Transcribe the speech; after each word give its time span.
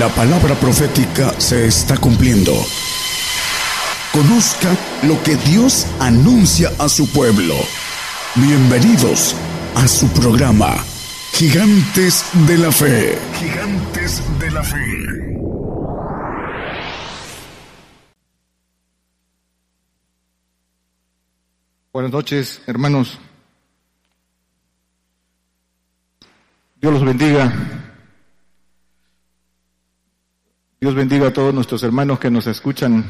La 0.00 0.08
palabra 0.08 0.54
profética 0.54 1.38
se 1.38 1.66
está 1.66 1.94
cumpliendo. 1.98 2.54
Conozca 4.14 4.74
lo 5.02 5.22
que 5.22 5.36
Dios 5.36 5.86
anuncia 6.00 6.72
a 6.78 6.88
su 6.88 7.06
pueblo. 7.12 7.54
Bienvenidos 8.34 9.36
a 9.74 9.86
su 9.86 10.08
programa, 10.08 10.74
Gigantes 11.34 12.24
de 12.46 12.56
la 12.56 12.72
Fe. 12.72 13.18
Gigantes 13.38 14.22
de 14.38 14.50
la 14.50 14.62
Fe. 14.62 14.78
Buenas 21.92 22.10
noches, 22.10 22.62
hermanos. 22.66 23.18
Dios 26.80 26.94
los 26.94 27.04
bendiga. 27.04 27.52
Dios 30.82 30.94
bendiga 30.94 31.28
a 31.28 31.32
todos 31.34 31.52
nuestros 31.52 31.82
hermanos 31.82 32.18
que 32.18 32.30
nos 32.30 32.46
escuchan 32.46 33.04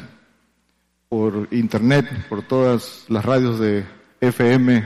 por 1.08 1.46
internet, 1.52 2.26
por 2.28 2.42
todas 2.42 3.04
las 3.06 3.24
radios 3.24 3.60
de 3.60 3.84
FM 4.20 4.84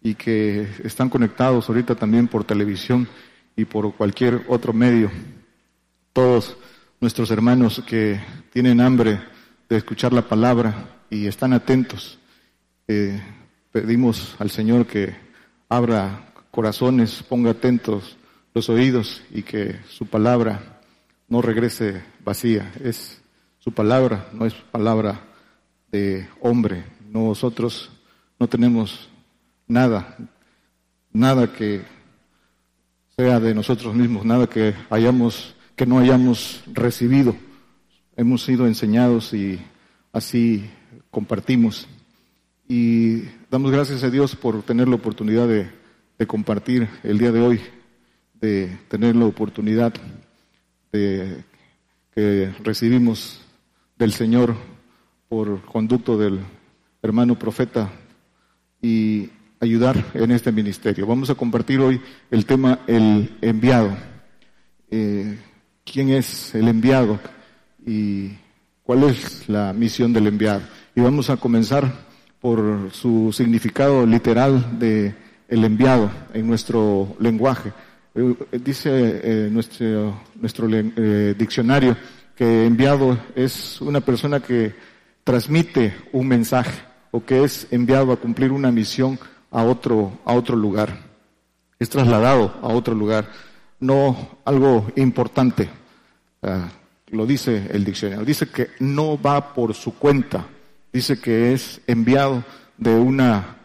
y 0.00 0.14
que 0.14 0.68
están 0.84 1.10
conectados 1.10 1.68
ahorita 1.68 1.96
también 1.96 2.28
por 2.28 2.44
televisión 2.44 3.08
y 3.56 3.64
por 3.64 3.92
cualquier 3.94 4.44
otro 4.46 4.72
medio. 4.72 5.10
Todos 6.12 6.56
nuestros 7.00 7.32
hermanos 7.32 7.82
que 7.84 8.20
tienen 8.52 8.80
hambre 8.80 9.18
de 9.68 9.76
escuchar 9.76 10.12
la 10.12 10.22
palabra 10.22 11.00
y 11.10 11.26
están 11.26 11.52
atentos. 11.52 12.20
Eh, 12.86 13.20
pedimos 13.72 14.36
al 14.38 14.50
Señor 14.50 14.86
que 14.86 15.16
abra 15.68 16.32
corazones, 16.52 17.24
ponga 17.28 17.50
atentos 17.50 18.16
los 18.54 18.68
oídos 18.68 19.20
y 19.32 19.42
que 19.42 19.80
su 19.88 20.06
palabra 20.06 20.73
no 21.34 21.42
regrese 21.42 22.00
vacía. 22.24 22.72
Es 22.84 23.20
su 23.58 23.72
palabra, 23.72 24.28
no 24.32 24.46
es 24.46 24.54
palabra 24.54 25.20
de 25.90 26.28
hombre. 26.40 26.84
Nosotros 27.10 27.90
no 28.38 28.46
tenemos 28.46 29.08
nada, 29.66 30.16
nada 31.12 31.52
que 31.52 31.82
sea 33.16 33.40
de 33.40 33.52
nosotros 33.52 33.96
mismos, 33.96 34.24
nada 34.24 34.46
que 34.46 34.74
hayamos, 34.90 35.56
que 35.74 35.86
no 35.86 35.98
hayamos 35.98 36.62
recibido. 36.72 37.34
Hemos 38.14 38.44
sido 38.44 38.68
enseñados 38.68 39.34
y 39.34 39.58
así 40.12 40.70
compartimos. 41.10 41.88
Y 42.68 43.22
damos 43.50 43.72
gracias 43.72 44.04
a 44.04 44.10
Dios 44.10 44.36
por 44.36 44.62
tener 44.62 44.86
la 44.86 44.94
oportunidad 44.94 45.48
de, 45.48 45.68
de 46.16 46.26
compartir 46.28 46.88
el 47.02 47.18
día 47.18 47.32
de 47.32 47.40
hoy, 47.40 47.60
de 48.34 48.78
tener 48.88 49.16
la 49.16 49.24
oportunidad 49.24 49.94
que 50.94 52.52
recibimos 52.62 53.40
del 53.98 54.12
Señor 54.12 54.54
por 55.28 55.62
conducto 55.62 56.16
del 56.16 56.40
hermano 57.02 57.36
profeta 57.38 57.90
y 58.80 59.28
ayudar 59.60 60.04
en 60.14 60.30
este 60.30 60.52
ministerio. 60.52 61.06
Vamos 61.06 61.30
a 61.30 61.34
compartir 61.34 61.80
hoy 61.80 62.00
el 62.30 62.46
tema 62.46 62.80
el 62.86 63.36
enviado. 63.40 63.96
Eh, 64.90 65.38
¿Quién 65.84 66.10
es 66.10 66.54
el 66.54 66.68
enviado 66.68 67.18
y 67.84 68.30
cuál 68.84 69.04
es 69.04 69.48
la 69.48 69.72
misión 69.72 70.12
del 70.12 70.28
enviado? 70.28 70.62
Y 70.94 71.00
vamos 71.00 71.28
a 71.28 71.36
comenzar 71.36 71.92
por 72.40 72.90
su 72.92 73.32
significado 73.32 74.06
literal 74.06 74.78
de 74.78 75.14
el 75.48 75.64
enviado 75.64 76.10
en 76.32 76.46
nuestro 76.46 77.16
lenguaje. 77.18 77.72
Eh, 78.16 78.36
dice 78.62 78.90
eh, 78.92 79.48
nuestro, 79.50 80.20
nuestro 80.36 80.68
eh, 80.70 81.34
diccionario 81.36 81.96
que 82.36 82.64
enviado 82.64 83.18
es 83.34 83.80
una 83.80 84.00
persona 84.00 84.38
que 84.38 84.72
transmite 85.24 85.94
un 86.12 86.28
mensaje 86.28 86.80
o 87.10 87.24
que 87.24 87.42
es 87.42 87.66
enviado 87.72 88.12
a 88.12 88.16
cumplir 88.16 88.52
una 88.52 88.70
misión 88.70 89.18
a 89.50 89.64
otro, 89.64 90.20
a 90.24 90.32
otro 90.32 90.54
lugar. 90.54 90.96
Es 91.80 91.88
trasladado 91.88 92.54
a 92.62 92.68
otro 92.68 92.94
lugar, 92.94 93.28
no 93.80 94.38
algo 94.44 94.86
importante. 94.94 95.68
Ah, 96.40 96.68
lo 97.08 97.26
dice 97.26 97.68
el 97.70 97.84
diccionario. 97.84 98.24
Dice 98.24 98.48
que 98.48 98.70
no 98.78 99.20
va 99.20 99.54
por 99.54 99.74
su 99.74 99.94
cuenta. 99.98 100.46
Dice 100.92 101.20
que 101.20 101.52
es 101.52 101.80
enviado 101.88 102.44
de 102.78 102.94
una 102.94 103.56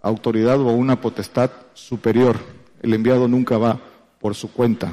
autoridad 0.00 0.60
o 0.60 0.72
una 0.72 1.00
potestad 1.00 1.50
superior. 1.74 2.38
El 2.82 2.94
enviado 2.94 3.26
nunca 3.26 3.58
va 3.58 3.80
por 4.26 4.34
su 4.34 4.50
cuenta. 4.50 4.92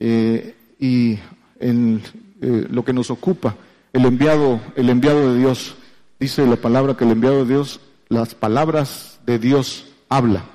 Eh, 0.00 0.56
y 0.80 1.16
en 1.60 2.02
eh, 2.42 2.66
lo 2.68 2.84
que 2.84 2.92
nos 2.92 3.08
ocupa, 3.12 3.54
el 3.92 4.04
enviado, 4.04 4.60
el 4.74 4.90
enviado 4.90 5.32
de 5.32 5.38
Dios, 5.38 5.76
dice 6.18 6.44
la 6.48 6.56
palabra 6.56 6.96
que 6.96 7.04
el 7.04 7.12
enviado 7.12 7.44
de 7.44 7.54
Dios, 7.54 7.78
las 8.08 8.34
palabras 8.34 9.20
de 9.24 9.38
Dios 9.38 9.86
habla, 10.08 10.46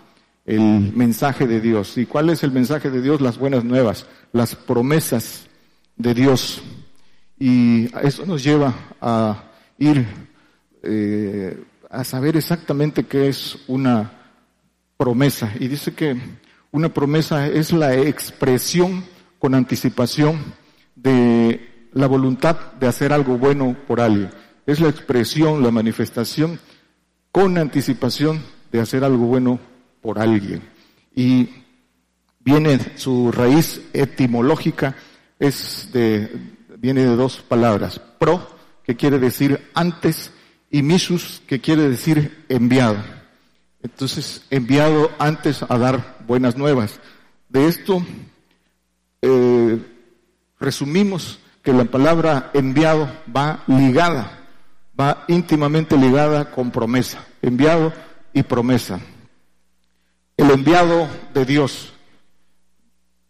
el 0.45 0.91
mensaje 0.93 1.47
de 1.47 1.61
Dios. 1.61 1.97
¿Y 1.97 2.05
cuál 2.05 2.29
es 2.31 2.43
el 2.43 2.51
mensaje 2.51 2.91
de 2.91 3.01
Dios? 3.01 3.21
Las 3.21 3.37
buenas 3.37 3.63
nuevas, 3.63 4.07
las 4.33 4.55
promesas 4.55 5.47
de 5.95 6.13
Dios. 6.13 6.63
Y 7.39 7.85
eso 8.05 8.25
nos 8.25 8.43
lleva 8.43 8.73
a 8.99 9.41
ir 9.77 10.05
eh, 10.83 11.63
a 11.89 12.03
saber 12.03 12.35
exactamente 12.35 13.05
qué 13.05 13.29
es 13.29 13.57
una 13.67 14.11
promesa. 14.97 15.53
Y 15.61 15.69
dice 15.69 15.93
que 15.93 16.17
una 16.75 16.89
promesa 16.89 17.47
es 17.47 17.71
la 17.71 17.95
expresión 17.95 19.05
con 19.39 19.55
anticipación 19.55 20.53
de 20.93 21.87
la 21.93 22.05
voluntad 22.05 22.73
de 22.73 22.87
hacer 22.87 23.13
algo 23.13 23.37
bueno 23.37 23.77
por 23.87 24.01
alguien. 24.01 24.29
Es 24.65 24.81
la 24.81 24.89
expresión, 24.89 25.63
la 25.63 25.71
manifestación 25.71 26.59
con 27.31 27.57
anticipación 27.57 28.41
de 28.73 28.81
hacer 28.81 29.05
algo 29.05 29.25
bueno 29.25 29.57
por 30.01 30.19
alguien. 30.19 30.63
Y 31.15 31.47
viene 32.41 32.77
su 32.97 33.31
raíz 33.31 33.81
etimológica 33.93 34.97
es 35.39 35.89
de 35.93 36.29
viene 36.77 37.05
de 37.05 37.15
dos 37.15 37.37
palabras, 37.37 38.01
pro 38.19 38.49
que 38.83 38.97
quiere 38.97 39.17
decir 39.17 39.71
antes 39.73 40.33
y 40.69 40.83
misus 40.83 41.41
que 41.47 41.61
quiere 41.61 41.87
decir 41.87 42.43
enviado. 42.49 42.97
Entonces, 43.85 44.41
enviado 44.49 45.11
antes 45.19 45.61
a 45.61 45.77
dar 45.77 46.17
buenas 46.25 46.57
nuevas. 46.57 46.99
De 47.49 47.67
esto, 47.67 48.03
eh, 49.21 49.79
resumimos 50.59 51.37
que 51.61 51.71
la 51.71 51.85
palabra 51.85 52.49
enviado 52.55 53.07
va 53.33 53.63
ligada, 53.67 54.39
va 54.99 55.23
íntimamente 55.27 55.97
ligada 55.97 56.49
con 56.49 56.71
promesa. 56.71 57.27
Enviado 57.43 57.93
y 58.33 58.41
promesa. 58.41 59.01
El 60.35 60.49
enviado 60.49 61.07
de 61.35 61.45
Dios. 61.45 61.93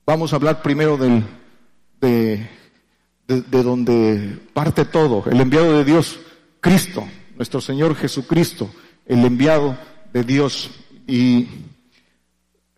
Vamos 0.06 0.32
a 0.32 0.38
hablar 0.38 0.62
primero 0.62 0.96
del, 0.96 1.22
de, 2.00 2.50
de 3.28 3.64
donde 3.64 4.40
parte 4.54 4.86
todo. 4.86 5.30
El 5.30 5.42
enviado 5.42 5.74
de 5.74 5.84
Dios, 5.84 6.18
Cristo, 6.62 7.06
nuestro 7.36 7.60
Señor 7.60 7.94
Jesucristo, 7.98 8.70
el 9.06 9.26
enviado 9.26 9.78
de 10.16 10.24
Dios. 10.24 10.72
¿Y 11.08 11.46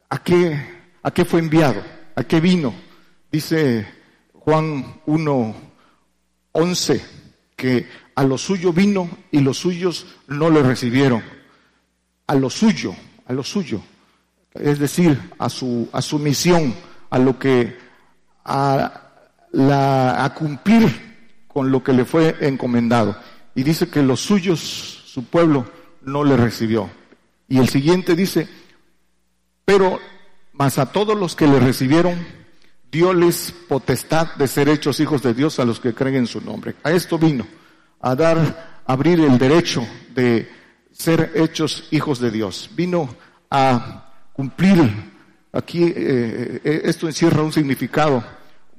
a 0.10 0.18
qué, 0.18 0.60
a 1.04 1.12
qué 1.12 1.24
fue 1.24 1.40
enviado? 1.40 1.84
¿A 2.16 2.24
qué 2.24 2.40
vino? 2.40 2.74
Dice 3.32 3.88
Juan 4.34 5.02
1, 5.06 5.56
11, 6.54 7.06
que 7.56 7.88
a 8.16 8.24
lo 8.24 8.40
suyo 8.40 8.74
vino 8.74 9.08
y 9.30 9.42
los 9.42 9.60
suyos 9.60 10.08
no 10.28 10.50
le 10.50 10.64
recibieron. 10.64 11.22
A 12.26 12.34
lo 12.34 12.50
suyo, 12.50 12.96
a 13.28 13.34
lo 13.34 13.44
suyo. 13.44 13.84
Es 14.56 14.80
decir, 14.80 15.20
a 15.38 15.48
su, 15.48 15.88
a 15.94 16.02
su 16.02 16.18
misión, 16.18 16.74
a 17.12 17.20
lo 17.20 17.38
que, 17.38 17.78
a, 18.46 19.12
la, 19.52 20.26
a 20.26 20.34
cumplir 20.34 21.46
con 21.48 21.70
lo 21.70 21.84
que 21.84 21.94
le 21.94 22.04
fue 22.04 22.36
encomendado. 22.42 23.16
Y 23.54 23.62
dice 23.62 23.88
que 23.90 24.02
los 24.02 24.22
suyos, 24.22 24.60
su 24.60 25.26
pueblo, 25.26 25.70
no 26.02 26.24
le 26.24 26.36
recibió. 26.36 26.90
Y 27.48 27.60
el 27.60 27.70
siguiente 27.70 28.16
dice, 28.16 28.48
pero 29.66 30.00
más 30.54 30.78
a 30.80 30.92
todos 30.92 31.18
los 31.18 31.36
que 31.36 31.48
le 31.48 31.60
recibieron, 31.60 32.18
dioles 32.92 33.54
potestad 33.68 34.36
de 34.36 34.48
ser 34.48 34.70
hechos 34.70 35.00
hijos 35.00 35.22
de 35.22 35.34
Dios 35.34 35.60
a 35.60 35.66
los 35.66 35.80
que 35.80 35.94
creen 35.94 36.16
en 36.16 36.28
su 36.28 36.42
nombre. 36.42 36.76
A 36.84 36.92
esto 36.92 37.18
vino, 37.18 37.48
a 38.02 38.16
dar, 38.16 38.82
abrir 38.86 39.20
el 39.20 39.38
derecho 39.38 39.86
de 40.14 40.50
ser 40.92 41.32
hechos 41.36 41.88
hijos 41.92 42.20
de 42.20 42.32
Dios. 42.32 42.70
Vino 42.76 43.16
a 43.50 44.14
cumplir, 44.34 44.92
aquí 45.54 45.84
eh, 45.84 46.62
eh, 46.64 46.82
esto 46.86 47.08
encierra 47.08 47.44
un 47.44 47.54
significado 47.54 48.24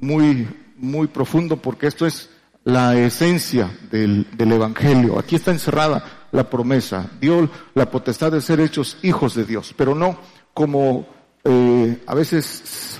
muy, 0.00 0.46
muy 0.76 1.06
profundo 1.06 1.56
porque 1.56 1.86
esto 1.86 2.06
es 2.06 2.30
la 2.64 2.98
esencia 2.98 3.70
del, 3.90 4.26
del 4.32 4.52
Evangelio. 4.52 5.18
Aquí 5.18 5.36
está 5.36 5.52
encerrada 5.52 6.17
la 6.32 6.48
promesa, 6.48 7.10
dio 7.20 7.48
la 7.74 7.90
potestad 7.90 8.32
de 8.32 8.40
ser 8.40 8.60
hechos 8.60 8.98
hijos 9.02 9.34
de 9.34 9.44
Dios, 9.44 9.74
pero 9.76 9.94
no 9.94 10.18
como 10.54 11.06
eh, 11.44 12.02
a 12.06 12.14
veces 12.14 12.98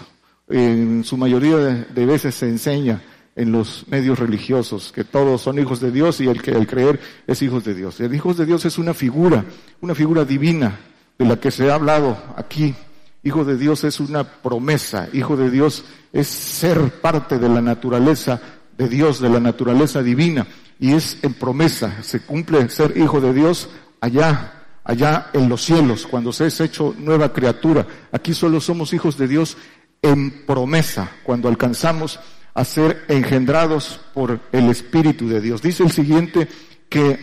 en 0.49 1.05
su 1.05 1.17
mayoría 1.17 1.57
de, 1.57 2.07
veces 2.07 2.35
se 2.35 2.49
enseña 2.49 3.03
en 3.37 3.53
los 3.53 3.85
medios 3.89 4.19
religiosos, 4.19 4.93
que 4.93 5.05
todos 5.05 5.43
son 5.43 5.59
hijos 5.59 5.81
de 5.81 5.93
Dios 5.93 6.21
y 6.21 6.29
el 6.29 6.43
que 6.43 6.53
el 6.53 6.67
creer 6.67 7.01
es 7.27 7.43
hijos 7.43 7.65
de 7.65 7.75
Dios. 7.75 8.01
El 8.01 8.15
hijo 8.15 8.35
de 8.35 8.47
Dios 8.47 8.65
es 8.65 8.79
una 8.79 8.95
figura, 8.95 9.45
una 9.81 9.95
figura 9.95 10.25
divina 10.25 10.79
de 11.19 11.25
la 11.25 11.37
que 11.39 11.51
se 11.51 11.71
ha 11.71 11.75
hablado 11.75 12.17
aquí. 12.37 12.75
Hijo 13.23 13.45
de 13.45 13.57
Dios 13.57 13.85
es 13.85 14.01
una 14.01 14.25
promesa, 14.25 15.09
hijo 15.13 15.37
de 15.37 15.51
Dios 15.51 15.85
es 16.13 16.29
ser 16.29 16.91
parte 17.01 17.39
de 17.39 17.49
la 17.49 17.61
naturaleza 17.61 18.41
de 18.77 18.89
Dios, 18.89 19.21
de 19.21 19.29
la 19.29 19.41
naturaleza 19.41 20.03
divina, 20.03 20.47
y 20.79 20.95
es 20.95 21.19
en 21.23 21.35
promesa, 21.35 22.03
se 22.03 22.21
cumple 22.21 22.69
ser 22.71 22.97
hijo 22.97 23.21
de 23.21 23.33
Dios 23.33 23.69
allá 24.01 24.59
allá 24.89 25.29
en 25.35 25.51
los 25.51 25.63
cielos, 25.63 26.07
cuando 26.07 26.33
se 26.33 26.47
es 26.47 26.61
hecho 26.61 26.95
nueva 26.99 27.31
criatura. 27.31 27.87
Aquí 28.11 28.33
solo 28.33 28.59
somos 28.59 28.95
hijos 28.95 29.19
de 29.19 29.29
Dios 29.29 29.59
en 30.01 30.47
promesa, 30.47 31.13
cuando 31.23 31.49
alcanzamos 31.49 32.19
a 32.55 32.65
ser 32.65 33.05
engendrados 33.09 34.01
por 34.15 34.41
el 34.51 34.71
Espíritu 34.71 35.29
de 35.29 35.43
Dios. 35.43 35.61
Dice 35.61 35.83
el 35.83 35.93
siguiente 35.93 36.49
que 36.89 37.19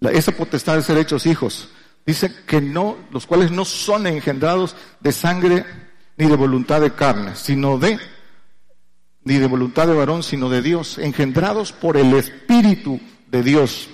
esa 0.00 0.32
potestad 0.32 0.74
de 0.74 0.82
ser 0.82 0.98
hechos 0.98 1.26
hijos, 1.26 1.68
dice 2.04 2.34
que 2.44 2.60
no, 2.60 2.96
los 3.12 3.24
cuales 3.24 3.52
no 3.52 3.64
son 3.64 4.08
engendrados 4.08 4.74
de 4.98 5.12
sangre 5.12 5.64
ni 6.16 6.26
de 6.26 6.34
voluntad 6.34 6.80
de 6.80 6.90
carne, 6.90 7.36
sino 7.36 7.78
de, 7.78 8.00
ni 9.24 9.38
de 9.38 9.46
voluntad 9.46 9.86
de 9.86 9.94
varón, 9.94 10.22
sino 10.22 10.48
de 10.48 10.62
Dios, 10.62 10.98
engendrados 10.98 11.72
por 11.72 11.96
el 11.96 12.12
Espíritu 12.14 13.00
de 13.30 13.42
Dios. 13.42 13.88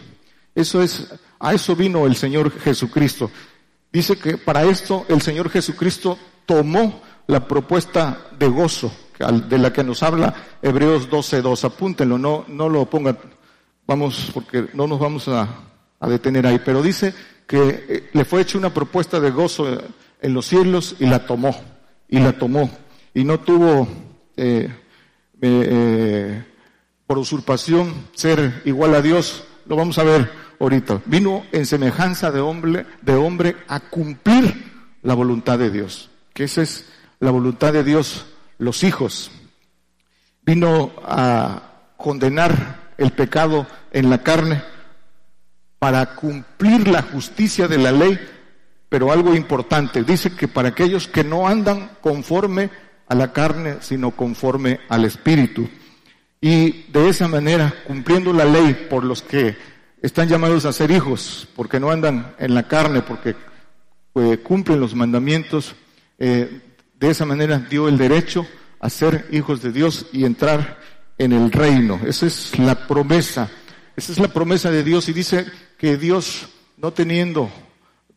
Eso 0.54 0.82
es 0.82 1.08
a 1.40 1.54
eso 1.54 1.76
vino 1.76 2.06
el 2.06 2.16
Señor 2.16 2.50
Jesucristo. 2.60 3.30
Dice 3.92 4.16
que 4.16 4.36
para 4.36 4.64
esto 4.64 5.06
el 5.08 5.22
Señor 5.22 5.50
Jesucristo 5.50 6.18
tomó 6.46 7.00
la 7.26 7.46
propuesta 7.46 8.28
de 8.38 8.48
gozo 8.48 8.92
de 9.48 9.58
la 9.58 9.72
que 9.72 9.84
nos 9.84 10.02
habla 10.02 10.34
Hebreos 10.62 11.10
12.2. 11.10 11.64
Apúntenlo, 11.64 12.18
no, 12.18 12.44
no 12.48 12.68
lo 12.68 12.86
pongan, 12.86 13.18
vamos, 13.86 14.30
porque 14.32 14.68
no 14.74 14.86
nos 14.86 14.98
vamos 14.98 15.28
a, 15.28 15.48
detener 16.00 16.46
ahí. 16.46 16.60
Pero 16.64 16.82
dice 16.82 17.14
que 17.46 17.86
eh, 17.88 18.10
le 18.12 18.24
fue 18.24 18.42
hecha 18.42 18.58
una 18.58 18.72
propuesta 18.72 19.18
de 19.20 19.30
gozo 19.30 19.66
en 20.20 20.34
los 20.34 20.46
cielos 20.46 20.96
y 20.98 21.06
la 21.06 21.26
tomó, 21.26 21.54
y 22.08 22.18
la 22.18 22.32
tomó. 22.32 22.70
Y 23.14 23.24
no 23.24 23.40
tuvo 23.40 23.88
eh, 24.36 24.72
por 27.06 27.18
usurpación 27.18 28.08
ser 28.14 28.62
igual 28.64 28.94
a 28.94 29.02
Dios. 29.02 29.44
Lo 29.66 29.76
vamos 29.76 29.98
a 29.98 30.04
ver 30.04 30.30
ahorita. 30.60 31.02
Vino 31.06 31.44
en 31.52 31.66
semejanza 31.66 32.30
de 32.30 32.40
hombre, 32.40 32.86
de 33.02 33.14
hombre 33.14 33.56
a 33.68 33.80
cumplir 33.80 34.72
la 35.02 35.14
voluntad 35.14 35.58
de 35.58 35.70
Dios. 35.70 36.10
Que 36.34 36.44
esa 36.44 36.62
es 36.62 36.86
la 37.20 37.30
voluntad 37.30 37.72
de 37.72 37.84
Dios, 37.84 38.26
los 38.58 38.82
hijos. 38.84 39.30
Vino 40.42 40.92
a 41.04 41.62
condenar 41.96 42.92
el 42.96 43.10
pecado 43.12 43.66
en 43.92 44.10
la 44.10 44.22
carne 44.22 44.62
para 45.78 46.14
cumplir 46.16 46.88
la 46.88 47.02
justicia 47.02 47.68
de 47.68 47.78
la 47.78 47.92
ley, 47.92 48.18
pero 48.88 49.12
algo 49.12 49.34
importante, 49.34 50.02
dice 50.02 50.34
que 50.34 50.48
para 50.48 50.70
aquellos 50.70 51.06
que 51.06 51.22
no 51.22 51.46
andan 51.46 51.90
conforme 52.00 52.70
a 53.08 53.14
la 53.14 53.32
carne, 53.32 53.76
sino 53.80 54.10
conforme 54.10 54.80
al 54.88 55.04
Espíritu. 55.04 55.68
Y 56.40 56.84
de 56.92 57.08
esa 57.08 57.26
manera, 57.26 57.74
cumpliendo 57.86 58.32
la 58.32 58.44
ley 58.44 58.86
por 58.88 59.04
los 59.04 59.22
que 59.22 59.56
están 60.02 60.28
llamados 60.28 60.64
a 60.64 60.72
ser 60.72 60.90
hijos, 60.90 61.48
porque 61.56 61.80
no 61.80 61.90
andan 61.90 62.34
en 62.38 62.54
la 62.54 62.68
carne, 62.68 63.02
porque 63.02 63.34
eh, 64.14 64.38
cumplen 64.38 64.80
los 64.80 64.94
mandamientos. 64.94 65.74
Eh, 66.18 66.60
de 66.98 67.10
esa 67.10 67.24
manera 67.24 67.58
dio 67.58 67.88
el 67.88 67.98
derecho 67.98 68.46
a 68.80 68.90
ser 68.90 69.26
hijos 69.30 69.62
de 69.62 69.72
Dios 69.72 70.06
y 70.12 70.24
entrar 70.24 70.78
en 71.16 71.32
el 71.32 71.50
reino. 71.50 72.00
Esa 72.06 72.26
es 72.26 72.58
la 72.58 72.86
promesa. 72.86 73.50
Esa 73.96 74.12
es 74.12 74.18
la 74.18 74.28
promesa 74.28 74.70
de 74.70 74.84
Dios 74.84 75.08
y 75.08 75.12
dice 75.12 75.46
que 75.76 75.96
Dios, 75.96 76.48
no 76.76 76.92
teniendo 76.92 77.50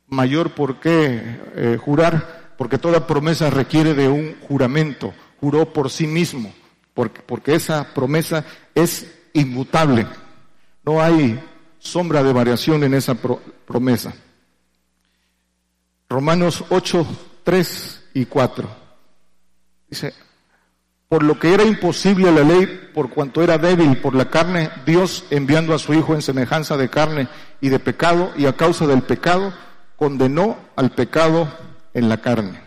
mayor 0.08 0.52
por 0.52 0.80
qué 0.80 1.40
eh, 1.56 1.78
jurar, 1.82 2.41
porque 2.62 2.78
toda 2.78 3.08
promesa 3.08 3.50
requiere 3.50 3.96
de 3.96 4.08
un 4.08 4.36
juramento, 4.48 5.16
juró 5.40 5.74
por 5.74 5.90
sí 5.90 6.06
mismo, 6.06 6.54
porque, 6.94 7.56
esa 7.56 7.92
promesa 7.96 8.46
es 8.76 9.12
inmutable. 9.34 10.06
No 10.86 11.02
hay 11.02 11.44
sombra 11.80 12.22
de 12.22 12.32
variación 12.32 12.84
en 12.84 12.94
esa 12.94 13.16
promesa. 13.16 14.14
Romanos 16.08 16.64
8, 16.70 17.08
3 17.44 18.04
y 18.14 18.26
4. 18.28 18.70
Dice, 19.90 20.14
por 21.10 21.24
lo 21.24 21.40
que 21.40 21.56
era 21.56 21.64
imposible 21.64 22.32
la 22.32 22.44
ley, 22.44 22.92
por 22.94 23.10
cuanto 23.10 23.42
era 23.42 23.58
débil 23.58 23.98
por 23.98 24.14
la 24.14 24.30
carne, 24.30 24.70
Dios 24.86 25.26
enviando 25.32 25.74
a 25.74 25.80
su 25.80 25.96
Hijo 25.96 26.14
en 26.14 26.22
semejanza 26.22 26.78
de 26.78 26.92
carne 26.92 27.28
y 27.60 27.70
de 27.70 27.80
pecado, 27.80 28.32
y 28.38 28.46
a 28.46 28.56
causa 28.56 28.86
del 28.86 29.02
pecado, 29.02 29.52
condenó 29.96 30.58
al 30.76 30.92
pecado 30.92 31.71
en 31.94 32.10
la 32.10 32.18
carne. 32.18 32.60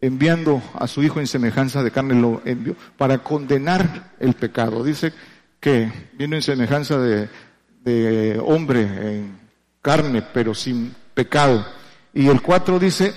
Enviando 0.00 0.62
a 0.74 0.86
su 0.86 1.02
Hijo 1.02 1.20
en 1.20 1.26
semejanza 1.26 1.82
de 1.82 1.90
carne, 1.90 2.14
lo 2.14 2.42
envió 2.44 2.76
para 2.96 3.18
condenar 3.18 4.12
el 4.18 4.34
pecado. 4.34 4.82
Dice 4.82 5.12
que 5.60 6.10
vino 6.14 6.34
en 6.34 6.42
semejanza 6.42 6.98
de, 6.98 7.28
de 7.84 8.40
hombre 8.44 8.82
en 8.82 9.38
carne, 9.80 10.22
pero 10.22 10.54
sin 10.54 10.94
pecado. 11.14 11.64
Y 12.12 12.28
el 12.28 12.42
4 12.42 12.78
dice, 12.78 13.14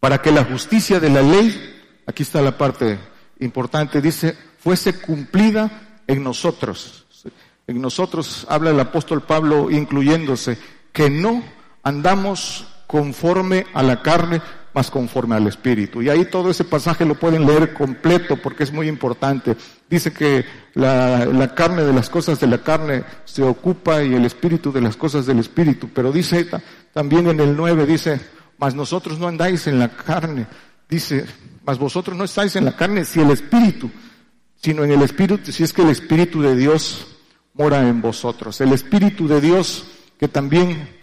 para 0.00 0.22
que 0.22 0.30
la 0.30 0.44
justicia 0.44 1.00
de 1.00 1.10
la 1.10 1.22
ley, 1.22 1.82
aquí 2.06 2.22
está 2.22 2.40
la 2.40 2.56
parte 2.56 2.98
importante, 3.40 4.00
dice, 4.00 4.36
fuese 4.58 5.00
cumplida 5.00 6.00
en 6.06 6.22
nosotros. 6.22 7.06
En 7.66 7.80
nosotros 7.80 8.46
habla 8.48 8.70
el 8.70 8.78
apóstol 8.78 9.22
Pablo 9.22 9.70
incluyéndose, 9.70 10.56
que 10.92 11.10
no 11.10 11.42
andamos 11.82 12.66
conforme 12.86 13.66
a 13.74 13.82
la 13.82 14.02
carne, 14.02 14.40
más 14.74 14.90
conforme 14.90 15.34
al 15.34 15.46
Espíritu. 15.46 16.02
Y 16.02 16.08
ahí 16.08 16.26
todo 16.26 16.50
ese 16.50 16.64
pasaje 16.64 17.04
lo 17.04 17.14
pueden 17.14 17.46
leer 17.46 17.72
completo 17.72 18.36
porque 18.36 18.62
es 18.62 18.72
muy 18.72 18.88
importante. 18.88 19.56
Dice 19.88 20.12
que 20.12 20.44
la, 20.74 21.52
carne 21.54 21.82
de 21.82 21.92
las 21.92 22.10
cosas 22.10 22.38
de 22.40 22.46
la 22.46 22.58
carne 22.58 23.04
se 23.24 23.42
ocupa 23.42 24.02
y 24.02 24.14
el 24.14 24.24
Espíritu 24.24 24.70
de 24.72 24.82
las 24.82 24.96
cosas 24.96 25.26
del 25.26 25.38
Espíritu. 25.38 25.88
Pero 25.94 26.12
dice 26.12 26.46
también 26.92 27.26
en 27.28 27.40
el 27.40 27.56
9, 27.56 27.86
dice, 27.86 28.20
mas 28.58 28.74
nosotros 28.74 29.18
no 29.18 29.28
andáis 29.28 29.66
en 29.66 29.78
la 29.78 29.88
carne. 29.88 30.46
Dice, 30.88 31.24
mas 31.64 31.78
vosotros 31.78 32.16
no 32.16 32.24
estáis 32.24 32.54
en 32.56 32.66
la 32.66 32.76
carne 32.76 33.04
si 33.04 33.20
el 33.20 33.30
Espíritu, 33.30 33.90
sino 34.60 34.84
en 34.84 34.92
el 34.92 35.02
Espíritu, 35.02 35.50
si 35.50 35.64
es 35.64 35.72
que 35.72 35.82
el 35.82 35.90
Espíritu 35.90 36.42
de 36.42 36.54
Dios 36.54 37.06
mora 37.54 37.88
en 37.88 38.02
vosotros. 38.02 38.60
El 38.60 38.72
Espíritu 38.72 39.26
de 39.26 39.40
Dios 39.40 39.86
que 40.18 40.28
también 40.28 40.95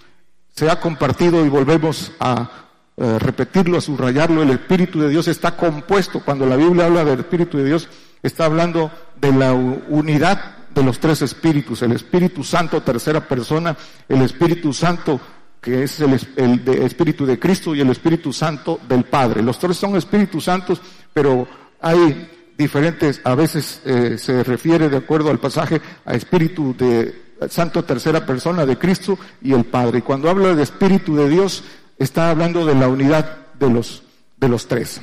se 0.56 0.70
ha 0.70 0.80
compartido 0.80 1.46
y 1.46 1.50
volvemos 1.50 2.12
a 2.20 2.50
eh, 2.96 3.18
repetirlo, 3.18 3.78
a 3.78 3.82
subrayarlo, 3.82 4.44
el 4.44 4.52
Espíritu 4.52 5.00
de 5.00 5.10
Dios 5.10 5.28
está 5.28 5.58
compuesto. 5.58 6.22
Cuando 6.24 6.46
la 6.46 6.56
Biblia 6.56 6.86
habla 6.86 7.04
del 7.04 7.22
Espíritu 7.22 7.58
de 7.58 7.66
Dios, 7.66 7.90
está 8.22 8.46
hablando 8.46 8.92
de 9.20 9.32
la 9.32 9.54
unidad 9.54 10.58
de 10.74 10.84
los 10.84 11.00
tres 11.00 11.22
espíritus, 11.22 11.82
el 11.82 11.92
Espíritu 11.92 12.44
Santo, 12.44 12.82
tercera 12.82 13.28
persona, 13.28 13.76
el 14.08 14.22
Espíritu 14.22 14.74
Santo, 14.74 15.20
que 15.60 15.84
es 15.84 16.00
el, 16.00 16.14
Espíritu 16.14 17.26
de 17.26 17.40
Cristo, 17.40 17.74
y 17.74 17.82
el 17.82 17.90
Espíritu 17.90 18.32
Santo 18.32 18.80
del 18.88 19.06
Padre. 19.06 19.42
Los 19.42 19.60
tres 19.60 19.78
son 19.78 19.96
Espíritus 19.96 20.44
Santos, 20.44 20.82
pero 21.14 21.48
hay 21.82 22.30
diferentes, 22.58 23.22
a 23.24 23.34
veces 23.36 23.82
eh, 23.86 24.18
se 24.18 24.44
refiere, 24.44 24.90
de 24.90 24.98
acuerdo 24.98 25.32
al 25.32 25.40
pasaje, 25.40 25.82
a 26.06 26.14
Espíritu 26.14 26.76
de 26.78 27.23
Santo 27.50 27.84
tercera 27.84 28.26
persona 28.26 28.66
de 28.66 28.78
Cristo 28.78 29.18
y 29.42 29.54
el 29.54 29.66
Padre. 29.66 30.00
Y 30.00 30.02
cuando 30.02 30.30
habla 30.30 30.56
de 30.56 30.64
Espíritu 30.64 31.16
de 31.16 31.30
Dios, 31.30 31.64
está 31.98 32.30
hablando 32.30 32.66
de 32.66 32.76
la 32.76 32.88
unidad 32.88 33.38
de 33.60 33.70
los, 33.70 34.04
de 34.38 34.50
los 34.50 34.68
tres. 34.68 35.02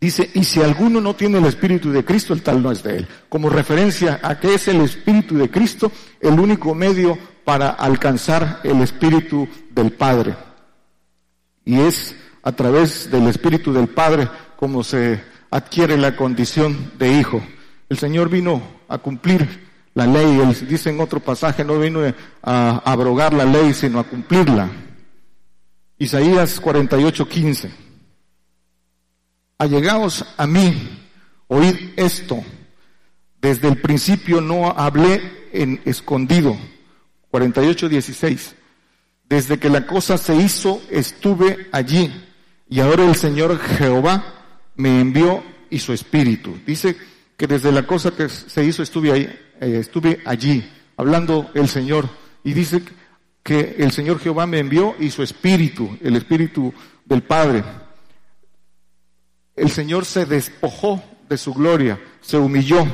Dice, 0.00 0.30
y 0.32 0.44
si 0.44 0.62
alguno 0.62 1.00
no 1.00 1.14
tiene 1.14 1.38
el 1.38 1.44
Espíritu 1.44 1.90
de 1.90 2.04
Cristo, 2.04 2.32
el 2.32 2.42
tal 2.42 2.62
no 2.62 2.72
es 2.72 2.82
de 2.82 2.98
él. 2.98 3.08
Como 3.28 3.50
referencia 3.50 4.18
a 4.22 4.40
que 4.40 4.54
es 4.54 4.66
el 4.68 4.80
Espíritu 4.80 5.36
de 5.36 5.50
Cristo 5.50 5.92
el 6.20 6.40
único 6.40 6.74
medio 6.74 7.18
para 7.44 7.70
alcanzar 7.70 8.60
el 8.64 8.80
Espíritu 8.80 9.46
del 9.70 9.92
Padre. 9.92 10.34
Y 11.66 11.80
es 11.80 12.16
a 12.42 12.52
través 12.52 13.10
del 13.10 13.26
Espíritu 13.26 13.72
del 13.72 13.88
Padre 13.88 14.28
como 14.56 14.82
se 14.82 15.22
adquiere 15.50 15.98
la 15.98 16.16
condición 16.16 16.92
de 16.98 17.12
hijo. 17.12 17.42
El 17.90 17.98
Señor 17.98 18.30
vino 18.30 18.62
a 18.88 18.98
cumplir 18.98 19.69
la 19.94 20.06
ley. 20.06 20.40
Dice 20.68 20.90
en 20.90 21.00
otro 21.00 21.20
pasaje, 21.20 21.64
no 21.64 21.78
vino 21.78 22.00
a 22.42 22.82
abrogar 22.84 23.32
la 23.32 23.44
ley, 23.44 23.74
sino 23.74 23.98
a 23.98 24.04
cumplirla. 24.04 24.70
Isaías 25.98 26.60
48, 26.60 27.28
15. 27.28 27.70
Allegaos 29.58 30.24
a 30.36 30.46
mí, 30.46 30.98
oíd 31.48 31.76
esto. 31.96 32.42
Desde 33.40 33.68
el 33.68 33.80
principio 33.80 34.40
no 34.40 34.70
hablé 34.70 35.48
en 35.52 35.80
escondido. 35.84 36.56
48, 37.30 37.88
16. 37.88 38.54
Desde 39.28 39.58
que 39.58 39.68
la 39.68 39.86
cosa 39.86 40.18
se 40.18 40.34
hizo, 40.34 40.82
estuve 40.90 41.68
allí 41.70 42.12
Y 42.68 42.80
ahora 42.80 43.04
el 43.04 43.14
Señor 43.14 43.58
Jehová 43.58 44.24
me 44.76 45.00
envió 45.00 45.42
y 45.70 45.78
su 45.78 45.92
espíritu. 45.92 46.56
Dice 46.66 46.96
que 47.36 47.46
desde 47.46 47.72
la 47.72 47.86
cosa 47.86 48.10
que 48.10 48.28
se 48.28 48.64
hizo 48.64 48.82
estuve 48.82 49.12
ahí, 49.12 49.28
eh, 49.60 49.78
estuve 49.78 50.20
allí, 50.24 50.68
hablando 50.96 51.50
el 51.54 51.68
Señor. 51.68 52.08
Y 52.42 52.52
dice 52.52 52.82
que 53.42 53.76
el 53.78 53.92
Señor 53.92 54.18
Jehová 54.18 54.46
me 54.46 54.58
envió 54.58 54.96
y 54.98 55.10
su 55.10 55.22
espíritu, 55.22 55.96
el 56.02 56.16
espíritu 56.16 56.72
del 57.04 57.22
Padre. 57.22 57.62
El 59.54 59.70
Señor 59.70 60.04
se 60.04 60.26
despojó 60.26 61.02
de 61.28 61.36
su 61.36 61.54
gloria, 61.54 62.00
se 62.20 62.38
humilló 62.38 62.84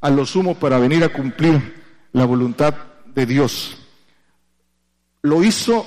a 0.00 0.10
lo 0.10 0.24
sumo 0.24 0.54
para 0.54 0.78
venir 0.78 1.02
a 1.04 1.08
cumplir 1.08 1.82
la 2.12 2.24
voluntad 2.24 2.74
de 3.14 3.26
Dios. 3.26 3.76
Lo 5.22 5.42
hizo 5.42 5.86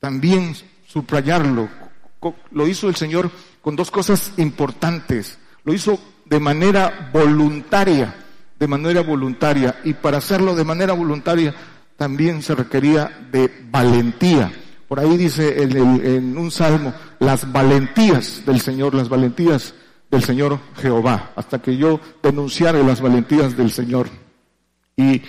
también 0.00 0.54
subrayarlo, 0.86 1.68
lo 2.50 2.66
hizo 2.66 2.88
el 2.88 2.96
Señor 2.96 3.30
con 3.60 3.76
dos 3.76 3.90
cosas 3.90 4.32
importantes. 4.36 5.38
Lo 5.64 5.72
hizo 5.72 5.98
de 6.24 6.40
manera 6.40 7.10
voluntaria, 7.12 8.23
de 8.64 8.68
manera 8.68 9.02
voluntaria. 9.02 9.76
Y 9.84 9.92
para 9.92 10.16
hacerlo 10.16 10.54
de 10.54 10.64
manera 10.64 10.94
voluntaria 10.94 11.54
también 11.98 12.40
se 12.40 12.54
requería 12.54 13.28
de 13.30 13.52
valentía. 13.70 14.50
Por 14.88 15.00
ahí 15.00 15.18
dice 15.18 15.62
en, 15.62 16.38
un 16.38 16.50
salmo, 16.50 16.94
las 17.18 17.52
valentías 17.52 18.42
del 18.46 18.62
Señor, 18.62 18.94
las 18.94 19.10
valentías 19.10 19.74
del 20.10 20.22
Señor 20.22 20.60
Jehová, 20.80 21.32
hasta 21.36 21.60
que 21.60 21.76
yo 21.76 22.00
denunciara 22.22 22.82
las 22.82 23.02
valentías 23.02 23.54
del 23.54 23.70
Señor. 23.70 24.08
Y 24.96 25.20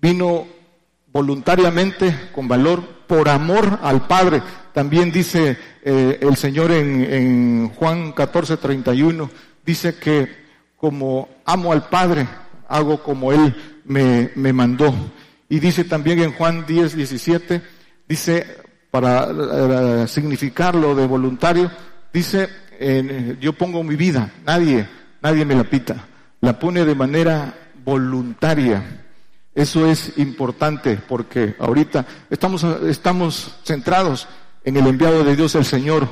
vino 0.00 0.46
voluntariamente, 1.12 2.30
con 2.32 2.48
valor, 2.48 2.82
por 3.06 3.28
amor 3.28 3.78
al 3.82 4.06
Padre. 4.06 4.40
También 4.72 5.12
dice 5.12 5.58
eh, 5.84 6.18
el 6.22 6.36
Señor 6.36 6.70
en, 6.70 7.04
en 7.12 7.68
Juan 7.74 8.12
14, 8.12 8.56
31, 8.56 9.30
dice 9.66 9.96
que 9.96 10.40
como 10.78 11.28
amo 11.44 11.72
al 11.72 11.90
Padre, 11.90 12.26
hago 12.70 13.02
como 13.02 13.32
Él 13.32 13.54
me, 13.84 14.30
me 14.36 14.52
mandó. 14.52 14.94
Y 15.48 15.58
dice 15.58 15.84
también 15.84 16.20
en 16.20 16.32
Juan 16.32 16.64
10, 16.64 16.96
17, 16.96 17.60
dice, 18.08 18.46
para 18.90 20.06
significarlo 20.06 20.94
de 20.94 21.06
voluntario, 21.06 21.70
dice, 22.12 22.48
yo 23.40 23.52
pongo 23.52 23.82
mi 23.82 23.96
vida, 23.96 24.32
nadie, 24.46 24.88
nadie 25.20 25.44
me 25.44 25.56
la 25.56 25.64
pita, 25.64 26.06
la 26.40 26.58
pone 26.58 26.84
de 26.84 26.94
manera 26.94 27.52
voluntaria. 27.84 29.02
Eso 29.52 29.86
es 29.86 30.16
importante 30.18 30.98
porque 31.08 31.56
ahorita 31.58 32.06
estamos, 32.30 32.62
estamos 32.62 33.58
centrados 33.64 34.28
en 34.62 34.76
el 34.76 34.86
enviado 34.86 35.24
de 35.24 35.34
Dios 35.34 35.56
el 35.56 35.64
Señor 35.64 36.08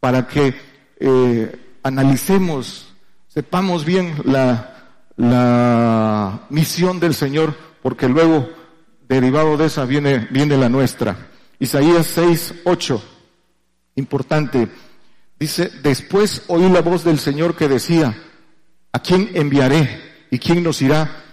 para 0.00 0.26
que 0.26 0.54
eh, 0.98 1.78
analicemos, 1.84 2.92
sepamos 3.28 3.84
bien 3.84 4.14
la, 4.24 4.75
la 5.16 6.46
misión 6.50 7.00
del 7.00 7.14
Señor, 7.14 7.54
porque 7.82 8.08
luego, 8.08 8.48
derivado 9.08 9.56
de 9.56 9.66
esa, 9.66 9.84
viene, 9.84 10.28
viene 10.30 10.56
la 10.56 10.68
nuestra. 10.68 11.28
Isaías 11.58 12.06
6, 12.06 12.54
8, 12.64 13.02
importante, 13.96 14.68
dice, 15.38 15.70
después 15.82 16.44
oí 16.48 16.68
la 16.68 16.82
voz 16.82 17.02
del 17.04 17.18
Señor 17.18 17.56
que 17.56 17.68
decía, 17.68 18.16
¿a 18.92 18.98
quién 18.98 19.30
enviaré 19.34 20.00
y 20.30 20.38
quién 20.38 20.62
nos 20.62 20.82
irá? 20.82 21.24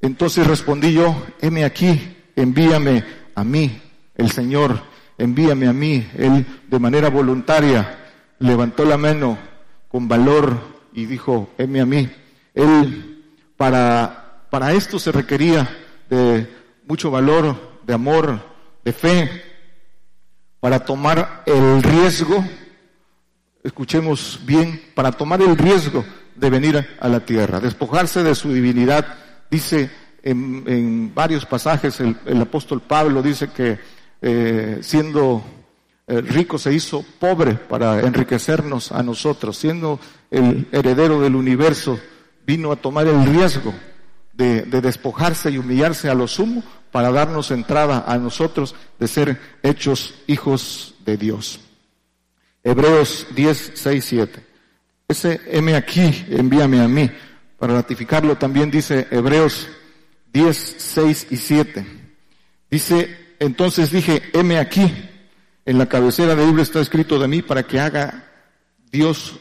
Entonces 0.00 0.46
respondí 0.46 0.94
yo, 0.94 1.22
heme 1.40 1.64
aquí, 1.64 2.16
envíame 2.34 3.04
a 3.34 3.44
mí, 3.44 3.80
el 4.16 4.30
Señor, 4.30 4.82
envíame 5.18 5.68
a 5.68 5.72
mí. 5.72 6.08
Él 6.16 6.46
de 6.68 6.78
manera 6.78 7.08
voluntaria 7.08 7.98
levantó 8.38 8.84
la 8.84 8.96
mano 8.96 9.38
con 9.88 10.08
valor 10.08 10.58
y 10.92 11.06
dijo, 11.06 11.50
heme 11.58 11.80
a 11.80 11.86
mí. 11.86 12.08
Él, 12.54 13.24
para, 13.56 14.72
esto 14.72 14.98
se 14.98 15.12
requería 15.12 15.68
de 16.08 16.48
mucho 16.86 17.10
valor, 17.10 17.80
de 17.84 17.94
amor, 17.94 18.40
de 18.84 18.92
fe, 18.92 19.42
para 20.60 20.80
tomar 20.80 21.42
el 21.46 21.82
riesgo, 21.82 22.44
escuchemos 23.62 24.40
bien, 24.44 24.80
para 24.94 25.12
tomar 25.12 25.40
el 25.42 25.56
riesgo 25.56 26.04
de 26.34 26.50
venir 26.50 26.86
a 27.00 27.08
la 27.08 27.20
tierra, 27.20 27.60
despojarse 27.60 28.22
de 28.22 28.34
su 28.34 28.52
divinidad. 28.52 29.06
Dice 29.50 29.90
en, 30.22 31.12
varios 31.14 31.46
pasajes 31.46 32.00
el, 32.00 32.40
apóstol 32.40 32.80
Pablo, 32.80 33.22
dice 33.22 33.48
que 33.48 33.78
eh, 34.20 34.78
siendo 34.82 35.42
eh, 36.06 36.20
rico 36.20 36.58
se 36.58 36.72
hizo 36.72 37.04
pobre 37.18 37.54
para 37.54 38.00
enriquecernos 38.00 38.92
a 38.92 39.02
nosotros, 39.02 39.56
siendo 39.56 39.98
el 40.30 40.68
heredero 40.72 41.20
del 41.20 41.34
universo, 41.34 41.98
vino 42.46 42.72
a 42.72 42.76
tomar 42.76 43.06
el 43.06 43.24
riesgo 43.26 43.74
de, 44.32 44.62
de, 44.62 44.80
despojarse 44.80 45.50
y 45.50 45.58
humillarse 45.58 46.08
a 46.08 46.14
lo 46.14 46.26
sumo 46.26 46.62
para 46.90 47.10
darnos 47.10 47.50
entrada 47.50 48.04
a 48.06 48.18
nosotros 48.18 48.74
de 48.98 49.08
ser 49.08 49.40
hechos 49.62 50.14
hijos 50.26 50.94
de 51.04 51.16
Dios. 51.16 51.60
Hebreos 52.64 53.26
10, 53.34 53.72
6, 53.74 54.04
7. 54.04 54.46
Ese 55.08 55.40
M 55.46 55.74
aquí, 55.74 56.24
envíame 56.30 56.80
a 56.80 56.88
mí. 56.88 57.10
Para 57.58 57.74
ratificarlo 57.74 58.36
también 58.36 58.70
dice 58.70 59.06
Hebreos 59.10 59.68
10, 60.32 60.76
6 60.78 61.26
y 61.30 61.36
7. 61.36 61.86
Dice, 62.70 63.34
entonces 63.38 63.90
dije, 63.90 64.22
heme 64.32 64.58
aquí, 64.58 64.90
en 65.64 65.78
la 65.78 65.86
cabecera 65.86 66.34
del 66.34 66.46
libro 66.46 66.62
está 66.62 66.80
escrito 66.80 67.18
de 67.18 67.28
mí 67.28 67.42
para 67.42 67.64
que 67.64 67.78
haga 67.78 68.24
Dios 68.90 69.38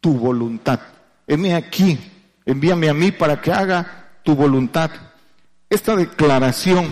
tu 0.00 0.14
voluntad. 0.14 0.80
Heme 1.26 1.54
aquí, 1.54 1.98
envíame 2.48 2.88
a 2.88 2.94
mí 2.94 3.12
para 3.12 3.40
que 3.40 3.52
haga 3.52 4.08
tu 4.22 4.34
voluntad. 4.34 4.90
Esta 5.68 5.94
declaración, 5.94 6.86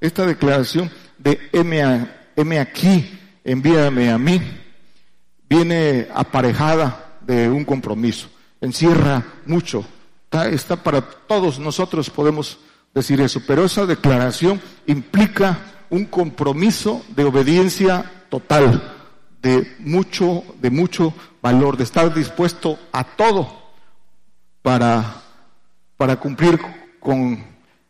esta 0.00 0.24
declaración 0.24 0.90
de 1.18 1.38
heme, 1.52 2.58
aquí, 2.58 3.20
envíame 3.44 4.10
a 4.10 4.16
mí, 4.16 4.40
viene 5.46 6.08
aparejada 6.14 7.18
de 7.20 7.50
un 7.50 7.66
compromiso. 7.66 8.28
Encierra 8.62 9.22
mucho 9.44 9.84
está, 10.50 10.76
para 10.76 11.02
todos 11.02 11.58
nosotros 11.58 12.08
podemos 12.08 12.58
decir 12.94 13.20
eso, 13.20 13.42
pero 13.46 13.66
esa 13.66 13.84
declaración 13.84 14.60
implica 14.86 15.58
un 15.90 16.06
compromiso 16.06 17.04
de 17.14 17.24
obediencia 17.24 18.10
total, 18.30 18.94
de 19.42 19.76
mucho, 19.80 20.42
de 20.62 20.70
mucho 20.70 21.12
valor, 21.42 21.76
de 21.76 21.84
estar 21.84 22.12
dispuesto 22.14 22.78
a 22.90 23.04
todo 23.04 23.63
para, 24.64 25.20
para 25.98 26.16
cumplir 26.16 26.58
con 26.98 27.44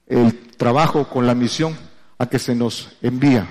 el 0.08 0.48
trabajo, 0.56 1.08
con 1.08 1.24
la 1.24 1.32
misión 1.32 1.76
a 2.18 2.26
que 2.26 2.40
se 2.40 2.52
nos 2.52 2.96
envía. 3.00 3.48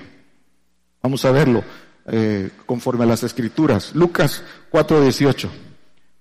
Vamos 1.02 1.24
a 1.24 1.30
verlo 1.30 1.64
eh, 2.06 2.50
conforme 2.66 3.04
a 3.04 3.06
las 3.06 3.22
escrituras. 3.22 3.94
Lucas 3.94 4.42
4:18 4.70 5.48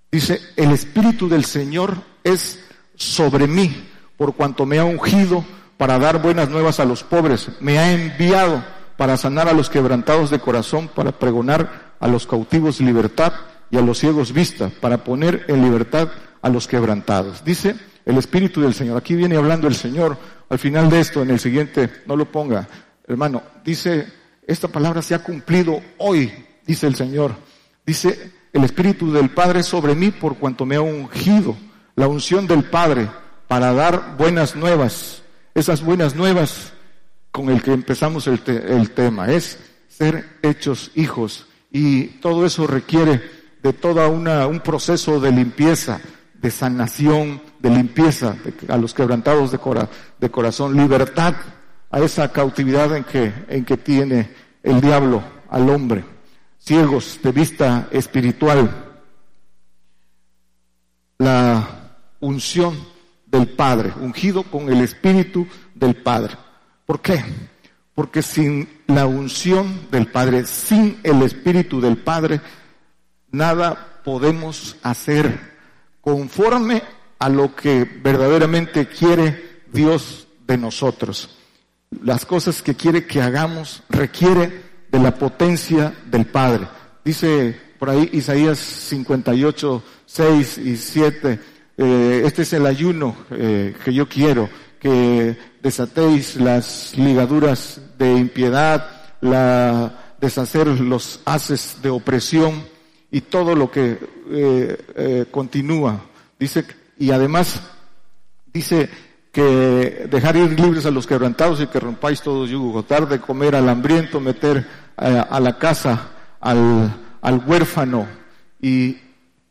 dice, 0.09 0.39
el 0.55 0.71
Espíritu 0.71 1.27
del 1.27 1.43
Señor 1.43 1.97
es 2.23 2.63
sobre 2.95 3.47
mí, 3.47 3.85
por 4.15 4.33
cuanto 4.33 4.65
me 4.65 4.79
ha 4.79 4.85
ungido 4.85 5.43
para 5.75 5.99
dar 5.99 6.21
buenas 6.21 6.47
nuevas 6.47 6.79
a 6.79 6.85
los 6.85 7.03
pobres, 7.03 7.49
me 7.59 7.79
ha 7.79 7.91
enviado 7.91 8.63
para 8.95 9.17
sanar 9.17 9.49
a 9.49 9.53
los 9.53 9.69
quebrantados 9.69 10.29
de 10.29 10.39
corazón, 10.39 10.87
para 10.87 11.11
pregonar 11.11 11.95
a 11.99 12.07
los 12.07 12.25
cautivos 12.25 12.79
libertad 12.79 13.33
y 13.71 13.77
a 13.77 13.81
los 13.81 13.97
ciegos 13.97 14.31
vista, 14.31 14.71
para 14.79 15.03
poner 15.03 15.43
en 15.49 15.63
libertad 15.63 16.07
a 16.43 16.49
los 16.49 16.67
quebrantados. 16.67 17.43
Dice 17.43 17.75
el 18.05 18.17
Espíritu 18.17 18.61
del 18.61 18.75
Señor. 18.75 18.97
Aquí 18.97 19.15
viene 19.15 19.37
hablando 19.37 19.67
el 19.67 19.75
Señor. 19.75 20.17
Al 20.49 20.59
final 20.59 20.89
de 20.91 20.99
esto, 20.99 21.23
en 21.23 21.31
el 21.31 21.39
siguiente, 21.39 21.89
no 22.05 22.15
lo 22.15 22.31
ponga, 22.31 22.67
hermano, 23.07 23.41
dice, 23.65 24.07
esta 24.45 24.67
palabra 24.67 25.01
se 25.01 25.15
ha 25.15 25.23
cumplido 25.23 25.81
hoy, 25.97 26.31
dice 26.65 26.85
el 26.85 26.95
Señor. 26.95 27.33
Dice, 27.83 28.31
el 28.53 28.63
Espíritu 28.63 29.11
del 29.11 29.31
Padre 29.31 29.63
sobre 29.63 29.95
mí 29.95 30.11
por 30.11 30.37
cuanto 30.37 30.65
me 30.65 30.75
ha 30.75 30.81
ungido 30.81 31.57
la 31.95 32.07
unción 32.07 32.45
del 32.45 32.63
Padre 32.63 33.09
para 33.47 33.73
dar 33.73 34.15
buenas 34.17 34.55
nuevas. 34.55 35.23
Esas 35.55 35.83
buenas 35.83 36.15
nuevas 36.15 36.73
con 37.31 37.49
el 37.49 37.61
que 37.61 37.73
empezamos 37.73 38.27
el, 38.27 38.41
tema 38.91 39.31
es 39.31 39.59
ser 39.87 40.37
hechos 40.43 40.91
hijos 40.95 41.47
y 41.71 42.05
todo 42.05 42.45
eso 42.45 42.67
requiere 42.67 43.21
de 43.63 43.73
toda 43.73 44.07
una 44.07 44.45
un 44.45 44.59
proceso 44.59 45.19
de 45.19 45.31
limpieza, 45.31 45.99
de 46.43 46.51
sanación, 46.51 47.41
de 47.59 47.71
limpieza 47.71 48.35
a 48.67 48.77
los 48.77 48.93
quebrantados 48.93 49.51
de, 49.51 49.87
de 50.19 50.29
corazón, 50.29 50.77
libertad 50.77 51.33
a 51.89 51.99
esa 51.99 52.31
cautividad 52.31 52.95
en 52.95 53.03
que, 53.03 53.33
en 53.47 53.65
que 53.65 53.77
tiene 53.77 54.29
el 54.61 54.79
diablo 54.79 55.23
al 55.49 55.67
hombre, 55.69 56.05
ciegos 56.59 57.19
de 57.23 57.31
vista 57.31 57.87
espiritual. 57.89 58.69
La 61.17 61.67
unción 62.19 62.77
del 63.25 63.47
Padre, 63.47 63.93
ungido 63.99 64.43
con 64.43 64.71
el 64.71 64.81
Espíritu 64.81 65.47
del 65.73 65.95
Padre. 65.95 66.35
¿Por 66.85 67.01
qué? 67.01 67.23
porque 67.95 68.21
sin 68.21 68.67
la 68.87 69.05
unción 69.05 69.87
del 69.91 70.07
Padre, 70.07 70.45
sin 70.45 70.99
el 71.03 71.21
Espíritu 71.21 71.79
del 71.79 71.97
Padre, 71.97 72.41
nada 73.31 74.01
podemos 74.03 74.77
hacer 74.81 75.52
conforme 76.03 76.83
a 77.17 77.29
lo 77.29 77.55
que 77.55 77.85
verdaderamente 77.85 78.87
quiere 78.87 79.61
Dios 79.71 80.27
de 80.45 80.57
nosotros. 80.57 81.37
Las 82.03 82.25
cosas 82.25 82.61
que 82.61 82.75
quiere 82.75 83.05
que 83.07 83.21
hagamos 83.21 83.83
requiere 83.87 84.63
de 84.91 84.99
la 84.99 85.15
potencia 85.15 85.93
del 86.11 86.25
Padre. 86.25 86.67
Dice 87.05 87.57
por 87.79 87.89
ahí 87.89 88.09
Isaías 88.11 88.59
58, 88.59 89.83
6 90.05 90.57
y 90.57 90.75
7, 90.75 91.39
eh, 91.77 92.23
este 92.25 92.41
es 92.41 92.51
el 92.53 92.65
ayuno 92.65 93.15
eh, 93.31 93.73
que 93.83 93.93
yo 93.93 94.09
quiero, 94.09 94.49
que 94.79 95.37
desatéis 95.61 96.35
las 96.35 96.97
ligaduras 96.97 97.79
de 97.97 98.11
impiedad, 98.13 99.15
la, 99.21 100.15
deshacer 100.19 100.67
los 100.67 101.21
haces 101.23 101.77
de 101.81 101.89
opresión 101.89 102.72
y 103.13 103.21
todo 103.21 103.55
lo 103.55 103.69
que 103.69 103.99
eh, 104.31 105.25
continúa. 105.29 106.01
Dice, 106.39 106.65
y 106.97 107.11
además 107.11 107.61
dice 108.51 108.89
que 109.31 110.07
dejar 110.09 110.35
ir 110.35 110.59
libres 110.59 110.87
a 110.87 110.91
los 110.91 111.05
quebrantados 111.05 111.61
y 111.61 111.67
que 111.67 111.79
rompáis 111.79 112.21
todos 112.23 112.49
yugos, 112.49 112.87
dar 112.87 113.07
de 113.07 113.19
comer 113.19 113.55
al 113.55 113.69
hambriento, 113.69 114.19
meter 114.19 114.67
a 114.95 115.39
la 115.39 115.57
casa 115.59 116.09
al, 116.39 116.91
al 117.21 117.43
huérfano 117.47 118.07
y 118.59 118.97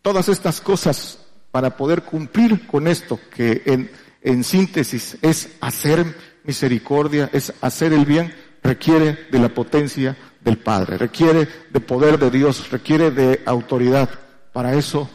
todas 0.02 0.28
estas 0.28 0.60
cosas 0.60 1.20
para 1.52 1.76
poder 1.76 2.02
cumplir 2.02 2.66
con 2.66 2.88
esto 2.88 3.20
que 3.32 3.62
en, 3.66 3.90
en 4.22 4.42
síntesis 4.42 5.18
es 5.22 5.50
hacer 5.60 6.04
misericordia, 6.42 7.30
es 7.32 7.52
hacer 7.60 7.92
el 7.92 8.06
bien, 8.06 8.34
requiere 8.62 9.26
de 9.30 9.38
la 9.38 9.50
potencia 9.50 10.16
del 10.44 10.58
Padre, 10.58 10.98
requiere 10.98 11.48
de 11.70 11.80
poder 11.80 12.18
de 12.18 12.30
Dios, 12.30 12.70
requiere 12.70 13.10
de 13.10 13.42
autoridad. 13.46 14.10
Para 14.52 14.74
eso, 14.74 15.08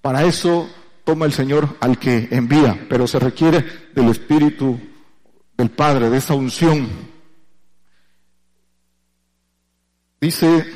para 0.00 0.24
eso 0.24 0.68
toma 1.04 1.26
el 1.26 1.32
Señor 1.32 1.76
al 1.80 1.98
que 1.98 2.28
envía, 2.30 2.86
pero 2.88 3.06
se 3.06 3.18
requiere 3.18 3.64
del 3.94 4.08
Espíritu 4.08 4.78
del 5.56 5.70
Padre, 5.70 6.10
de 6.10 6.18
esa 6.18 6.34
unción. 6.34 6.88
Dice 10.20 10.66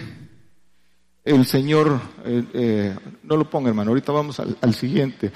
el 1.24 1.44
Señor, 1.46 2.00
eh, 2.24 2.44
eh, 2.54 2.96
no 3.22 3.36
lo 3.36 3.48
ponga 3.48 3.68
hermano, 3.68 3.90
ahorita 3.90 4.12
vamos 4.12 4.40
al, 4.40 4.74
siguiente. 4.74 5.30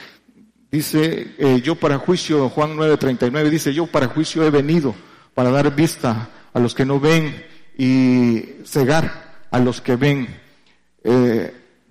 Dice, 0.70 1.34
eh, 1.38 1.60
yo 1.62 1.74
para 1.74 1.98
juicio, 1.98 2.48
Juan 2.48 2.76
9:39 2.76 3.50
dice, 3.50 3.74
yo 3.74 3.86
para 3.86 4.08
juicio 4.08 4.42
he 4.42 4.50
venido 4.50 4.94
para 5.34 5.50
dar 5.50 5.74
vista 5.74 6.30
a 6.52 6.58
los 6.60 6.74
que 6.74 6.84
no 6.84 6.98
ven 6.98 7.51
y 7.82 8.62
cegar 8.64 9.46
a 9.50 9.58
los 9.58 9.80
que 9.80 9.96
ven. 9.96 10.28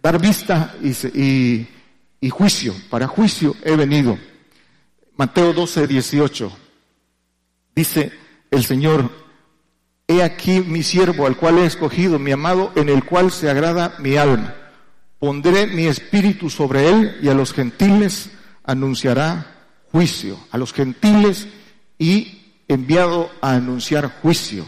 dar 0.01 0.21
vista 0.21 0.73
y, 0.81 1.67
y, 2.21 2.29
juicio, 2.29 2.73
para 2.89 3.07
juicio 3.07 3.57
he 3.61 3.75
venido. 3.75 4.17
Mateo 5.17 5.53
12:18 5.53 6.49
dice 7.75 8.13
el 8.49 8.63
Señor, 8.63 9.11
He 10.07 10.23
aquí 10.23 10.61
mi 10.61 10.81
siervo, 10.81 11.27
al 11.27 11.35
cual 11.35 11.57
he 11.57 11.65
escogido, 11.65 12.19
mi 12.19 12.31
amado, 12.31 12.71
en 12.75 12.87
el 12.87 13.03
cual 13.03 13.29
se 13.29 13.49
agrada 13.49 13.95
mi 13.99 14.15
alma. 14.15 14.55
Pondré 15.19 15.67
mi 15.67 15.87
espíritu 15.87 16.49
sobre 16.49 16.87
él 16.87 17.17
y 17.21 17.27
a 17.27 17.33
los 17.33 17.51
gentiles 17.51 18.31
anunciará 18.63 19.67
juicio. 19.91 20.37
A 20.51 20.57
los 20.57 20.71
gentiles 20.71 21.47
y 21.99 22.43
enviado 22.69 23.29
a 23.41 23.55
anunciar 23.55 24.21
juicio. 24.21 24.65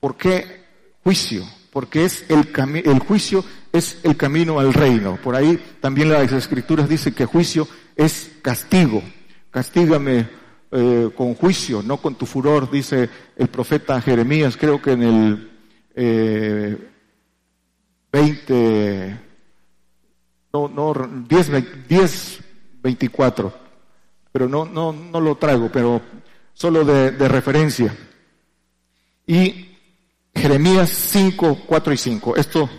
¿Por 0.00 0.16
qué 0.16 0.64
juicio? 1.04 1.44
Porque 1.70 2.04
es 2.04 2.24
el, 2.28 2.48
el 2.84 2.98
juicio 2.98 3.44
es 3.72 3.98
el 4.02 4.16
camino 4.16 4.58
al 4.58 4.72
reino. 4.72 5.18
Por 5.22 5.36
ahí 5.36 5.62
también 5.80 6.08
las 6.08 6.32
escrituras 6.32 6.88
dicen 6.88 7.14
que 7.14 7.26
juicio 7.26 7.68
es 7.94 8.32
castigo. 8.42 9.02
Castígame 9.50 10.28
eh, 10.72 11.10
con 11.16 11.34
juicio, 11.34 11.82
no 11.82 11.98
con 11.98 12.14
tu 12.14 12.26
furor, 12.26 12.70
dice 12.70 13.08
el 13.36 13.48
profeta 13.48 14.00
Jeremías, 14.00 14.56
creo 14.56 14.80
que 14.80 14.92
en 14.92 15.02
el 15.02 15.50
eh, 15.94 16.88
20, 18.12 19.20
no, 20.52 20.68
no, 20.68 20.94
10, 21.28 21.88
10, 21.88 22.40
24, 22.82 23.52
pero 24.30 24.48
no, 24.48 24.64
no, 24.64 24.92
no 24.92 25.20
lo 25.20 25.36
traigo, 25.36 25.70
pero 25.72 26.00
solo 26.54 26.84
de 26.84 27.28
referencia. 27.28 27.94
Y 29.26 29.69
Jeremías 30.34 30.90
5, 30.90 31.64
4 31.66 31.92
y 31.92 31.96
5, 31.96 32.36
esto 32.36 32.70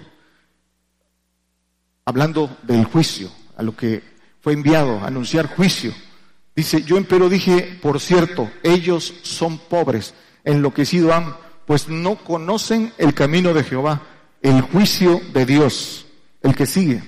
hablando 2.06 2.58
del 2.64 2.86
juicio, 2.86 3.30
a 3.56 3.64
lo 3.64 3.76
que 3.76 4.04
fue 4.42 4.54
enviado, 4.54 5.00
a 5.00 5.08
anunciar 5.08 5.48
juicio. 5.48 5.94
Dice, 6.56 6.84
yo 6.84 6.98
empero 6.98 7.30
dije, 7.30 7.80
por 7.82 8.00
cierto, 8.00 8.52
ellos 8.64 9.14
son 9.24 9.58
pobres, 9.58 10.14
enloquecido 10.44 11.14
han, 11.14 11.36
pues 11.66 11.88
no 11.88 12.16
conocen 12.16 12.94
el 12.98 13.14
camino 13.14 13.54
de 13.54 13.64
Jehová, 13.64 14.02
el 14.42 14.62
juicio 14.62 15.22
de 15.34 15.46
Dios, 15.46 16.06
el 16.42 16.56
que 16.56 16.66
sigue. 16.66 17.04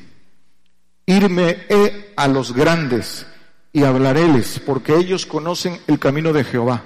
Irme 1.05 1.57
he 1.67 2.13
a 2.15 2.27
los 2.27 2.53
grandes 2.53 3.25
y 3.73 3.83
hablaréles, 3.83 4.59
porque 4.59 4.95
ellos 4.95 5.25
conocen 5.25 5.79
el 5.87 5.99
camino 5.99 6.31
de 6.31 6.43
Jehová, 6.43 6.83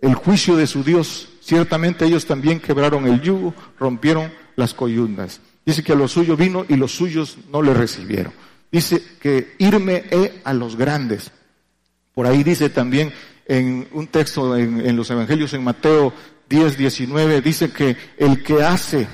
el 0.00 0.14
juicio 0.14 0.56
de 0.56 0.66
su 0.66 0.82
Dios. 0.82 1.28
Ciertamente 1.40 2.04
ellos 2.04 2.26
también 2.26 2.60
quebraron 2.60 3.06
el 3.06 3.20
yugo, 3.20 3.54
rompieron 3.78 4.32
las 4.56 4.74
coyundas. 4.74 5.40
Dice 5.64 5.82
que 5.82 5.92
a 5.92 5.96
los 5.96 6.12
suyos 6.12 6.38
vino 6.38 6.64
y 6.68 6.76
los 6.76 6.92
suyos 6.92 7.38
no 7.50 7.62
le 7.62 7.74
recibieron. 7.74 8.32
Dice 8.70 9.02
que 9.20 9.54
irme 9.58 10.04
he 10.10 10.40
a 10.44 10.52
los 10.52 10.76
grandes. 10.76 11.30
Por 12.14 12.26
ahí 12.26 12.42
dice 12.42 12.68
también 12.70 13.12
en 13.46 13.88
un 13.92 14.06
texto 14.08 14.56
en, 14.56 14.96
los 14.96 15.10
Evangelios 15.10 15.52
en 15.54 15.64
Mateo 15.64 16.12
10, 16.48 16.78
19, 16.78 17.40
dice 17.40 17.70
que 17.70 17.96
el 18.16 18.42
que 18.42 18.62
hace 18.62 19.06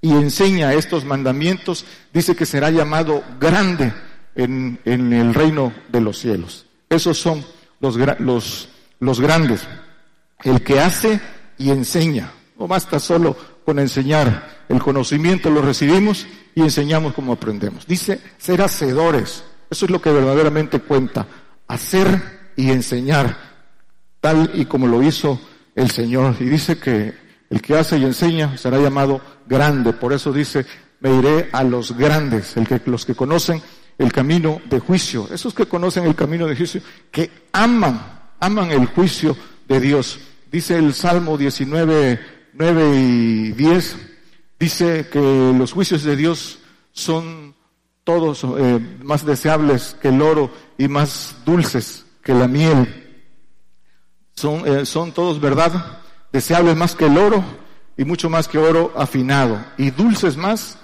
y 0.00 0.12
enseña 0.12 0.72
estos 0.72 1.04
mandamientos, 1.04 1.84
dice 2.12 2.34
que 2.34 2.46
será 2.46 2.70
llamado 2.70 3.22
grande 3.38 3.92
en, 4.34 4.78
el 4.84 5.34
reino 5.34 5.72
de 5.88 6.00
los 6.00 6.18
cielos. 6.18 6.66
Esos 6.88 7.18
son 7.18 7.44
los, 7.80 7.96
los, 8.18 8.68
los 8.98 9.20
grandes. 9.20 9.66
El 10.44 10.62
que 10.62 10.80
hace 10.80 11.20
y 11.58 11.70
enseña. 11.70 12.32
No 12.58 12.66
basta 12.66 12.98
solo 12.98 13.36
con 13.64 13.78
enseñar. 13.78 14.64
El 14.68 14.80
conocimiento 14.80 15.50
lo 15.50 15.62
recibimos 15.62 16.26
y 16.54 16.62
enseñamos 16.62 17.14
como 17.14 17.32
aprendemos. 17.32 17.86
Dice 17.86 18.20
ser 18.38 18.62
hacedores. 18.62 19.44
Eso 19.70 19.84
es 19.84 19.90
lo 19.90 20.00
que 20.00 20.10
verdaderamente 20.10 20.80
cuenta. 20.80 21.26
Hacer 21.68 22.40
y 22.56 22.70
enseñar, 22.70 23.36
tal 24.20 24.50
y 24.54 24.64
como 24.66 24.86
lo 24.86 25.02
hizo 25.02 25.40
el 25.74 25.90
Señor. 25.90 26.36
Y 26.40 26.44
dice 26.44 26.78
que 26.78 27.14
el 27.48 27.62
que 27.62 27.76
hace 27.76 27.98
y 27.98 28.04
enseña 28.04 28.56
será 28.56 28.78
llamado 28.78 29.20
grande. 29.46 29.92
Por 29.92 30.12
eso 30.12 30.32
dice, 30.32 30.66
me 31.00 31.14
iré 31.14 31.48
a 31.52 31.62
los 31.64 31.96
grandes, 31.96 32.56
el 32.56 32.66
que, 32.66 32.80
los 32.86 33.06
que 33.06 33.14
conocen 33.14 33.62
el 33.98 34.12
camino 34.12 34.60
de 34.68 34.80
juicio. 34.80 35.28
Esos 35.32 35.54
que 35.54 35.66
conocen 35.66 36.04
el 36.04 36.14
camino 36.14 36.46
de 36.46 36.56
juicio, 36.56 36.80
que 37.10 37.30
aman, 37.52 38.32
aman 38.40 38.70
el 38.70 38.86
juicio 38.86 39.36
de 39.68 39.80
Dios. 39.80 40.18
Dice 40.50 40.76
el 40.76 40.94
Salmo 40.94 41.38
19, 41.38 42.18
9 42.54 42.96
y 42.96 43.52
10, 43.52 43.96
dice 44.58 45.08
que 45.08 45.54
los 45.56 45.72
juicios 45.72 46.02
de 46.02 46.16
Dios 46.16 46.58
son 46.90 47.54
todos 48.02 48.44
eh, 48.58 48.80
más 49.04 49.24
deseables 49.24 49.96
que 50.02 50.08
el 50.08 50.20
oro 50.20 50.50
y 50.76 50.88
más 50.88 51.36
dulces 51.44 52.04
que 52.24 52.34
la 52.34 52.48
miel. 52.48 53.22
Son, 54.34 54.66
eh, 54.66 54.86
son 54.86 55.12
todos, 55.12 55.40
¿verdad? 55.40 56.00
Deseables 56.32 56.76
más 56.76 56.96
que 56.96 57.06
el 57.06 57.16
oro 57.16 57.44
y 57.96 58.04
mucho 58.04 58.28
más 58.28 58.48
que 58.48 58.58
oro 58.58 58.92
afinado. 58.96 59.64
Y 59.78 59.92
dulces 59.92 60.36
más 60.36 60.78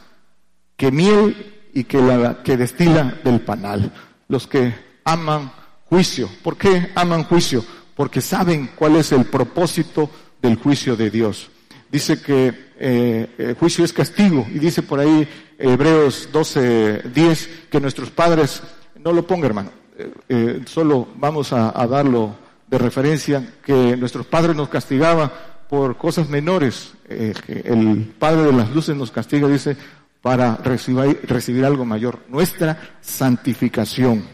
que 0.77 0.93
miel 0.93 1.71
y 1.75 1.83
que 1.83 2.01
la 2.01 2.43
que 2.45 2.57
destila 2.57 3.19
del 3.25 3.41
panal. 3.41 3.93
Los 4.29 4.47
que 4.47 4.73
aman 5.05 5.51
juicio. 5.87 6.29
¿Por 6.45 6.57
qué 6.57 6.93
aman 6.95 7.25
juicio? 7.25 7.65
Porque 7.97 8.21
saben 8.21 8.71
cuál 8.77 8.95
es 8.95 9.11
el 9.11 9.25
propósito 9.25 10.09
del 10.41 10.57
juicio 10.57 10.95
de 10.95 11.11
Dios. 11.11 11.51
Dice 11.91 12.21
que 12.21 12.55
eh, 12.79 13.35
el 13.39 13.55
juicio 13.55 13.85
es 13.85 13.93
castigo 13.93 14.47
y 14.49 14.61
dice 14.61 14.83
por 14.83 15.01
ahí 15.01 15.27
Hebreos 15.59 16.29
12, 16.31 17.05
10 17.13 17.49
que 17.71 17.81
nuestros 17.81 18.11
padres, 18.11 18.63
no 19.03 19.13
lo 19.13 19.27
ponga 19.27 19.47
hermano, 19.47 19.71
eh, 19.99 20.13
eh, 20.29 20.63
solo 20.67 21.09
vamos 21.17 21.53
a, 21.53 21.71
darlo 21.87 22.37
de 22.67 22.79
referencia, 22.79 23.55
que 23.65 23.97
nuestros 23.97 24.27
padres 24.27 24.55
nos 24.55 24.69
castigaban 24.69 25.31
por 25.69 25.97
cosas 25.97 26.29
menores. 26.29 26.93
Eh, 27.09 27.33
el 27.65 28.15
Padre 28.19 28.43
de 28.43 28.53
las 28.53 28.71
Luces 28.71 28.95
nos 28.95 29.11
castiga, 29.11 29.49
dice, 29.49 29.77
para 30.21 30.57
recibir 30.57 31.65
algo 31.65 31.85
mayor, 31.85 32.21
nuestra 32.29 32.97
santificación. 33.01 34.25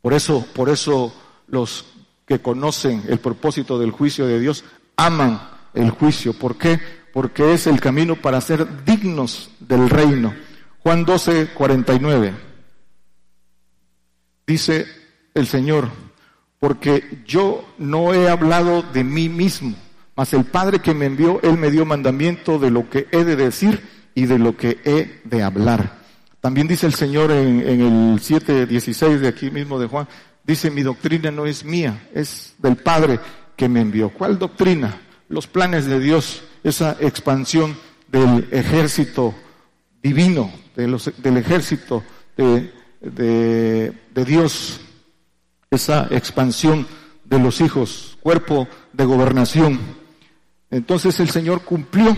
Por 0.00 0.14
eso, 0.14 0.46
por 0.54 0.70
eso 0.70 1.12
los 1.48 1.84
que 2.30 2.38
conocen 2.38 3.02
el 3.08 3.18
propósito 3.18 3.76
del 3.76 3.90
juicio 3.90 4.24
de 4.24 4.38
Dios 4.38 4.62
aman 4.94 5.40
el 5.74 5.90
juicio. 5.90 6.32
¿Por 6.32 6.56
qué? 6.56 6.78
Porque 7.12 7.54
es 7.54 7.66
el 7.66 7.80
camino 7.80 8.14
para 8.14 8.40
ser 8.40 8.84
dignos 8.84 9.50
del 9.58 9.90
reino. 9.90 10.32
Juan 10.78 11.04
12, 11.04 11.48
49. 11.48 12.32
Dice 14.46 14.86
el 15.34 15.48
Señor, 15.48 15.88
porque 16.60 17.24
yo 17.26 17.64
no 17.78 18.14
he 18.14 18.28
hablado 18.28 18.82
de 18.82 19.02
mí 19.02 19.28
mismo, 19.28 19.74
mas 20.14 20.32
el 20.32 20.44
Padre 20.44 20.78
que 20.78 20.94
me 20.94 21.06
envió, 21.06 21.40
Él 21.42 21.58
me 21.58 21.72
dio 21.72 21.84
mandamiento 21.84 22.60
de 22.60 22.70
lo 22.70 22.88
que 22.88 23.08
he 23.10 23.24
de 23.24 23.34
decir 23.34 23.82
y 24.14 24.26
de 24.26 24.38
lo 24.38 24.56
que 24.56 24.78
he 24.84 25.20
de 25.24 25.42
hablar. 25.42 25.98
También 26.40 26.68
dice 26.68 26.86
el 26.86 26.94
Señor 26.94 27.32
en, 27.32 27.60
el 27.60 28.20
7.16 28.20 29.18
de 29.18 29.26
aquí 29.26 29.50
mismo 29.50 29.80
de 29.80 29.88
Juan, 29.88 30.06
dice, 30.44 30.70
mi 30.70 30.82
doctrina 30.82 31.30
no 31.30 31.46
es 31.46 31.64
mía, 31.64 32.08
es 32.14 32.54
del 32.58 32.76
Padre 32.76 33.20
que 33.56 33.68
me 33.68 33.80
envió. 33.80 34.10
¿Cuál 34.10 34.38
doctrina? 34.38 35.00
Los 35.28 35.46
planes 35.46 35.86
de 35.86 36.00
Dios, 36.00 36.42
esa 36.64 36.96
expansión 37.00 37.76
del 38.08 38.48
ejército 38.50 39.34
divino, 40.02 40.50
del 40.74 41.36
ejército 41.36 42.02
de, 42.36 42.72
de 43.00 44.24
Dios, 44.24 44.80
esa 45.70 46.08
expansión 46.10 46.86
de 47.24 47.38
los 47.38 47.60
hijos, 47.60 48.18
cuerpo 48.20 48.66
de 48.92 49.04
gobernación. 49.04 49.78
Entonces 50.70 51.20
el 51.20 51.30
Señor 51.30 51.62
cumplió 51.62 52.16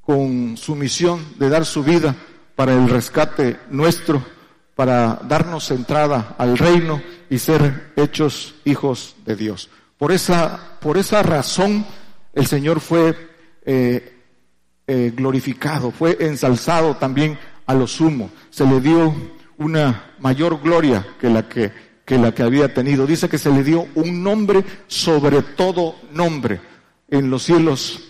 con 0.00 0.56
su 0.56 0.74
misión 0.74 1.24
de 1.38 1.48
dar 1.48 1.64
su 1.64 1.82
vida 1.82 2.14
para 2.54 2.72
el 2.72 2.88
rescate 2.88 3.58
nuestro, 3.70 4.22
para 4.74 5.20
darnos 5.28 5.70
entrada 5.70 6.34
al 6.38 6.56
reino 6.56 7.00
y 7.30 7.38
ser 7.38 7.92
hechos 7.96 8.54
hijos 8.64 9.16
de 9.24 9.36
Dios. 9.36 9.70
Por 9.98 10.12
esa, 10.12 10.78
por 10.80 10.98
esa 10.98 11.22
razón 11.22 11.86
el 12.32 12.46
Señor 12.46 12.80
fue 12.80 13.16
eh, 13.64 14.22
eh, 14.86 15.12
glorificado, 15.14 15.90
fue 15.90 16.16
ensalzado 16.20 16.96
también 16.96 17.38
a 17.66 17.74
lo 17.74 17.86
sumo. 17.86 18.30
Se 18.50 18.66
le 18.66 18.80
dio 18.80 19.14
una 19.58 20.14
mayor 20.18 20.60
gloria 20.60 21.06
que 21.20 21.30
la 21.30 21.48
que, 21.48 21.72
que 22.04 22.18
la 22.18 22.32
que 22.32 22.42
había 22.42 22.72
tenido. 22.72 23.06
Dice 23.06 23.28
que 23.28 23.38
se 23.38 23.50
le 23.50 23.64
dio 23.64 23.86
un 23.94 24.22
nombre 24.22 24.64
sobre 24.86 25.42
todo 25.42 25.96
nombre. 26.12 26.60
En 27.08 27.30
los 27.30 27.42
cielos 27.44 28.02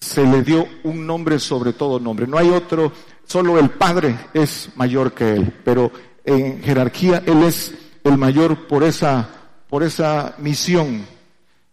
se 0.00 0.24
le 0.24 0.42
dio 0.42 0.66
un 0.82 1.06
nombre 1.06 1.38
sobre 1.38 1.72
todo 1.72 2.00
nombre. 2.00 2.26
No 2.26 2.38
hay 2.38 2.50
otro 2.50 2.92
Solo 3.26 3.58
el 3.58 3.70
Padre 3.70 4.16
es 4.34 4.70
mayor 4.76 5.12
que 5.12 5.32
Él, 5.32 5.52
pero 5.64 5.90
en 6.24 6.62
jerarquía 6.62 7.22
Él 7.26 7.42
es 7.42 7.74
el 8.04 8.18
mayor 8.18 8.66
por 8.68 8.84
esa, 8.84 9.28
por 9.68 9.82
esa 9.82 10.34
misión. 10.38 11.06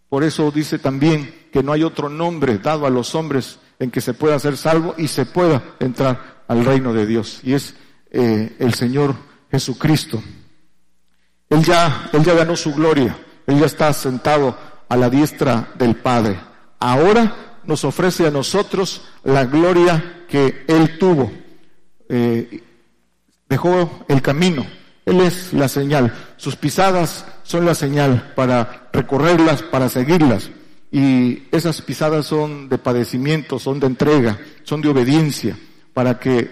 Por 0.08 0.24
eso 0.24 0.50
dice 0.50 0.78
también 0.78 1.48
que 1.52 1.62
no 1.62 1.72
hay 1.72 1.84
otro 1.84 2.08
nombre 2.08 2.58
dado 2.58 2.86
a 2.86 2.90
los 2.90 3.14
hombres 3.14 3.58
en 3.78 3.90
que 3.90 4.00
se 4.00 4.14
pueda 4.14 4.38
ser 4.38 4.56
salvo 4.56 4.94
y 4.98 5.08
se 5.08 5.26
pueda 5.26 5.62
entrar 5.78 6.42
al 6.48 6.64
reino 6.64 6.92
de 6.92 7.06
Dios. 7.06 7.40
Y 7.42 7.54
es 7.54 7.74
eh, 8.10 8.56
el 8.58 8.74
Señor 8.74 9.14
Jesucristo. 9.50 10.22
Él 11.48 11.62
ya, 11.62 12.10
él 12.12 12.24
ya 12.24 12.34
ganó 12.34 12.56
su 12.56 12.74
gloria. 12.74 13.16
Él 13.46 13.58
ya 13.58 13.66
está 13.66 13.92
sentado 13.92 14.56
a 14.88 14.96
la 14.96 15.10
diestra 15.10 15.70
del 15.76 15.96
Padre. 15.96 16.38
Ahora 16.78 17.60
nos 17.64 17.84
ofrece 17.84 18.26
a 18.26 18.30
nosotros 18.30 19.02
la 19.24 19.44
gloria 19.44 20.24
que 20.28 20.64
Él 20.66 20.98
tuvo 20.98 21.30
eh, 22.08 22.62
dejó 23.48 24.04
el 24.08 24.22
camino. 24.22 24.66
Él 25.04 25.20
es 25.20 25.52
la 25.52 25.68
señal. 25.68 26.12
Sus 26.36 26.56
pisadas 26.56 27.24
son 27.42 27.64
la 27.64 27.74
señal 27.74 28.32
para 28.34 28.88
recorrerlas, 28.92 29.62
para 29.62 29.88
seguirlas. 29.88 30.50
Y 30.90 31.44
esas 31.50 31.80
pisadas 31.82 32.26
son 32.26 32.68
de 32.68 32.78
padecimiento, 32.78 33.58
son 33.58 33.80
de 33.80 33.86
entrega, 33.86 34.38
son 34.64 34.82
de 34.82 34.88
obediencia, 34.88 35.58
para 35.94 36.18
que 36.18 36.50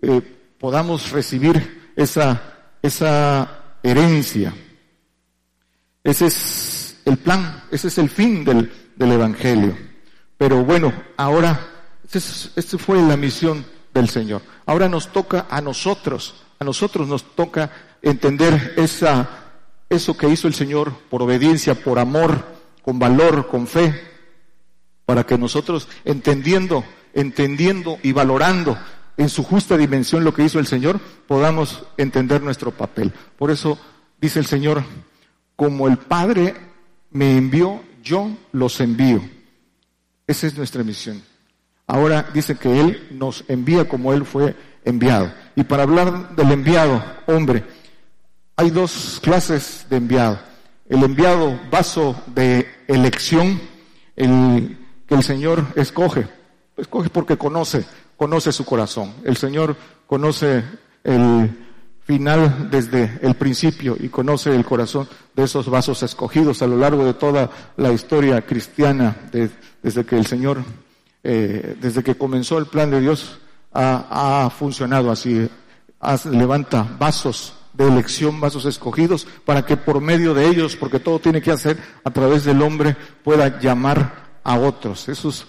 eh, 0.00 0.20
podamos 0.58 1.10
recibir 1.10 1.92
esa, 1.96 2.40
esa 2.80 3.76
herencia. 3.82 4.54
Ese 6.04 6.26
es 6.26 7.00
el 7.04 7.16
plan, 7.18 7.64
ese 7.70 7.88
es 7.88 7.98
el 7.98 8.08
fin 8.08 8.44
del, 8.44 8.72
del 8.96 9.12
Evangelio. 9.12 9.76
Pero 10.38 10.64
bueno, 10.64 10.92
ahora, 11.16 11.68
esta 12.12 12.78
fue 12.78 13.02
la 13.02 13.16
misión 13.16 13.64
del 13.92 14.08
Señor. 14.08 14.42
Ahora 14.66 14.88
nos 14.88 15.12
toca 15.12 15.46
a 15.50 15.60
nosotros, 15.60 16.42
a 16.62 16.64
nosotros 16.64 17.06
nos 17.06 17.34
toca 17.34 17.70
entender 18.00 18.74
eso 18.76 20.16
que 20.16 20.28
hizo 20.28 20.48
el 20.48 20.54
Señor 20.54 20.92
por 21.10 21.22
obediencia, 21.22 21.74
por 21.74 21.98
amor, 21.98 22.44
con 22.82 22.98
valor, 22.98 23.48
con 23.48 23.66
fe, 23.66 24.00
para 25.04 25.24
que 25.24 25.36
nosotros 25.36 25.88
entendiendo, 26.04 26.84
entendiendo 27.14 27.98
y 28.02 28.12
valorando 28.12 28.78
en 29.16 29.28
su 29.28 29.42
justa 29.42 29.76
dimensión 29.76 30.24
lo 30.24 30.32
que 30.32 30.44
hizo 30.44 30.58
el 30.58 30.66
Señor, 30.66 31.00
podamos 31.26 31.84
entender 31.96 32.42
nuestro 32.42 32.70
papel. 32.70 33.12
Por 33.36 33.50
eso 33.50 33.78
dice 34.20 34.38
el 34.38 34.46
Señor, 34.46 34.84
como 35.56 35.88
el 35.88 35.98
Padre 35.98 36.54
me 37.10 37.36
envió, 37.36 37.82
yo 38.02 38.30
los 38.52 38.80
envío. 38.80 39.20
Esa 40.26 40.46
es 40.46 40.56
nuestra 40.56 40.82
misión. 40.82 41.22
Ahora 41.86 42.30
dice 42.32 42.56
que 42.56 42.80
Él 42.80 43.08
nos 43.10 43.44
envía 43.48 43.88
como 43.88 44.12
Él 44.14 44.24
fue 44.24 44.56
enviado. 44.84 45.30
Y 45.56 45.64
para 45.64 45.82
hablar 45.82 46.34
del 46.34 46.50
enviado, 46.52 47.02
hombre, 47.26 47.64
hay 48.56 48.70
dos 48.70 49.20
clases 49.22 49.86
de 49.90 49.96
enviado. 49.96 50.38
El 50.88 51.02
enviado 51.02 51.58
vaso 51.70 52.16
de 52.26 52.68
elección, 52.86 53.60
el 54.16 54.78
que 55.06 55.14
el 55.14 55.22
Señor 55.22 55.66
escoge. 55.76 56.28
Escoge 56.76 57.10
porque 57.10 57.36
conoce, 57.36 57.84
conoce 58.16 58.52
su 58.52 58.64
corazón. 58.64 59.14
El 59.24 59.36
Señor 59.36 59.76
conoce 60.06 60.64
el 61.04 61.50
final 62.04 62.68
desde 62.70 63.18
el 63.22 63.34
principio 63.34 63.96
y 63.98 64.08
conoce 64.08 64.54
el 64.54 64.64
corazón 64.64 65.08
de 65.34 65.44
esos 65.44 65.68
vasos 65.68 66.02
escogidos 66.02 66.62
a 66.62 66.66
lo 66.66 66.76
largo 66.76 67.04
de 67.04 67.14
toda 67.14 67.50
la 67.76 67.92
historia 67.92 68.42
cristiana, 68.42 69.16
desde 69.82 70.04
que 70.04 70.16
el 70.16 70.26
Señor 70.26 70.62
eh, 71.24 71.76
desde 71.80 72.02
que 72.02 72.16
comenzó 72.16 72.58
el 72.58 72.66
plan 72.66 72.90
de 72.90 73.00
Dios, 73.00 73.38
ha, 73.72 74.50
funcionado 74.56 75.10
así. 75.10 75.48
levanta 76.30 76.86
vasos 76.98 77.54
de 77.72 77.88
elección, 77.88 78.40
vasos 78.40 78.66
escogidos, 78.66 79.26
para 79.44 79.64
que 79.64 79.76
por 79.76 80.00
medio 80.00 80.34
de 80.34 80.46
ellos, 80.46 80.76
porque 80.76 81.00
todo 81.00 81.18
tiene 81.18 81.40
que 81.40 81.50
hacer 81.50 81.78
a 82.04 82.10
través 82.10 82.44
del 82.44 82.60
hombre, 82.62 82.96
pueda 83.24 83.60
llamar 83.60 84.40
a 84.44 84.58
otros. 84.58 85.08
Esos 85.08 85.46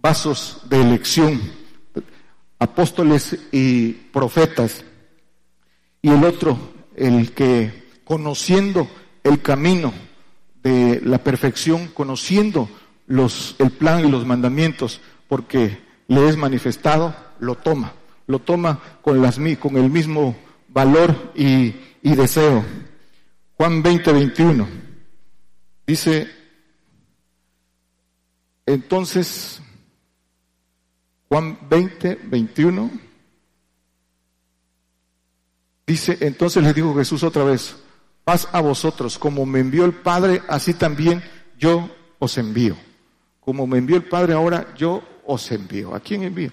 vasos 0.00 0.60
de 0.68 0.80
elección, 0.80 1.40
apóstoles 2.58 3.36
y 3.52 3.92
profetas. 3.92 4.84
Y 6.00 6.10
el 6.10 6.24
otro, 6.24 6.58
el 6.96 7.32
que 7.32 8.00
conociendo 8.04 8.88
el 9.24 9.42
camino 9.42 9.92
de 10.62 11.00
la 11.04 11.18
perfección, 11.18 11.88
conociendo 11.88 12.68
los, 13.06 13.56
el 13.58 13.70
plan 13.70 14.06
y 14.06 14.10
los 14.10 14.24
mandamientos 14.24 15.00
porque 15.28 15.78
le 16.08 16.28
es 16.28 16.36
manifestado, 16.36 17.14
lo 17.40 17.54
toma, 17.56 17.92
lo 18.26 18.38
toma 18.38 18.80
con, 19.02 19.20
las, 19.20 19.38
con 19.60 19.76
el 19.76 19.90
mismo 19.90 20.36
valor 20.68 21.32
y, 21.34 21.74
deseo. 22.02 22.64
Juan 23.56 23.82
20, 23.82 24.12
21 24.12 24.68
dice, 25.86 26.28
entonces, 28.66 29.60
Juan 31.28 31.58
20, 31.68 32.20
21, 32.24 32.90
dice, 35.86 36.18
entonces 36.20 36.62
le 36.62 36.72
dijo 36.72 36.94
Jesús 36.94 37.22
otra 37.22 37.44
vez, 37.44 37.76
paz 38.24 38.48
a 38.52 38.60
vosotros, 38.60 39.18
como 39.18 39.46
me 39.46 39.60
envió 39.60 39.84
el 39.86 39.94
Padre, 39.94 40.42
así 40.48 40.74
también 40.74 41.22
yo 41.58 41.90
os 42.18 42.36
envío. 42.38 42.76
Como 43.40 43.66
me 43.66 43.78
envió 43.78 43.96
el 43.96 44.04
Padre 44.04 44.34
ahora, 44.34 44.74
yo 44.76 45.02
os 45.24 45.50
envío. 45.50 45.94
¿A 45.94 46.00
quién 46.00 46.22
envío? 46.22 46.52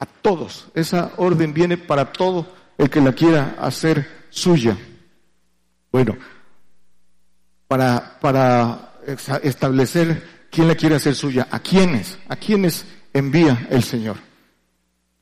A 0.00 0.06
todos. 0.06 0.66
Esa 0.74 1.12
orden 1.16 1.54
viene 1.54 1.76
para 1.76 2.12
todo 2.12 2.52
el 2.76 2.90
que 2.90 3.00
la 3.00 3.12
quiera 3.12 3.56
hacer 3.60 4.26
suya. 4.30 4.76
Bueno, 5.92 6.16
para, 7.68 8.18
para 8.20 8.94
establecer 9.42 10.48
quién 10.50 10.66
la 10.66 10.74
quiere 10.74 10.96
hacer 10.96 11.14
suya, 11.14 11.46
a 11.50 11.60
quiénes, 11.60 12.18
a 12.28 12.36
quiénes 12.36 12.84
envía 13.12 13.68
el 13.70 13.82
Señor. 13.82 14.16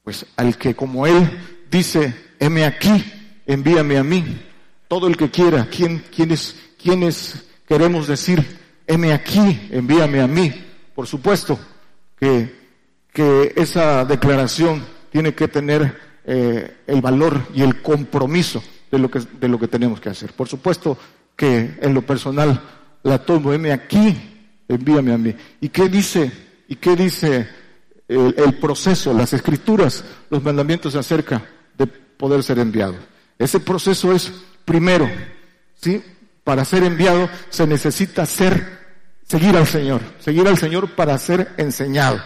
Pues 0.02 0.24
al 0.36 0.56
que 0.56 0.74
como 0.74 1.06
Él 1.06 1.28
dice, 1.70 2.14
heme 2.38 2.64
aquí, 2.64 3.04
envíame 3.46 3.98
a 3.98 4.04
mí. 4.04 4.40
Todo 4.88 5.06
el 5.06 5.16
que 5.16 5.30
quiera, 5.30 5.68
¿quién, 5.68 6.04
quiénes, 6.14 6.56
quiénes 6.82 7.44
queremos 7.66 8.06
decir, 8.06 8.58
heme 8.86 9.12
aquí, 9.12 9.68
envíame 9.70 10.20
a 10.20 10.26
mí? 10.26 10.52
Por 10.94 11.06
supuesto 11.06 11.58
que, 12.18 12.57
que 13.12 13.52
esa 13.56 14.04
declaración 14.04 14.84
tiene 15.10 15.34
que 15.34 15.48
tener 15.48 15.98
eh, 16.24 16.76
el 16.86 17.00
valor 17.00 17.40
y 17.54 17.62
el 17.62 17.80
compromiso 17.82 18.62
de 18.90 18.98
lo, 18.98 19.10
que, 19.10 19.20
de 19.40 19.48
lo 19.48 19.58
que 19.58 19.68
tenemos 19.68 20.00
que 20.00 20.10
hacer. 20.10 20.32
Por 20.32 20.48
supuesto 20.48 20.98
que 21.34 21.78
en 21.80 21.94
lo 21.94 22.02
personal 22.02 22.60
la 23.02 23.18
tomo, 23.24 23.52
M 23.52 23.72
aquí, 23.72 24.14
envíame 24.68 25.12
a 25.12 25.18
mí. 25.18 25.34
¿Y 25.60 25.68
qué 25.68 25.88
dice, 25.88 26.30
y 26.68 26.76
qué 26.76 26.96
dice 26.96 27.48
el, 28.06 28.34
el 28.36 28.54
proceso, 28.54 29.14
las 29.14 29.32
escrituras, 29.32 30.04
los 30.30 30.42
mandamientos 30.42 30.94
acerca 30.94 31.42
de 31.76 31.86
poder 31.86 32.42
ser 32.42 32.58
enviado? 32.58 32.96
Ese 33.38 33.60
proceso 33.60 34.12
es 34.12 34.32
primero, 34.64 35.08
¿sí? 35.76 36.02
Para 36.44 36.64
ser 36.64 36.82
enviado 36.82 37.28
se 37.50 37.66
necesita 37.66 38.26
ser, 38.26 38.78
seguir 39.26 39.56
al 39.56 39.66
Señor, 39.66 40.00
seguir 40.18 40.46
al 40.48 40.58
Señor 40.58 40.94
para 40.94 41.16
ser 41.18 41.54
enseñado. 41.56 42.20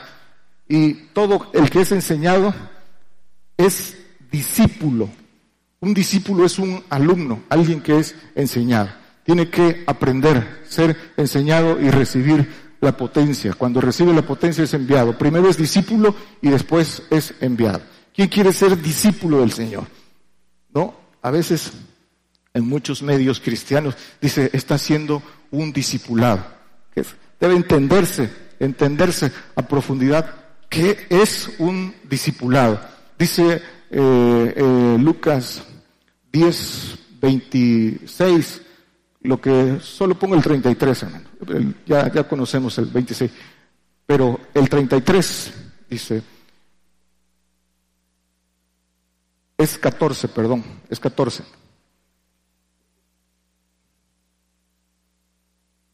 Y 0.72 0.94
todo 1.12 1.50
el 1.52 1.68
que 1.68 1.82
es 1.82 1.92
enseñado 1.92 2.54
es 3.58 3.94
discípulo. 4.30 5.10
Un 5.80 5.92
discípulo 5.92 6.46
es 6.46 6.58
un 6.58 6.82
alumno, 6.88 7.42
alguien 7.50 7.82
que 7.82 7.98
es 7.98 8.14
enseñado. 8.34 8.88
Tiene 9.22 9.50
que 9.50 9.84
aprender, 9.86 10.62
ser 10.66 11.12
enseñado 11.18 11.78
y 11.78 11.90
recibir 11.90 12.48
la 12.80 12.96
potencia. 12.96 13.52
Cuando 13.52 13.82
recibe 13.82 14.14
la 14.14 14.22
potencia 14.22 14.64
es 14.64 14.72
enviado. 14.72 15.18
Primero 15.18 15.46
es 15.46 15.58
discípulo 15.58 16.14
y 16.40 16.48
después 16.48 17.02
es 17.10 17.34
enviado. 17.42 17.82
¿Quién 18.14 18.28
quiere 18.28 18.50
ser 18.50 18.80
discípulo 18.80 19.40
del 19.40 19.52
Señor? 19.52 19.84
¿No? 20.72 20.94
A 21.20 21.30
veces 21.30 21.70
en 22.54 22.66
muchos 22.66 23.02
medios 23.02 23.40
cristianos 23.40 23.94
dice, 24.22 24.48
está 24.54 24.78
siendo 24.78 25.22
un 25.50 25.70
discipulado. 25.70 26.46
Debe 27.38 27.56
entenderse, 27.56 28.30
entenderse 28.58 29.30
a 29.54 29.68
profundidad 29.68 30.41
qué 30.72 31.06
es 31.10 31.50
un 31.58 31.94
discipulado. 32.08 32.80
Dice 33.18 33.62
eh, 33.90 34.54
eh, 34.56 34.96
Lucas 34.98 35.62
10, 36.32 36.98
26, 37.20 38.62
lo 39.20 39.38
que 39.38 39.78
solo 39.80 40.18
pongo 40.18 40.34
el 40.34 40.42
33, 40.42 41.02
hermano. 41.02 41.28
Ya, 41.84 42.10
ya 42.10 42.26
conocemos 42.26 42.78
el 42.78 42.86
26. 42.86 43.30
Pero 44.06 44.40
el 44.54 44.68
33 44.68 45.52
dice, 45.90 46.22
es 49.58 49.78
14, 49.78 50.28
perdón, 50.28 50.64
es 50.88 50.98
14. 50.98 51.44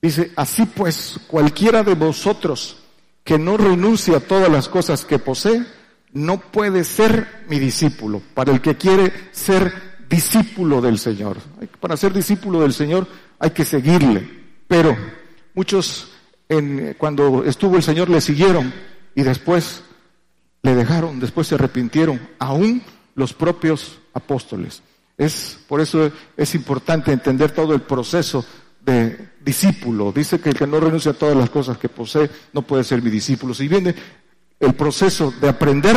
Dice, 0.00 0.32
así 0.36 0.64
pues, 0.66 1.18
cualquiera 1.26 1.82
de 1.82 1.94
vosotros 1.94 2.76
que 3.28 3.38
no 3.38 3.58
renuncie 3.58 4.16
a 4.16 4.20
todas 4.20 4.50
las 4.50 4.70
cosas 4.70 5.04
que 5.04 5.18
posee, 5.18 5.62
no 6.14 6.40
puede 6.40 6.82
ser 6.82 7.44
mi 7.50 7.58
discípulo. 7.58 8.22
Para 8.32 8.52
el 8.52 8.62
que 8.62 8.78
quiere 8.78 9.12
ser 9.32 9.70
discípulo 10.08 10.80
del 10.80 10.98
Señor. 10.98 11.36
Para 11.78 11.98
ser 11.98 12.14
discípulo 12.14 12.62
del 12.62 12.72
Señor 12.72 13.06
hay 13.38 13.50
que 13.50 13.66
seguirle. 13.66 14.26
Pero 14.66 14.96
muchos, 15.52 16.10
en, 16.48 16.96
cuando 16.96 17.44
estuvo 17.44 17.76
el 17.76 17.82
Señor, 17.82 18.08
le 18.08 18.22
siguieron 18.22 18.72
y 19.14 19.24
después 19.24 19.82
le 20.62 20.74
dejaron, 20.74 21.20
después 21.20 21.48
se 21.48 21.56
arrepintieron, 21.56 22.18
aún 22.38 22.82
los 23.14 23.34
propios 23.34 23.98
apóstoles. 24.14 24.82
Es, 25.18 25.58
por 25.68 25.82
eso 25.82 26.10
es 26.34 26.54
importante 26.54 27.12
entender 27.12 27.50
todo 27.50 27.74
el 27.74 27.82
proceso 27.82 28.42
discípulo. 29.40 30.12
Dice 30.12 30.40
que 30.40 30.50
el 30.50 30.54
que 30.54 30.66
no 30.66 30.80
renuncia 30.80 31.12
a 31.12 31.14
todas 31.14 31.36
las 31.36 31.50
cosas 31.50 31.78
que 31.78 31.88
posee 31.88 32.30
no 32.52 32.62
puede 32.62 32.84
ser 32.84 33.02
mi 33.02 33.10
discípulo. 33.10 33.54
Si 33.54 33.68
viene 33.68 33.94
el 34.60 34.74
proceso 34.74 35.32
de 35.40 35.48
aprender, 35.48 35.96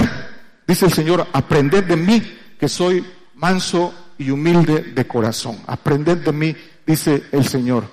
dice 0.68 0.86
el 0.86 0.94
Señor, 0.94 1.28
aprended 1.34 1.84
de 1.84 1.98
mí, 1.98 2.22
que 2.60 2.70
soy 2.70 3.06
manso 3.36 3.94
y 4.18 4.30
humilde 4.30 4.94
de 4.94 5.08
corazón. 5.08 5.58
Aprended 5.68 6.18
de 6.18 6.32
mí, 6.32 6.56
dice 6.86 7.24
el 7.32 7.46
Señor. 7.46 7.86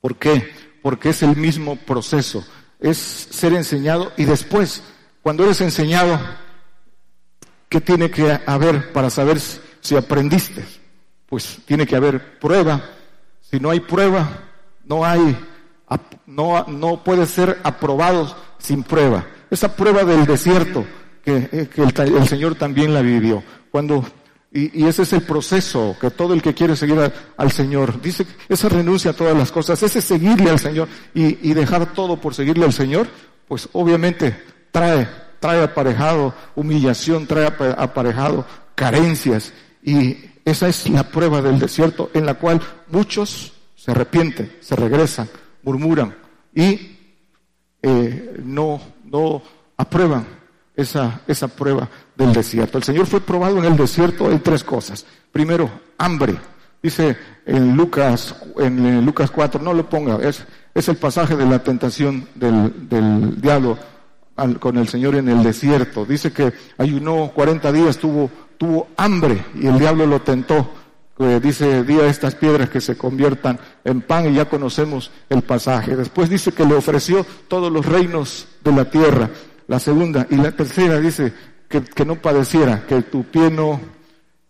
¿Por 0.00 0.16
qué? 0.16 0.50
Porque 0.82 1.10
es 1.10 1.22
el 1.22 1.36
mismo 1.36 1.76
proceso. 1.76 2.44
Es 2.80 2.98
ser 2.98 3.52
enseñado 3.52 4.12
y 4.16 4.24
después, 4.24 4.82
cuando 5.22 5.44
eres 5.44 5.60
enseñado, 5.60 6.18
¿qué 7.68 7.80
tiene 7.80 8.10
que 8.10 8.40
haber 8.46 8.92
para 8.92 9.10
saber 9.10 9.38
si 9.80 9.94
aprendiste? 9.94 10.64
Pues 11.26 11.58
tiene 11.64 11.86
que 11.86 11.96
haber 11.96 12.38
prueba. 12.40 12.82
Si 13.52 13.60
no 13.60 13.70
hay 13.70 13.80
prueba, 13.80 14.28
no 14.84 15.04
hay, 15.04 15.36
no, 16.26 16.64
no 16.66 17.04
puede 17.04 17.26
ser 17.26 17.60
aprobado 17.62 18.34
sin 18.58 18.82
prueba 18.82 19.24
esa 19.52 19.76
prueba 19.76 20.02
del 20.02 20.24
desierto 20.24 20.86
que, 21.22 21.48
eh, 21.52 21.68
el, 21.76 22.26
Señor 22.26 22.54
también 22.54 22.94
la 22.94 23.02
vivió. 23.02 23.44
Cuando, 23.70 24.02
y, 24.50 24.86
ese 24.86 25.02
es 25.02 25.12
el 25.12 25.20
proceso 25.20 25.94
que 26.00 26.10
todo 26.10 26.32
el 26.32 26.40
que 26.40 26.54
quiere 26.54 26.74
seguir 26.74 27.12
al 27.36 27.52
Señor, 27.52 28.00
dice, 28.00 28.26
esa 28.48 28.70
renuncia 28.70 29.10
a 29.10 29.14
todas 29.14 29.36
las 29.36 29.52
cosas, 29.52 29.82
ese 29.82 30.00
seguirle 30.00 30.50
al 30.50 30.58
Señor 30.58 30.88
y, 31.12 31.50
y 31.50 31.52
dejar 31.52 31.92
todo 31.92 32.16
por 32.16 32.34
seguirle 32.34 32.64
al 32.64 32.72
Señor, 32.72 33.08
pues 33.46 33.68
obviamente 33.72 34.42
trae, 34.70 35.06
trae 35.38 35.62
aparejado 35.62 36.34
humillación, 36.56 37.26
trae 37.26 37.46
aparejado 37.76 38.46
carencias 38.74 39.52
y 39.82 40.16
esa 40.44 40.68
es 40.68 40.88
la 40.88 41.08
prueba 41.08 41.40
del 41.42 41.58
desierto 41.58 42.10
en 42.14 42.26
la 42.26 42.34
cual 42.34 42.60
muchos 42.88 43.52
se 43.76 43.90
arrepienten, 43.90 44.56
se 44.60 44.76
regresan, 44.76 45.28
murmuran 45.62 46.14
y 46.54 46.98
eh, 47.82 48.40
no 48.44 48.80
no 49.12 49.42
aprueban 49.76 50.26
esa, 50.74 51.20
esa 51.28 51.48
prueba 51.48 51.88
del 52.16 52.32
desierto. 52.32 52.78
El 52.78 52.84
Señor 52.84 53.06
fue 53.06 53.20
probado 53.20 53.58
en 53.58 53.66
el 53.66 53.76
desierto 53.76 54.30
en 54.30 54.40
tres 54.40 54.64
cosas. 54.64 55.04
Primero, 55.30 55.70
hambre. 55.98 56.34
Dice 56.82 57.16
en 57.46 57.76
Lucas, 57.76 58.34
en 58.58 59.04
Lucas 59.04 59.30
4, 59.30 59.62
no 59.62 59.72
lo 59.72 59.88
ponga, 59.88 60.16
es, 60.16 60.44
es 60.74 60.88
el 60.88 60.96
pasaje 60.96 61.36
de 61.36 61.46
la 61.46 61.62
tentación 61.62 62.26
del, 62.34 62.88
del 62.88 63.40
diablo 63.40 63.78
con 64.58 64.76
el 64.78 64.88
Señor 64.88 65.14
en 65.14 65.28
el 65.28 65.44
desierto. 65.44 66.04
Dice 66.04 66.32
que 66.32 66.52
ayunó 66.78 67.30
40 67.32 67.70
días, 67.70 67.98
tuvo, 67.98 68.30
tuvo 68.62 68.86
hambre 68.96 69.44
y 69.56 69.66
el 69.66 69.76
diablo 69.76 70.06
lo 70.06 70.20
tentó. 70.20 70.70
dice, 71.42 71.82
di 71.82 71.98
a 71.98 72.06
estas 72.06 72.36
piedras 72.36 72.70
que 72.70 72.80
se 72.80 72.96
conviertan 72.96 73.58
en 73.82 74.02
pan 74.02 74.30
y 74.30 74.34
ya 74.34 74.44
conocemos 74.44 75.10
el 75.28 75.42
pasaje. 75.42 75.96
Después 75.96 76.30
dice 76.30 76.52
que 76.52 76.64
le 76.64 76.76
ofreció 76.76 77.26
todos 77.48 77.72
los 77.72 77.84
reinos 77.84 78.46
de 78.62 78.70
la 78.70 78.84
tierra. 78.84 79.28
La 79.66 79.80
segunda 79.80 80.28
y 80.30 80.36
la 80.36 80.52
tercera 80.52 81.00
dice 81.00 81.32
que, 81.68 82.04
no 82.04 82.22
padeciera, 82.22 82.86
que 82.86 83.02
tu 83.02 83.24
pie 83.24 83.50
no, 83.50 83.80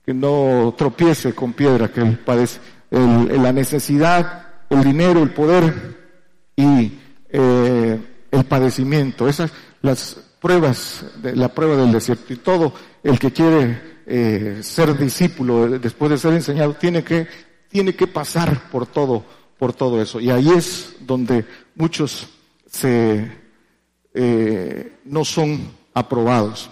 que 0.05 0.13
no 0.13 0.75
tropiece 0.77 1.33
con 1.33 1.55
piedra, 1.55 1.89
que 1.89 2.03
el, 2.03 2.19
el, 2.91 3.43
la 3.43 3.51
necesidad, 3.51 4.47
el 4.69 4.85
dinero, 4.85 5.23
el 5.23 5.31
poder 5.31 5.97
y 6.55 6.99
eh, 7.31 7.99
el 8.31 8.45
padecimiento. 8.45 9.27
Esas 9.27 9.51
las 9.81 10.19
pruebas, 10.39 11.07
de, 11.23 11.35
la 11.35 11.49
prueba 11.49 11.77
del 11.77 11.93
desierto. 11.93 12.31
Y 12.35 12.37
todo 12.37 12.75
el 13.03 13.19
que 13.19 13.33
quiere 13.33 13.92
eh, 14.15 14.63
ser 14.63 14.99
discípulo 14.99 15.79
después 15.79 16.11
de 16.11 16.19
ser 16.19 16.35
enseñado 16.35 16.75
tiene 16.75 17.03
que, 17.03 17.27
tiene 17.71 17.97
que 17.97 18.07
pasar 18.07 18.71
por 18.71 18.87
todo, 18.87 19.25
por 19.59 19.73
todo 19.73 20.03
eso. 20.03 20.21
Y 20.21 20.29
ahí 20.29 20.51
es 20.51 20.97
donde 21.01 21.47
muchos 21.75 22.29
eh, 22.83 24.99
no 25.07 25.25
son 25.25 25.67
aprobados. 25.95 26.69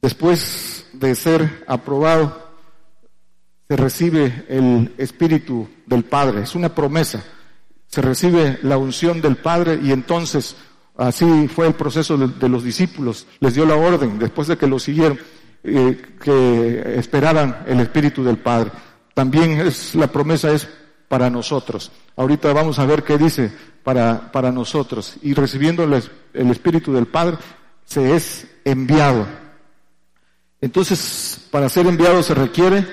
Después 0.00 0.86
de 0.92 1.16
ser 1.16 1.64
aprobado, 1.66 2.52
se 3.66 3.76
recibe 3.76 4.46
el 4.48 4.94
Espíritu 4.96 5.68
del 5.86 6.04
Padre. 6.04 6.42
Es 6.42 6.54
una 6.54 6.72
promesa. 6.72 7.24
Se 7.88 8.00
recibe 8.00 8.60
la 8.62 8.78
unción 8.78 9.20
del 9.20 9.38
Padre 9.38 9.80
y 9.82 9.90
entonces 9.90 10.54
así 10.96 11.48
fue 11.48 11.66
el 11.66 11.74
proceso 11.74 12.16
de, 12.16 12.48
los 12.48 12.62
discípulos. 12.62 13.26
Les 13.40 13.54
dio 13.54 13.66
la 13.66 13.76
orden, 13.76 14.18
después 14.18 14.48
de 14.48 14.56
que 14.56 14.66
lo 14.66 14.78
siguieron, 14.78 15.18
eh, 15.64 16.00
que 16.22 16.98
esperaran 16.98 17.64
el 17.66 17.80
Espíritu 17.80 18.22
del 18.24 18.38
Padre. 18.38 18.70
También 19.14 19.60
es, 19.60 19.94
la 19.94 20.06
promesa 20.06 20.52
es 20.52 20.68
para 21.08 21.30
nosotros. 21.30 21.92
Ahorita 22.16 22.52
vamos 22.52 22.78
a 22.78 22.86
ver 22.86 23.02
qué 23.02 23.18
dice 23.18 23.52
para, 23.82 24.30
para 24.32 24.52
nosotros. 24.52 25.16
Y 25.22 25.34
recibiendo 25.34 25.84
el 25.84 26.50
Espíritu 26.50 26.92
del 26.92 27.06
Padre, 27.06 27.38
se 27.84 28.14
es 28.14 28.46
enviado. 28.64 29.26
Entonces, 30.60 31.46
para 31.50 31.68
ser 31.68 31.86
enviado 31.86 32.22
se 32.22 32.34
requiere 32.34 32.86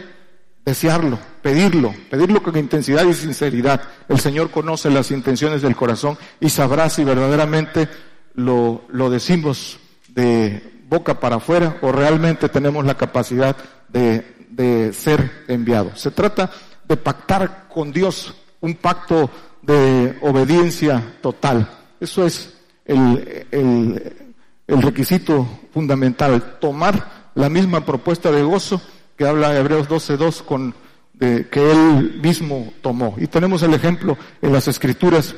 desearlo, 0.66 1.20
pedirlo, 1.44 1.94
pedirlo 2.10 2.42
con 2.42 2.58
intensidad 2.58 3.06
y 3.06 3.14
sinceridad. 3.14 3.82
El 4.10 4.20
Señor 4.20 4.50
conoce 4.50 4.90
las 4.90 5.12
intenciones 5.12 5.62
del 5.62 5.76
corazón 5.76 6.18
y 6.40 6.50
sabrá 6.50 6.90
si 6.90 7.04
verdaderamente 7.04 7.88
lo, 8.34 8.86
lo 8.88 9.10
decimos 9.12 9.78
de 10.08 10.82
boca 10.90 11.20
para 11.20 11.36
afuera 11.36 11.78
o 11.82 11.92
realmente 11.92 12.50
tenemos 12.50 12.86
la 12.86 12.96
capacidad 12.96 13.56
de, 13.90 14.48
de 14.50 14.94
ser 14.94 15.44
enviados. 15.48 16.00
Se 16.00 16.12
trata 16.12 16.50
de 16.88 16.98
pactar 16.98 17.68
con 17.68 17.92
Dios, 17.92 18.34
un 18.62 18.76
pacto 18.76 19.30
de 19.62 20.18
obediencia 20.22 21.16
total. 21.22 21.70
Eso 22.00 22.26
es 22.26 22.54
el, 22.86 23.48
el, 23.52 24.82
requisito 24.82 25.48
fundamental, 25.74 26.58
tomar 26.60 27.32
la 27.36 27.50
misma 27.50 27.86
propuesta 27.86 28.32
de 28.32 28.44
gozo 28.44 28.82
que 29.18 29.28
habla 29.28 29.58
Hebreos 29.58 29.88
12.2 29.90 30.44
con 30.44 30.76
que 31.20 31.72
él 31.72 32.20
mismo 32.22 32.74
tomó. 32.82 33.16
Y 33.18 33.28
tenemos 33.28 33.64
el 33.64 33.74
ejemplo 33.74 34.18
en 34.42 34.52
las 34.52 34.68
escrituras 34.68 35.36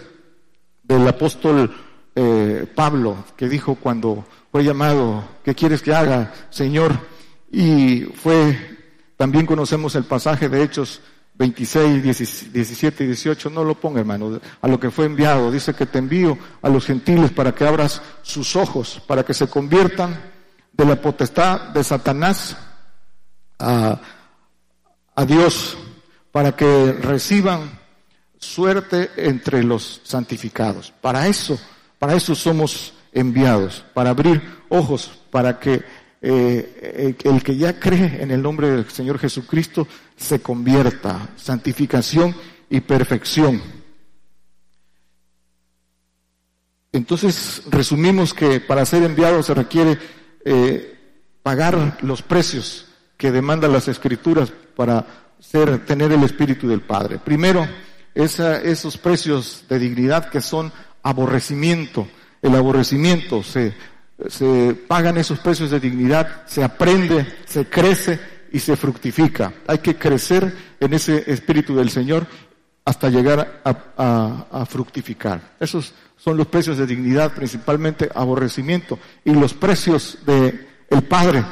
del 0.83 1.07
apóstol 1.07 1.73
eh, 2.15 2.65
Pablo, 2.73 3.25
que 3.35 3.49
dijo 3.49 3.75
cuando 3.75 4.25
fue 4.51 4.63
llamado, 4.63 5.27
¿qué 5.43 5.53
quieres 5.53 5.81
que 5.81 5.93
haga, 5.93 6.33
Señor? 6.49 6.93
Y 7.51 8.01
fue, 8.01 8.57
también 9.17 9.45
conocemos 9.45 9.95
el 9.95 10.05
pasaje 10.05 10.47
de 10.47 10.63
Hechos 10.63 11.01
26, 11.37 12.53
17 12.53 13.03
y 13.03 13.07
18, 13.07 13.49
no 13.49 13.63
lo 13.63 13.75
ponga 13.75 13.99
hermano, 13.99 14.39
a 14.61 14.67
lo 14.67 14.79
que 14.79 14.89
fue 14.89 15.05
enviado, 15.05 15.51
dice 15.51 15.73
que 15.73 15.85
te 15.85 15.99
envío 15.99 16.37
a 16.61 16.69
los 16.69 16.85
gentiles 16.85 17.31
para 17.31 17.53
que 17.53 17.67
abras 17.67 18.01
sus 18.21 18.55
ojos, 18.55 19.01
para 19.05 19.23
que 19.23 19.33
se 19.33 19.47
conviertan 19.47 20.17
de 20.71 20.85
la 20.85 20.95
potestad 20.95 21.69
de 21.69 21.83
Satanás 21.83 22.55
a, 23.59 23.99
a 25.15 25.25
Dios, 25.25 25.77
para 26.31 26.55
que 26.55 26.91
reciban 26.93 27.79
suerte 28.37 29.09
entre 29.17 29.63
los 29.63 30.01
santificados. 30.03 30.93
Para 31.01 31.27
eso, 31.27 31.59
para 31.97 32.15
eso 32.15 32.35
somos 32.35 32.93
enviados, 33.11 33.83
para 33.93 34.11
abrir 34.11 34.41
ojos, 34.69 35.11
para 35.31 35.59
que 35.59 35.83
eh, 36.21 37.15
el 37.23 37.43
que 37.43 37.55
ya 37.55 37.79
cree 37.79 38.21
en 38.21 38.31
el 38.31 38.41
nombre 38.41 38.69
del 38.69 38.89
Señor 38.89 39.19
Jesucristo 39.19 39.87
se 40.17 40.41
convierta, 40.41 41.29
santificación 41.35 42.35
y 42.69 42.81
perfección. 42.81 43.61
Entonces, 46.91 47.63
resumimos 47.69 48.33
que 48.33 48.59
para 48.59 48.85
ser 48.85 49.03
enviado 49.03 49.43
se 49.43 49.53
requiere 49.53 49.99
eh, 50.45 50.97
pagar 51.43 51.97
los 52.01 52.21
precios 52.21 52.87
que 53.17 53.31
demandan 53.31 53.73
las 53.73 53.87
escrituras 53.87 54.51
para 54.75 55.05
ser, 55.39 55.85
tener 55.85 56.11
el 56.11 56.23
Espíritu 56.23 56.67
del 56.67 56.81
Padre. 56.81 57.19
Primero, 57.19 57.67
esos 58.15 58.97
precios 58.97 59.65
de 59.67 59.79
dignidad 59.79 60.29
que 60.29 60.41
son 60.41 60.71
aborrecimiento. 61.03 62.07
El 62.41 62.55
aborrecimiento, 62.55 63.43
se, 63.43 63.73
pagan 64.87 65.17
esos 65.17 65.39
precios 65.39 65.71
de 65.71 65.79
dignidad, 65.79 66.43
se 66.45 66.63
aprende, 66.63 67.25
se 67.45 67.65
crece 67.65 68.19
y 68.51 68.59
se 68.59 68.75
fructifica. 68.77 69.53
Hay 69.67 69.79
que 69.79 69.95
crecer 69.95 70.53
en 70.79 70.93
ese 70.93 71.29
Espíritu 71.31 71.75
del 71.75 71.89
Señor 71.89 72.25
hasta 72.85 73.09
llegar 73.09 73.61
a, 73.65 74.45
a, 74.51 74.65
fructificar. 74.65 75.55
Esos 75.59 75.93
son 76.17 76.37
los 76.37 76.47
precios 76.47 76.77
de 76.77 76.85
dignidad, 76.85 77.33
principalmente 77.33 78.09
aborrecimiento. 78.13 78.99
Y 79.23 79.33
los 79.33 79.53
precios 79.53 80.19
de 80.25 80.67
Padre, 81.09 81.43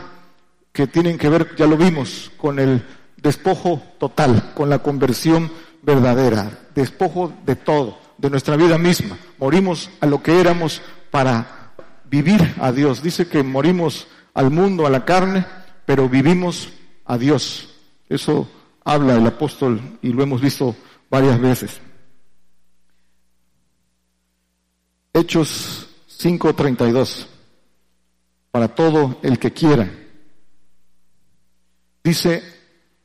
que 0.72 0.88
tienen 0.88 1.18
que 1.18 1.30
ver, 1.30 1.56
ya 1.56 1.66
lo 1.66 1.76
vimos, 1.76 2.32
con 2.38 2.60
el 2.60 2.84
despojo 3.24 3.82
total, 3.98 4.52
con 4.54 4.70
la 4.70 4.80
conversión 4.80 5.50
verdadera, 5.82 6.68
despojo 6.76 7.34
de 7.46 7.56
todo, 7.56 7.98
de 8.18 8.30
nuestra 8.30 8.58
vida 8.58 8.78
misma. 8.78 9.18
Morimos 9.40 9.90
a 10.02 10.06
lo 10.06 10.22
que 10.22 10.40
éramos 10.40 10.82
para 11.10 11.74
vivir 12.10 12.56
a 12.60 12.72
Dios. 12.72 13.02
Dice 13.02 13.28
que 13.28 13.42
morimos 13.42 14.08
al 14.34 14.52
mundo, 14.52 14.86
a 14.86 14.90
la 14.90 15.06
carne, 15.06 15.46
pero 15.86 16.10
vivimos 16.10 16.70
a 17.06 17.18
Dios. 17.18 17.70
Eso 18.10 18.48
habla 18.84 19.16
el 19.16 19.26
apóstol 19.26 19.98
y 20.02 20.10
lo 20.10 20.22
hemos 20.22 20.42
visto 20.42 20.76
varias 21.10 21.40
veces. 21.40 21.80
Hechos 25.14 25.88
5:32, 26.08 27.28
para 28.52 28.68
todo 28.68 29.20
el 29.22 29.40
que 29.40 29.54
quiera. 29.54 29.90
Dice, 32.04 32.53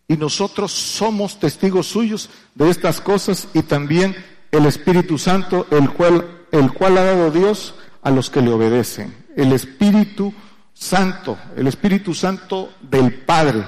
y 0.09 0.17
nosotros 0.17 0.73
somos 0.73 1.39
testigos 1.39 1.87
suyos 1.87 2.31
de 2.55 2.71
estas 2.71 3.03
cosas 3.03 3.47
y 3.53 3.63
también 3.63 4.17
el 4.51 4.65
Espíritu 4.65 5.19
Santo, 5.19 5.67
el 5.71 5.91
cual, 5.91 6.47
el 6.51 6.73
cual 6.73 6.97
ha 6.97 7.05
dado 7.05 7.31
Dios 7.31 7.75
a 8.03 8.11
los 8.11 8.31
que 8.31 8.41
le 8.41 8.51
obedecen. 8.51 9.15
El 9.37 9.53
Espíritu 9.53 10.33
Santo, 10.73 11.37
el 11.57 11.67
Espíritu 11.67 12.15
Santo 12.15 12.73
del 12.81 13.13
Padre. 13.13 13.65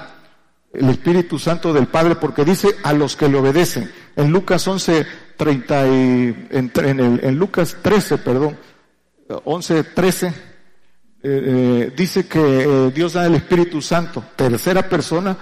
El 0.73 0.89
Espíritu 0.89 1.37
Santo 1.37 1.73
del 1.73 1.87
Padre, 1.87 2.15
porque 2.15 2.43
dice 2.43 2.69
a 2.83 2.93
los 2.93 3.15
que 3.15 3.29
le 3.29 3.37
obedecen. 3.37 3.91
En 4.15 4.31
Lucas 4.31 4.67
11, 4.67 5.05
30 5.37 5.87
y, 5.87 6.47
en, 6.49 7.35
Lucas 7.37 7.77
13, 7.83 8.17
perdón, 8.17 8.57
11, 9.43 9.83
13, 9.83 10.27
eh, 10.27 10.33
eh, 11.23 11.93
dice 11.95 12.25
que 12.27 12.39
eh, 12.39 12.91
Dios 12.95 13.13
da 13.13 13.27
el 13.27 13.35
Espíritu 13.35 13.81
Santo, 13.81 14.23
tercera 14.35 14.87
persona, 14.89 15.37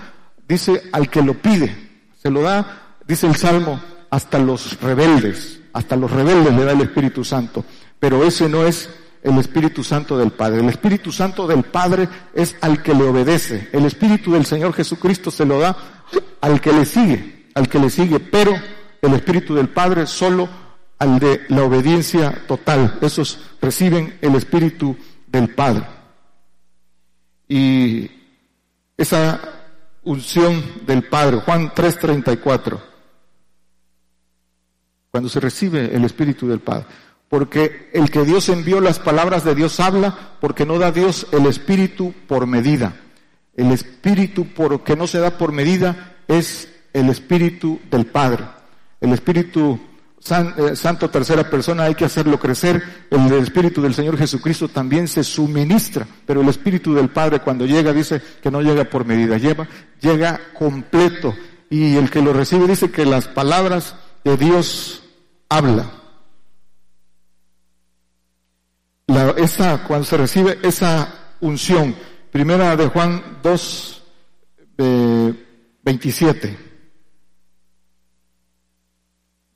dice 0.49 0.89
al 0.91 1.09
que 1.09 1.21
lo 1.21 1.35
pide, 1.35 1.73
se 2.21 2.31
lo 2.31 2.41
da, 2.41 2.97
dice 3.07 3.27
el 3.27 3.35
Salmo, 3.35 3.79
hasta 4.09 4.39
los 4.39 4.81
rebeldes, 4.81 5.61
hasta 5.71 5.95
los 5.95 6.11
rebeldes 6.11 6.53
le 6.53 6.65
da 6.65 6.71
el 6.71 6.81
Espíritu 6.81 7.23
Santo, 7.23 7.63
pero 7.99 8.25
ese 8.25 8.49
no 8.49 8.65
es 8.65 8.89
el 9.21 9.37
Espíritu 9.37 9.83
Santo 9.83 10.17
del 10.17 10.31
Padre. 10.31 10.61
El 10.61 10.69
Espíritu 10.69 11.11
Santo 11.11 11.45
del 11.45 11.63
Padre 11.63 12.09
es 12.33 12.55
al 12.61 12.81
que 12.81 12.93
le 12.93 13.03
obedece. 13.03 13.69
El 13.71 13.85
Espíritu 13.85 14.33
del 14.33 14.45
Señor 14.45 14.73
Jesucristo 14.73 15.29
se 15.29 15.45
lo 15.45 15.59
da 15.59 15.77
al 16.41 16.59
que 16.59 16.73
le 16.73 16.85
sigue, 16.85 17.49
al 17.53 17.67
que 17.67 17.79
le 17.79 17.89
sigue, 17.89 18.19
pero 18.19 18.53
el 19.01 19.13
Espíritu 19.13 19.53
del 19.55 19.69
Padre 19.69 20.07
solo 20.07 20.49
al 20.97 21.19
de 21.19 21.41
la 21.49 21.63
obediencia 21.63 22.43
total. 22.47 22.97
Esos 23.01 23.39
reciben 23.61 24.17
el 24.21 24.35
Espíritu 24.35 24.97
del 25.27 25.53
Padre. 25.53 25.85
Y 27.47 28.09
esa 28.97 29.58
unción 30.09 30.63
del 30.87 31.03
Padre, 31.03 31.37
Juan 31.37 31.71
3:34, 31.71 32.79
cuando 35.11 35.29
se 35.29 35.39
recibe 35.39 35.95
el 35.95 36.03
Espíritu 36.03 36.47
del 36.47 36.59
Padre. 36.59 36.87
Porque 37.29 37.91
el 37.93 38.09
que 38.09 38.25
Dios 38.25 38.49
envió 38.49 38.81
las 38.81 38.97
palabras 38.97 39.43
de 39.43 39.53
Dios 39.53 39.79
habla, 39.79 40.35
porque 40.41 40.65
no 40.65 40.79
da 40.79 40.91
Dios 40.91 41.27
el 41.31 41.45
Espíritu 41.45 42.11
por 42.27 42.47
medida. 42.47 42.95
El 43.55 43.71
Espíritu 43.71 44.47
por, 44.47 44.83
que 44.83 44.95
no 44.95 45.05
se 45.05 45.19
da 45.19 45.37
por 45.37 45.51
medida 45.51 46.15
es 46.27 46.69
el 46.91 47.09
Espíritu 47.09 47.79
del 47.91 48.07
Padre. 48.07 48.45
El 48.99 49.13
Espíritu 49.13 49.79
eh, 50.27 50.75
Santo 50.75 51.09
tercera 51.09 51.49
persona 51.49 51.83
hay 51.83 51.95
que 51.95 52.05
hacerlo 52.05 52.39
crecer. 52.39 53.07
El 53.09 53.31
Espíritu 53.33 53.81
del 53.81 53.93
Señor 53.93 54.17
Jesucristo 54.17 54.67
también 54.67 55.07
se 55.07 55.23
suministra, 55.23 56.05
pero 56.25 56.41
el 56.41 56.49
Espíritu 56.49 56.93
del 56.93 57.09
Padre 57.09 57.39
cuando 57.39 57.65
llega 57.65 57.93
dice 57.93 58.21
que 58.41 58.51
no 58.51 58.61
llega 58.61 58.83
por 58.83 59.05
medida, 59.05 59.37
lleva, 59.37 59.67
llega 59.99 60.39
completo. 60.57 61.33
Y 61.69 61.95
el 61.95 62.09
que 62.09 62.21
lo 62.21 62.33
recibe 62.33 62.67
dice 62.67 62.91
que 62.91 63.05
las 63.05 63.27
palabras 63.27 63.95
de 64.23 64.37
Dios 64.37 65.03
habla. 65.47 65.91
esa, 69.37 69.83
cuando 69.83 70.05
se 70.05 70.17
recibe 70.17 70.59
esa 70.61 71.13
unción, 71.41 71.95
primera 72.31 72.75
de 72.75 72.87
Juan 72.87 73.39
2, 73.41 74.03
27, 74.77 76.57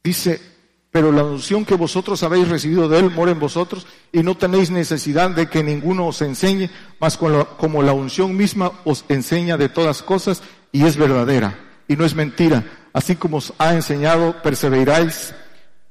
dice, 0.04 0.53
pero 0.94 1.12
la 1.12 1.24
unción 1.24 1.66
que 1.66 1.74
vosotros 1.74 2.22
habéis 2.22 2.48
recibido 2.48 2.88
de 2.88 3.00
Él 3.00 3.10
mora 3.10 3.32
en 3.32 3.40
vosotros 3.40 3.88
y 4.12 4.22
no 4.22 4.38
tenéis 4.38 4.70
necesidad 4.70 5.32
de 5.32 5.48
que 5.48 5.64
ninguno 5.64 6.06
os 6.06 6.22
enseñe, 6.22 6.70
mas 7.00 7.18
como 7.18 7.82
la 7.82 7.94
unción 7.94 8.38
misma 8.38 8.72
os 8.86 9.04
enseña 9.10 9.58
de 9.58 9.70
todas 9.70 10.04
cosas 10.04 10.44
y 10.72 10.86
es 10.86 10.96
verdadera 10.96 11.58
y 11.88 11.96
no 11.96 12.06
es 12.06 12.14
mentira. 12.14 12.64
Así 12.94 13.16
como 13.16 13.38
os 13.38 13.54
ha 13.58 13.74
enseñado, 13.74 14.36
perseveráis 14.44 15.34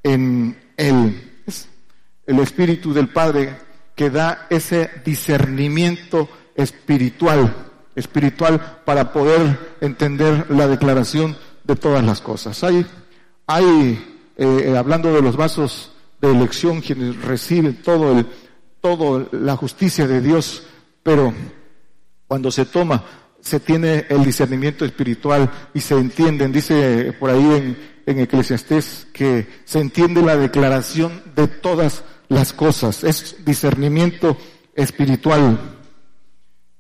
en 0.05 0.57
Él. 0.77 1.43
Es 1.49 1.69
el 2.25 2.39
Espíritu 2.39 2.95
del 2.95 3.09
Padre 3.09 3.57
que 3.97 4.09
da 4.09 4.47
ese 4.51 4.89
discernimiento 5.05 6.29
espiritual, 6.55 7.53
espiritual 7.97 8.83
para 8.85 9.13
poder 9.13 9.75
entender 9.81 10.47
la 10.49 10.69
declaración 10.69 11.37
de 11.65 11.75
todas 11.75 12.05
las 12.05 12.21
cosas. 12.21 12.63
Hay, 12.63 12.87
hay 13.49 14.12
eh, 14.43 14.73
eh, 14.73 14.77
hablando 14.77 15.13
de 15.13 15.23
los 15.23 15.37
vasos 15.37 15.93
de 16.21 16.33
elección, 16.33 16.81
quienes 16.81 17.17
reciben 17.23 17.81
todo 17.81 18.19
el, 18.19 18.27
todo 18.81 19.29
la 19.31 19.55
justicia 19.57 20.09
de 20.09 20.21
Dios, 20.21 20.65
pero 21.05 21.33
cuando 22.27 22.51
se 22.51 22.65
toma, 22.65 23.05
se 23.41 23.61
tiene 23.61 24.05
el 24.09 24.25
discernimiento 24.25 24.85
espiritual 24.85 25.49
y 25.73 25.79
se 25.79 25.95
entienden, 25.95 26.51
dice 26.51 27.15
por 27.21 27.31
ahí 27.31 27.45
en, 27.55 27.79
en 28.05 28.19
Eclesiastés, 28.19 29.07
que 29.13 29.47
se 29.65 29.79
entiende 29.79 30.23
la 30.23 30.37
declaración 30.37 31.23
de 31.37 31.47
todas 31.47 32.03
las 32.29 32.53
cosas, 32.53 33.05
es 33.05 33.45
discernimiento 33.45 34.37
espiritual, 34.75 35.57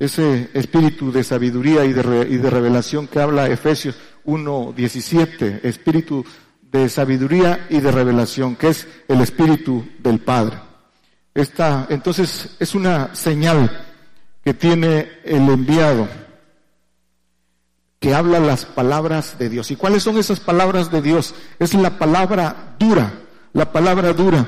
ese 0.01 0.51
espíritu 0.53 1.13
de 1.13 1.23
sabiduría 1.23 1.85
y 1.85 1.93
de, 1.93 2.27
y 2.29 2.39
de 2.39 2.51
revelación 2.51 3.07
que 3.07 3.21
habla 3.21 3.49
Efesios 3.49 3.95
1.17, 4.25 5.61
espíritu 5.63 6.25
de 6.73 6.89
sabiduría 6.89 7.67
y 7.69 7.81
de 7.81 7.93
revelación, 7.93 8.57
que 8.57 8.69
es 8.69 8.89
el 9.07 9.21
Espíritu 9.21 9.85
del 9.99 10.19
Padre. 10.21 10.57
Esta, 11.35 11.87
entonces, 11.91 12.57
es 12.59 12.75
una 12.75 13.15
señal 13.15 13.85
que 14.43 14.55
tiene 14.55 15.09
el 15.25 15.49
enviado. 15.49 16.09
que 18.01 18.15
habla 18.15 18.41
las 18.41 18.65
palabras 18.65 19.39
de 19.39 19.49
Dios. 19.49 19.71
¿Y 19.71 19.77
cuáles 19.77 20.03
son 20.03 20.19
esas 20.19 20.41
palabras 20.41 20.91
de 20.91 21.01
Dios? 21.01 21.37
Es 21.61 21.73
la 21.73 21.99
palabra 22.01 22.75
dura, 22.77 23.13
la 23.53 23.71
palabra 23.71 24.13
dura, 24.13 24.45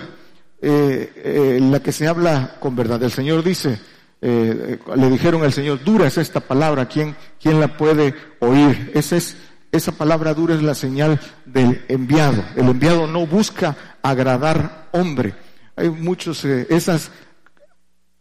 eh, 0.61 1.13
eh, 1.15 1.59
la 1.63 1.79
que 1.79 1.93
se 1.93 2.09
habla 2.09 2.57
con 2.59 2.75
verdad. 2.75 3.01
El 3.05 3.13
Señor 3.13 3.45
dice, 3.45 3.79
eh, 4.21 4.79
le 4.97 5.11
dijeron 5.11 5.45
al 5.45 5.53
Señor, 5.53 5.85
dura 5.85 6.09
es 6.09 6.19
esta 6.19 6.41
palabra, 6.41 6.89
¿quién, 6.89 7.15
quién 7.41 7.61
la 7.61 7.77
puede 7.77 8.15
oír? 8.41 8.91
Esa, 8.95 9.19
es, 9.19 9.37
esa 9.77 9.93
palabra 9.93 10.35
dura 10.35 10.55
es 10.55 10.63
la 10.63 10.75
señal 10.75 11.21
del 11.45 11.85
enviado. 11.89 12.45
El 12.57 12.69
enviado 12.69 13.07
no 13.07 13.27
busca 13.27 13.77
agradar 14.03 14.89
hombre. 14.93 15.35
Hay 15.77 15.91
muchos, 15.91 16.45
esas, 16.45 17.11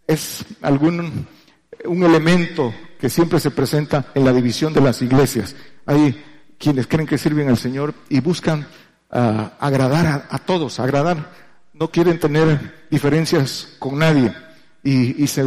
es 0.08 0.46
algún, 0.62 1.28
un 1.86 2.04
elemento 2.04 2.74
que 3.00 3.10
siempre 3.10 3.40
se 3.40 3.52
presenta 3.52 4.06
en 4.16 4.26
la 4.26 4.34
división 4.34 4.74
de 4.74 4.82
las 4.82 5.02
iglesias. 5.02 5.56
Hay 5.86 6.22
quienes 6.58 6.88
creen 6.88 7.08
que 7.08 7.18
sirven 7.18 7.50
al 7.50 7.58
Señor 7.58 7.94
y 8.10 8.20
buscan 8.20 8.66
ah, 9.12 9.54
agradar 9.60 10.28
a, 10.30 10.40
todos, 10.40 10.80
agradar, 10.80 11.30
no 11.74 11.92
quieren 11.92 12.20
tener 12.20 12.86
diferencias 12.90 13.76
con 13.78 14.00
nadie 14.00 14.34
y, 14.84 15.28
se, 15.28 15.44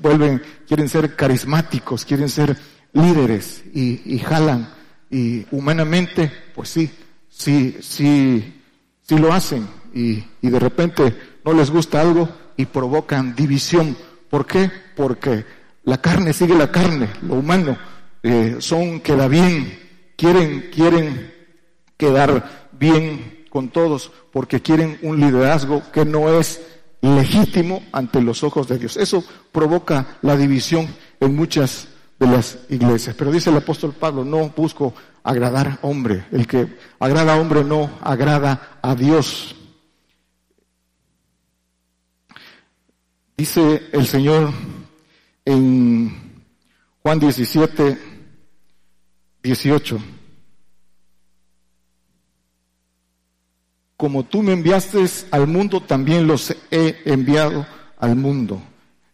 vuelven, 0.00 0.42
quieren 0.66 0.88
ser 0.88 1.14
carismáticos, 1.14 2.04
quieren 2.04 2.28
ser 2.28 2.56
líderes 2.92 3.64
y, 3.74 4.18
jalan 4.18 4.68
y 5.14 5.46
humanamente, 5.52 6.28
pues 6.56 6.70
sí, 6.70 6.90
sí, 7.28 7.76
sí, 7.80 8.60
sí 9.00 9.16
lo 9.16 9.32
hacen 9.32 9.64
y, 9.94 10.24
y 10.42 10.50
de 10.50 10.58
repente 10.58 11.16
no 11.44 11.52
les 11.52 11.70
gusta 11.70 12.00
algo 12.00 12.28
y 12.56 12.66
provocan 12.66 13.36
división. 13.36 13.96
¿Por 14.28 14.44
qué? 14.44 14.68
Porque 14.96 15.44
la 15.84 15.98
carne 16.00 16.32
sigue 16.32 16.56
la 16.56 16.72
carne, 16.72 17.10
lo 17.22 17.34
humano. 17.34 17.78
Eh, 18.24 18.56
son 18.58 18.98
queda 18.98 19.28
bien, 19.28 19.78
quieren, 20.16 20.68
quieren 20.74 21.32
quedar 21.96 22.70
bien 22.72 23.44
con 23.50 23.68
todos 23.68 24.10
porque 24.32 24.62
quieren 24.62 24.98
un 25.02 25.20
liderazgo 25.20 25.80
que 25.92 26.04
no 26.04 26.40
es 26.40 26.60
legítimo 27.02 27.84
ante 27.92 28.20
los 28.20 28.42
ojos 28.42 28.66
de 28.66 28.78
Dios. 28.78 28.96
Eso 28.96 29.22
provoca 29.52 30.18
la 30.22 30.36
división 30.36 30.88
en 31.20 31.36
muchas 31.36 31.86
de 32.18 32.26
las 32.26 32.58
iglesias. 32.68 33.14
Pero 33.16 33.32
dice 33.32 33.50
el 33.50 33.56
apóstol 33.56 33.92
Pablo, 33.92 34.24
no 34.24 34.48
busco 34.50 34.94
agradar 35.22 35.78
hombre. 35.82 36.26
El 36.30 36.46
que 36.46 36.78
agrada 36.98 37.34
a 37.34 37.40
hombre 37.40 37.64
no 37.64 37.90
agrada 38.00 38.78
a 38.82 38.94
Dios. 38.94 39.56
Dice 43.36 43.88
el 43.92 44.06
Señor 44.06 44.52
en 45.44 46.44
Juan 47.02 47.18
17, 47.18 47.98
18. 49.42 49.98
Como 53.96 54.24
tú 54.24 54.42
me 54.42 54.52
enviaste 54.52 55.04
al 55.30 55.46
mundo, 55.46 55.80
también 55.80 56.26
los 56.26 56.54
he 56.70 57.02
enviado 57.06 57.66
al 57.98 58.16
mundo. 58.16 58.62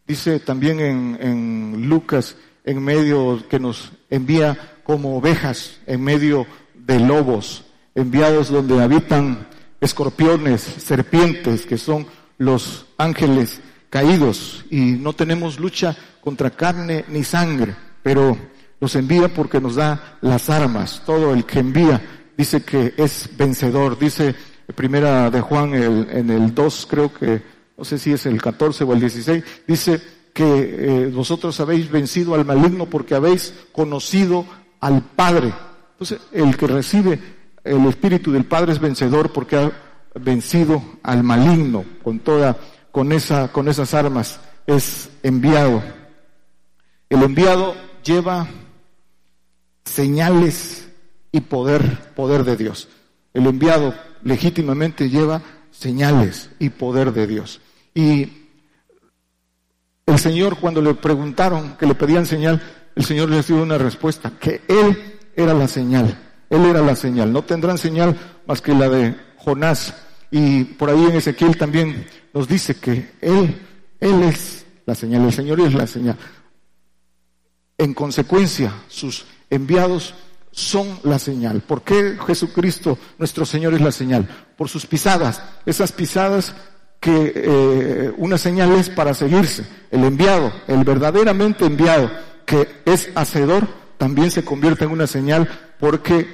Dice 0.07 0.41
también 0.41 0.81
en, 0.81 1.19
en 1.21 1.89
Lucas, 1.89 2.37
en 2.65 2.83
medio 2.83 3.43
que 3.49 3.59
nos 3.59 3.93
envía 4.11 4.59
como 4.85 5.17
ovejas, 5.17 5.79
en 5.87 6.03
medio 6.03 6.47
de 6.75 6.99
lobos, 7.01 7.65
enviados 7.95 8.51
donde 8.51 8.83
habitan 8.83 9.47
escorpiones, 9.81 10.61
serpientes, 10.61 11.67
que 11.67 11.79
son 11.79 12.07
los 12.39 12.87
ángeles 12.99 13.61
caídos 13.89 14.65
y 14.71 14.93
no 14.93 15.13
tenemos 15.13 15.59
lucha 15.59 15.97
contra 16.21 16.51
carne 16.51 17.05
ni 17.09 17.25
sangre, 17.25 17.75
pero 18.03 18.37
nos 18.81 18.95
envía 18.95 19.29
porque 19.29 19.61
nos 19.61 19.75
da 19.75 20.19
las 20.21 20.49
armas. 20.49 21.03
Todo 21.05 21.35
el 21.35 21.45
que 21.45 21.59
envía 21.59 22.01
dice 22.37 22.63
que 22.63 22.95
es 22.97 23.29
vencedor. 23.37 23.99
Dice 23.99 24.35
primera 24.75 25.31
de 25.31 25.41
Juan 25.41 25.75
en 25.75 26.31
el 26.31 26.55
2, 26.55 26.87
creo 26.89 27.13
que, 27.13 27.43
no 27.77 27.85
sé 27.85 27.99
si 27.99 28.13
es 28.13 28.25
el 28.27 28.41
14 28.41 28.85
o 28.85 28.93
el 28.93 29.01
16, 29.01 29.45
dice 29.67 30.01
que 30.33 30.45
eh, 30.45 31.07
vosotros 31.09 31.59
habéis 31.61 31.91
vencido 31.91 32.35
al 32.35 32.45
maligno 32.45 32.87
porque 32.87 33.15
habéis 33.15 33.55
conocido 33.73 34.45
al 34.81 35.03
Padre. 35.03 35.53
Entonces, 35.93 36.21
el 36.33 36.57
que 36.57 36.67
recibe 36.67 37.21
el 37.65 37.87
Espíritu 37.87 38.33
del 38.33 38.45
Padre 38.45 38.73
es 38.73 38.79
vencedor 38.79 39.33
porque 39.33 39.57
ha 39.57 39.73
vencido 40.15 40.83
al 41.03 41.23
maligno 41.23 41.85
con 42.03 42.21
toda 42.21 42.57
con, 42.91 43.13
esa, 43.13 43.49
con 43.49 43.69
esas 43.69 43.95
armas 43.95 44.41
es 44.67 45.11
enviado. 45.23 45.83
El 47.09 47.23
enviado 47.23 47.75
lleva 48.05 48.49
señales 49.85 50.89
y 51.33 51.41
poder, 51.41 52.13
poder 52.15 52.45
de 52.45 52.57
Dios. 52.57 52.89
El 53.35 53.47
enviado 53.47 53.95
legítimamente 54.23 55.09
lleva 55.09 55.43
señales 55.71 56.51
y 56.59 56.71
poder 56.71 57.13
de 57.13 57.27
Dios. 57.27 57.61
Y 57.95 58.40
el 60.11 60.19
Señor 60.19 60.59
cuando 60.59 60.83
le 60.83 60.95
preguntaron 60.95 61.77
que 61.77 61.87
le 61.87 61.95
pedían 61.95 62.27
señal, 62.27 62.61
el 62.95 63.05
Señor 63.05 63.31
les 63.31 63.47
dio 63.47 63.63
una 63.63 63.79
respuesta, 63.79 64.33
que 64.39 64.63
Él 64.69 65.19
era 65.35 65.55
la 65.55 65.69
señal, 65.69 66.19
Él 66.51 66.65
era 66.65 66.81
la 66.81 66.97
señal. 66.97 67.33
No 67.33 67.43
tendrán 67.43 67.79
señal 67.79 68.17
más 68.47 68.61
que 68.61 68.75
la 68.75 68.89
de 68.89 69.15
Jonás. 69.37 69.95
Y 70.31 70.65
por 70.65 70.91
ahí 70.91 71.05
en 71.05 71.17
Ezequiel 71.17 71.57
también 71.57 72.07
nos 72.33 72.49
dice 72.49 72.75
que 72.75 73.13
Él, 73.21 73.61
Él 74.01 74.23
es 74.23 74.67
la 74.87 74.95
señal, 74.95 75.25
el 75.25 75.33
Señor 75.33 75.61
es 75.61 75.75
la 75.75 75.87
señal. 75.87 76.17
En 77.79 77.95
consecuencia, 77.95 78.73
sus 78.89 79.25
enviados 79.49 80.15
son 80.51 80.99
la 81.05 81.19
señal. 81.19 81.61
¿Por 81.63 81.83
qué 81.83 82.17
Jesucristo, 82.27 82.99
nuestro 83.19 83.47
Señor, 83.47 83.75
es 83.75 83.81
la 83.81 83.93
señal? 83.93 84.29
Por 84.57 84.69
sus 84.69 84.87
pisadas, 84.87 85.43
esas 85.65 85.93
pisadas 85.93 86.55
que 87.01 87.33
eh, 87.35 88.13
una 88.19 88.37
señal 88.37 88.73
es 88.73 88.91
para 88.91 89.15
seguirse. 89.15 89.67
El 89.91 90.05
enviado, 90.05 90.53
el 90.69 90.85
verdaderamente 90.85 91.65
enviado, 91.65 92.11
que 92.45 92.69
es 92.85 93.11
hacedor, 93.15 93.67
también 93.97 94.31
se 94.31 94.45
convierte 94.45 94.85
en 94.85 94.91
una 94.93 95.07
señal 95.07 95.49
porque 95.79 96.29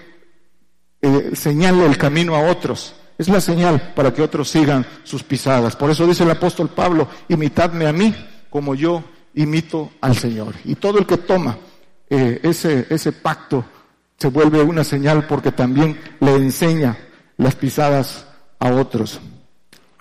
eh, 1.00 1.30
señala 1.34 1.86
el 1.86 1.96
camino 1.96 2.34
a 2.34 2.50
otros. 2.50 2.94
Es 3.16 3.28
la 3.28 3.40
señal 3.40 3.92
para 3.94 4.12
que 4.12 4.22
otros 4.22 4.50
sigan 4.50 4.84
sus 5.04 5.22
pisadas. 5.22 5.76
Por 5.76 5.90
eso 5.90 6.06
dice 6.06 6.24
el 6.24 6.30
apóstol 6.30 6.68
Pablo, 6.68 7.08
imitadme 7.28 7.86
a 7.86 7.92
mí 7.92 8.14
como 8.50 8.74
yo 8.74 9.02
imito 9.34 9.90
al 10.00 10.16
Señor. 10.16 10.54
Y 10.64 10.74
todo 10.74 10.98
el 10.98 11.06
que 11.06 11.16
toma 11.18 11.56
eh, 12.10 12.40
ese, 12.42 12.86
ese 12.90 13.12
pacto 13.12 13.64
se 14.18 14.28
vuelve 14.28 14.62
una 14.62 14.84
señal 14.84 15.26
porque 15.26 15.52
también 15.52 15.98
le 16.20 16.34
enseña 16.34 16.96
las 17.36 17.54
pisadas 17.54 18.26
a 18.58 18.70
otros. 18.70 19.20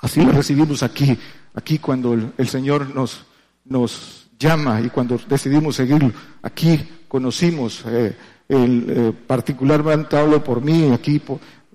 Así 0.06 0.24
lo 0.24 0.32
recibimos 0.34 0.84
aquí, 0.84 1.18
aquí 1.56 1.80
cuando 1.80 2.14
el, 2.14 2.48
Señor 2.48 2.94
nos, 2.94 3.26
nos 3.66 4.28
llama 4.38 4.80
y 4.80 4.90
cuando 4.90 5.20
decidimos 5.28 5.78
seguirlo. 5.78 6.12
Aquí 6.44 6.80
conocimos, 7.08 7.84
eh, 7.88 8.16
el, 8.48 8.86
eh, 8.88 9.14
particularmente 9.26 10.16
hablo 10.16 10.44
por 10.44 10.62
mí, 10.62 10.92
aquí 10.94 11.20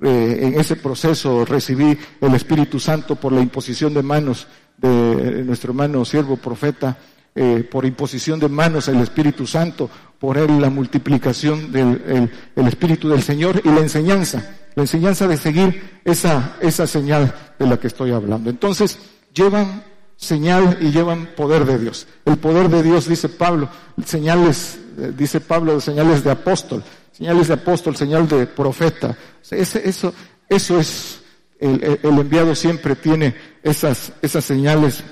eh, 0.03 0.39
en 0.43 0.61
ese 0.61 0.77
proceso 0.77 1.45
recibí 1.45 1.99
el 2.21 2.35
Espíritu 2.37 2.79
Santo 2.79 3.17
por 3.17 3.33
la 3.33 3.41
imposición 3.41 3.93
de 3.95 4.05
manos 4.05 4.47
de 4.79 5.43
nuestro 5.45 5.73
hermano 5.73 6.05
siervo 6.05 6.37
profeta, 6.37 6.97
eh, 7.35 7.69
por 7.69 7.85
imposición 7.85 8.39
de 8.39 8.49
manos 8.49 8.87
el 8.87 9.01
Espíritu 9.01 9.45
Santo, 9.45 9.91
por 10.21 10.39
él 10.39 10.61
la 10.61 10.71
multiplicación 10.71 11.73
del 11.73 12.31
el, 12.55 12.69
Espíritu 12.69 13.09
del 13.09 13.23
Señor 13.23 13.61
y 13.65 13.69
la 13.71 13.81
enseñanza, 13.81 14.57
la 14.77 14.85
enseñanza 14.85 15.27
de 15.27 15.37
seguir 15.37 16.01
esa, 16.05 16.57
esa 16.61 16.87
señal 16.87 17.50
de 17.61 17.67
la 17.67 17.79
que 17.79 17.87
estoy 17.87 18.11
hablando. 18.11 18.51
Entonces, 18.51 18.99
llevan 19.33 19.85
señal 20.17 20.79
y 20.81 20.91
llevan 20.91 21.27
poder 21.37 21.65
de 21.65 21.79
Dios. 21.79 22.09
El 22.25 22.39
poder 22.39 22.69
de 22.69 22.83
Dios, 22.83 23.07
dice 23.07 23.29
Pablo, 23.29 23.69
señales, 24.05 24.81
eh, 24.99 25.13
dice 25.17 25.41
Pablo, 25.41 25.81
señales 25.81 26.25
de 26.25 26.33
apóstol 26.33 26.83
señales 27.21 27.49
de 27.49 27.55
apóstol, 27.55 27.97
señal 27.97 28.27
de 28.27 28.47
profeta. 28.47 29.15
eso, 29.51 30.15
eso 30.49 30.81
es, 30.81 31.21
el, 31.59 31.99
enviado 32.03 32.55
siempre 32.55 32.97
tiene 32.97 33.35
esas, 33.63 34.15
esas 34.23 34.43
señales 34.43 35.05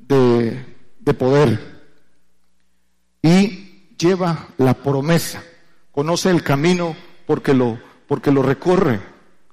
de, 0.00 0.60
de 0.98 1.14
poder. 1.14 1.60
Y 3.22 3.94
lleva 3.96 4.48
la 4.58 4.74
promesa, 4.74 5.40
conoce 5.92 6.30
el 6.30 6.42
camino 6.42 6.96
porque 7.28 7.54
lo, 7.54 7.78
porque 8.08 8.32
lo 8.32 8.42
recorre, 8.42 8.98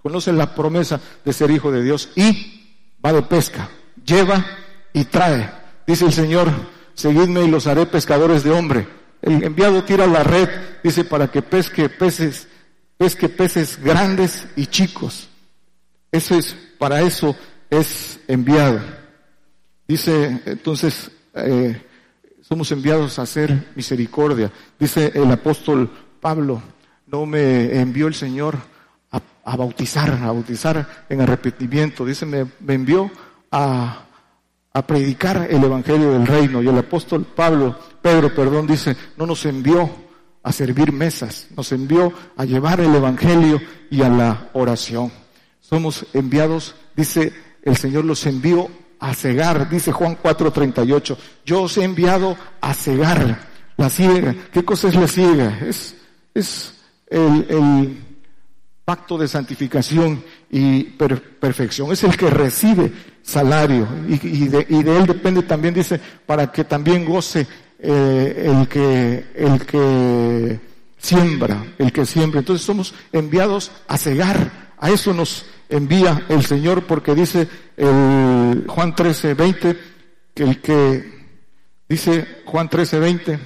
conoce 0.02 0.32
la 0.34 0.54
promesa 0.56 1.00
de 1.24 1.34
ser 1.34 1.52
hijo 1.52 1.72
de 1.72 1.84
Dios 1.84 2.10
y 2.16 2.78
va 3.04 3.14
de 3.14 3.22
pesca, 3.24 3.70
lleva 4.04 4.46
y 4.94 5.06
trae. 5.06 5.50
Dice 5.86 6.06
el 6.06 6.14
Señor, 6.14 6.50
seguidme 6.94 7.44
y 7.44 7.50
los 7.50 7.68
haré 7.68 7.86
pescadores 7.86 8.44
de 8.44 8.52
hombre. 8.52 8.88
El 9.22 9.44
enviado 9.44 9.84
tira 9.84 10.08
la 10.08 10.24
red, 10.24 10.50
dice, 10.84 11.04
para 11.04 11.30
que 11.30 11.42
pesque 11.42 11.90
peces, 11.90 12.48
pesque 12.98 13.28
peces 13.28 13.78
grandes 13.82 14.48
y 14.56 14.68
chicos. 14.68 15.30
Eso 16.12 16.36
es, 16.36 16.56
para 16.78 17.02
eso 17.02 17.36
es 17.70 18.20
enviado. 18.28 18.80
Dice, 19.88 20.42
entonces, 20.46 21.12
eh, 21.34 21.82
somos 22.42 22.72
enviados 22.72 23.20
a 23.20 23.24
hacer 23.24 23.72
misericordia. 23.76 24.52
Dice 24.80 25.12
el 25.14 25.32
apóstol 25.32 25.90
Pablo 26.20 26.62
no 27.06 27.26
me 27.26 27.80
envió 27.80 28.08
el 28.08 28.16
Señor 28.16 28.58
a, 29.12 29.56
bautizar, 29.56 30.12
a 30.12 30.28
bautizar 30.28 31.06
en 31.10 31.22
arrepentimiento. 31.22 32.06
Dice, 32.06 32.26
me, 32.26 32.46
me 32.60 32.74
envió 32.76 33.12
a, 33.52 34.04
a 34.74 34.88
predicar 34.88 35.48
el 35.50 35.64
Evangelio 35.64 36.12
del 36.12 36.28
Reino. 36.28 36.62
Y 36.62 36.68
el 36.68 36.78
apóstol 36.78 37.26
Pablo, 37.26 37.78
Pedro, 38.02 38.34
perdón, 38.34 38.68
dice, 38.68 38.96
no 39.18 39.26
nos 39.26 39.46
envió 39.46 39.90
a 40.44 40.52
servir 40.52 40.92
mesas, 40.92 41.48
nos 41.56 41.72
envió 41.72 42.14
a 42.38 42.46
llevar 42.46 42.80
el 42.80 42.96
Evangelio 42.96 43.62
y 43.90 44.02
a 44.02 44.10
la 44.10 44.50
oración. 44.54 45.12
Somos 45.60 46.06
enviados, 46.14 46.76
dice 46.96 47.34
el 47.64 47.76
Señor, 47.76 48.06
los 48.06 48.26
envió 48.26 48.70
a 49.00 49.14
cegar, 49.14 49.70
dice 49.70 49.92
Juan 49.92 50.18
4:38. 50.22 51.18
Yo 51.46 51.64
os 51.64 51.78
he 51.78 51.84
enviado 51.84 52.38
a 52.62 52.74
cegar 52.74 53.48
la 53.78 53.90
ciega. 53.90 54.36
¿Qué 54.52 54.64
cosa 54.64 54.90
es 54.90 54.96
la 54.96 55.08
ciega? 55.08 55.60
Es, 55.62 55.96
es 56.34 56.74
el, 57.08 57.98
pacto 58.90 59.20
de 59.20 59.28
santificación 59.28 60.24
y 60.50 60.82
perfección. 60.84 61.92
Es 61.92 62.04
el 62.04 62.18
que 62.18 62.28
recibe 62.28 62.92
salario 63.22 63.88
y, 64.08 64.48
de, 64.48 64.66
él 64.68 65.06
depende 65.06 65.44
también, 65.44 65.76
dice, 65.76 66.02
para 66.26 66.52
que 66.52 66.64
también 66.64 67.06
goce 67.06 67.46
eh, 67.78 68.52
el, 68.52 68.68
que, 68.68 69.28
el 69.36 69.64
que 69.64 70.60
siembra, 70.98 71.64
el 71.78 71.92
que 71.92 72.04
siembra. 72.04 72.40
Entonces 72.40 72.66
somos 72.66 72.96
enviados 73.12 73.72
a 73.88 73.96
cegar. 73.96 74.72
A 74.80 74.90
eso 74.90 75.14
nos 75.14 75.46
envía 75.70 76.26
el 76.28 76.44
Señor 76.44 76.88
porque 76.88 77.14
dice 77.14 77.48
el 77.78 78.66
Juan 78.68 78.96
13, 78.96 79.36
20, 79.36 79.80
que 80.34 80.44
el 80.44 80.62
que, 80.62 81.28
dice 81.88 82.42
Juan 82.44 82.68
13, 82.68 82.98
20, 82.98 83.40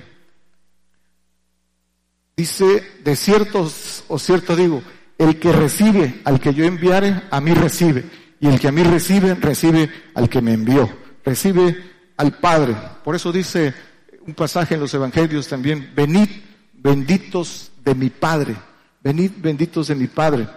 dice, 2.38 2.84
de 3.04 3.16
cierto 3.18 3.70
o 4.08 4.18
cierto 4.18 4.56
digo, 4.56 4.82
el 5.18 5.40
que 5.40 5.52
recibe 5.52 6.22
al 6.26 6.40
que 6.40 6.54
yo 6.54 6.66
enviare, 6.66 7.24
a 7.30 7.40
mí 7.42 7.54
recibe. 7.54 8.06
Y 8.40 8.48
el 8.48 8.60
que 8.60 8.68
a 8.68 8.72
mí 8.72 8.84
recibe, 8.84 9.36
recibe 9.36 9.90
al 10.16 10.30
que 10.30 10.42
me 10.42 10.54
envió. 10.54 10.90
Recibe 11.24 11.78
al 12.18 12.34
Padre. 12.34 12.76
Por 13.04 13.16
eso 13.16 13.32
dice 13.32 13.74
un 14.26 14.34
pasaje 14.34 14.76
en 14.76 14.82
los 14.82 14.94
Evangelios 14.94 15.48
también, 15.48 15.92
venid 15.96 16.30
benditos 16.74 17.72
de 17.84 17.96
mi 17.96 18.10
Padre. 18.10 18.56
Venid 19.02 19.32
benditos 19.38 19.88
de 19.88 19.96
mi 19.96 20.08
Padre. 20.08 20.48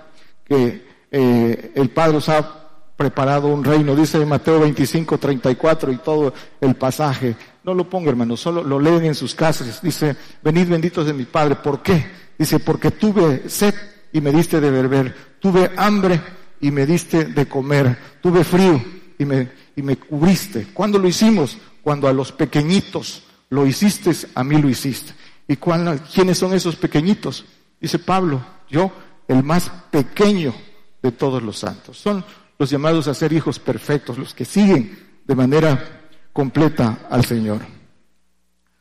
Que 0.44 0.84
eh, 1.10 1.72
el 1.74 1.90
Padre 1.90 2.16
os 2.16 2.28
ha 2.28 2.66
preparado 2.96 3.48
un 3.48 3.62
reino. 3.62 3.94
Dice 3.94 4.24
Mateo 4.24 4.60
25, 4.60 5.18
34 5.18 5.92
y 5.92 5.96
todo 5.98 6.32
el 6.60 6.74
pasaje. 6.74 7.36
No 7.62 7.74
lo 7.74 7.88
ponga, 7.88 8.10
hermano, 8.10 8.36
solo 8.36 8.64
lo 8.64 8.80
leen 8.80 9.04
en 9.04 9.14
sus 9.14 9.34
casas. 9.34 9.80
Dice, 9.82 10.16
venid 10.42 10.68
benditos 10.68 11.06
de 11.06 11.12
mi 11.12 11.24
Padre. 11.24 11.56
¿Por 11.56 11.82
qué? 11.82 12.06
Dice, 12.38 12.58
porque 12.60 12.90
tuve 12.90 13.48
sed 13.48 13.74
y 14.12 14.20
me 14.20 14.32
diste 14.32 14.60
de 14.60 14.70
beber. 14.70 15.14
Tuve 15.40 15.70
hambre 15.76 16.20
y 16.60 16.70
me 16.70 16.86
diste 16.86 17.24
de 17.24 17.46
comer. 17.46 17.96
Tuve 18.20 18.44
frío 18.44 18.82
y 19.18 19.24
me, 19.24 19.50
y 19.74 19.82
me 19.82 19.96
cubriste. 19.96 20.68
¿Cuándo 20.72 20.98
lo 20.98 21.08
hicimos? 21.08 21.58
Cuando 21.82 22.08
a 22.08 22.12
los 22.12 22.32
pequeñitos 22.32 23.24
lo 23.50 23.66
hiciste, 23.66 24.12
a 24.34 24.42
mí 24.42 24.60
lo 24.60 24.68
hiciste. 24.68 25.12
¿Y 25.48 25.56
quiénes 25.56 26.38
son 26.38 26.54
esos 26.54 26.76
pequeñitos? 26.76 27.44
Dice 27.80 27.98
Pablo, 27.98 28.44
yo, 28.68 28.90
el 29.28 29.42
más 29.42 29.70
pequeño 29.90 30.54
de 31.02 31.12
todos 31.12 31.42
los 31.42 31.58
santos. 31.58 31.98
Son 31.98 32.24
los 32.58 32.70
llamados 32.70 33.06
a 33.06 33.14
ser 33.14 33.32
hijos 33.32 33.58
perfectos, 33.58 34.18
los 34.18 34.34
que 34.34 34.44
siguen 34.44 34.98
de 35.24 35.34
manera 35.34 36.02
completa 36.32 37.06
al 37.10 37.24
Señor. 37.24 37.60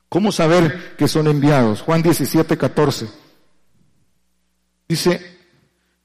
¿Cómo 0.09 0.31
saber 0.31 0.95
que 0.97 1.07
son 1.07 1.27
enviados? 1.27 1.81
Juan 1.81 2.01
17, 2.01 2.57
14. 2.57 3.24
Dice, 4.87 5.39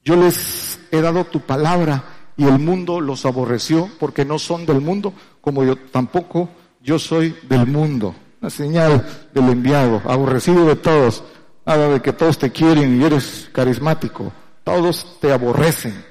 yo 0.04 0.16
les 0.16 0.78
he 0.90 1.00
dado 1.00 1.24
tu 1.24 1.40
palabra 1.40 2.04
y 2.36 2.44
el 2.44 2.58
mundo 2.58 3.00
los 3.00 3.26
aborreció 3.26 3.90
porque 3.98 4.24
no 4.24 4.38
son 4.38 4.64
del 4.64 4.80
mundo, 4.80 5.12
como 5.40 5.64
yo 5.64 5.76
tampoco 5.76 6.48
yo 6.82 6.98
soy 6.98 7.36
del 7.48 7.66
mundo. 7.66 8.14
Una 8.40 8.50
señal 8.50 9.28
del 9.34 9.50
enviado, 9.50 10.00
aborrecido 10.06 10.66
de 10.66 10.76
todos, 10.76 11.22
nada 11.66 11.88
de 11.90 12.00
que 12.00 12.12
todos 12.12 12.38
te 12.38 12.50
quieren 12.50 13.00
y 13.00 13.04
eres 13.04 13.50
carismático. 13.52 14.32
Todos 14.64 15.18
te 15.20 15.32
aborrecen, 15.32 16.04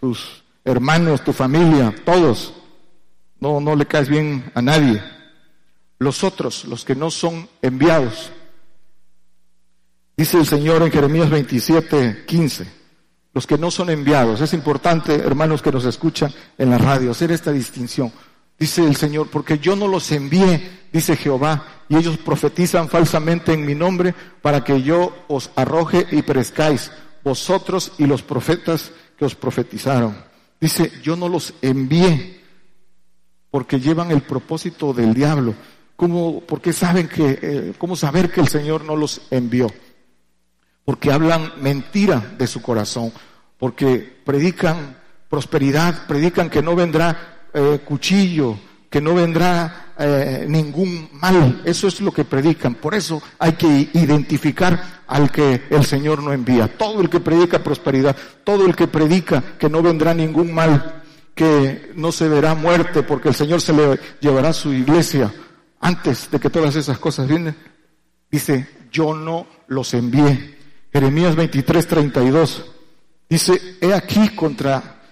tus 0.00 0.44
hermanos, 0.64 1.22
tu 1.24 1.32
familia, 1.32 1.94
todos. 2.04 2.54
No, 3.40 3.60
no 3.60 3.74
le 3.74 3.86
caes 3.86 4.08
bien 4.08 4.50
a 4.54 4.62
nadie. 4.62 5.02
Los 5.98 6.22
otros, 6.22 6.64
los 6.66 6.84
que 6.84 6.94
no 6.94 7.10
son 7.10 7.48
enviados. 7.62 8.30
Dice 10.16 10.38
el 10.38 10.46
Señor 10.46 10.82
en 10.82 10.92
Jeremías 10.92 11.30
27, 11.30 12.24
15 12.26 12.84
los 13.34 13.46
que 13.46 13.58
no 13.58 13.70
son 13.70 13.90
enviados. 13.90 14.40
Es 14.40 14.54
importante, 14.54 15.16
hermanos 15.16 15.60
que 15.60 15.72
nos 15.72 15.84
escuchan 15.84 16.32
en 16.56 16.70
la 16.70 16.78
radio, 16.78 17.10
hacer 17.10 17.32
esta 17.32 17.52
distinción. 17.52 18.12
Dice 18.58 18.84
el 18.84 18.94
Señor, 18.94 19.28
porque 19.28 19.58
yo 19.58 19.74
no 19.74 19.88
los 19.88 20.10
envié, 20.12 20.86
dice 20.92 21.16
Jehová, 21.16 21.66
y 21.88 21.96
ellos 21.96 22.16
profetizan 22.16 22.88
falsamente 22.88 23.52
en 23.52 23.66
mi 23.66 23.74
nombre 23.74 24.14
para 24.40 24.62
que 24.62 24.80
yo 24.80 25.12
os 25.26 25.50
arroje 25.56 26.06
y 26.12 26.22
perezcáis, 26.22 26.92
vosotros 27.24 27.92
y 27.98 28.06
los 28.06 28.22
profetas 28.22 28.92
que 29.18 29.24
os 29.24 29.34
profetizaron. 29.34 30.16
Dice, 30.60 30.92
yo 31.02 31.16
no 31.16 31.28
los 31.28 31.54
envié 31.60 32.40
porque 33.50 33.80
llevan 33.80 34.12
el 34.12 34.22
propósito 34.22 34.92
del 34.92 35.12
diablo. 35.12 35.54
¿Cómo, 35.96 36.40
porque 36.40 36.72
saben 36.72 37.08
que, 37.08 37.38
eh, 37.42 37.72
¿Cómo 37.78 37.96
saber 37.96 38.30
que 38.30 38.40
el 38.40 38.48
Señor 38.48 38.84
no 38.84 38.96
los 38.96 39.22
envió? 39.30 39.68
Porque 40.84 41.12
hablan 41.12 41.52
mentira 41.60 42.34
de 42.38 42.46
su 42.46 42.60
corazón, 42.60 43.12
porque 43.58 44.20
predican 44.24 44.96
prosperidad, 45.28 46.06
predican 46.06 46.50
que 46.50 46.62
no 46.62 46.76
vendrá 46.76 47.46
eh, 47.52 47.80
cuchillo, 47.84 48.58
que 48.90 49.00
no 49.00 49.14
vendrá 49.14 49.94
eh, 49.98 50.46
ningún 50.48 51.08
mal. 51.12 51.62
Eso 51.64 51.88
es 51.88 52.00
lo 52.00 52.12
que 52.12 52.24
predican. 52.24 52.74
Por 52.74 52.94
eso 52.94 53.22
hay 53.38 53.52
que 53.52 53.88
identificar 53.92 55.02
al 55.06 55.30
que 55.30 55.62
el 55.70 55.84
Señor 55.84 56.22
no 56.22 56.32
envía. 56.32 56.76
Todo 56.76 57.00
el 57.00 57.10
que 57.10 57.20
predica 57.20 57.62
prosperidad, 57.62 58.16
todo 58.44 58.66
el 58.66 58.76
que 58.76 58.86
predica 58.86 59.42
que 59.58 59.68
no 59.68 59.82
vendrá 59.82 60.14
ningún 60.14 60.52
mal, 60.52 61.02
que 61.34 61.92
no 61.96 62.12
se 62.12 62.28
verá 62.28 62.54
muerte 62.54 63.02
porque 63.02 63.30
el 63.30 63.34
Señor 63.34 63.60
se 63.60 63.72
le 63.72 63.98
llevará 64.20 64.50
a 64.50 64.52
su 64.52 64.72
iglesia 64.72 65.32
antes 65.80 66.30
de 66.30 66.38
que 66.38 66.50
todas 66.50 66.76
esas 66.76 66.98
cosas 66.98 67.26
vienen, 67.26 67.56
dice, 68.30 68.68
yo 68.90 69.14
no 69.14 69.46
los 69.66 69.92
envié. 69.94 70.56
Jeremías 70.94 71.34
23, 71.34 71.88
32. 71.88 72.64
Dice, 73.28 73.78
he 73.80 73.92
aquí 73.92 74.28
contra, 74.28 75.02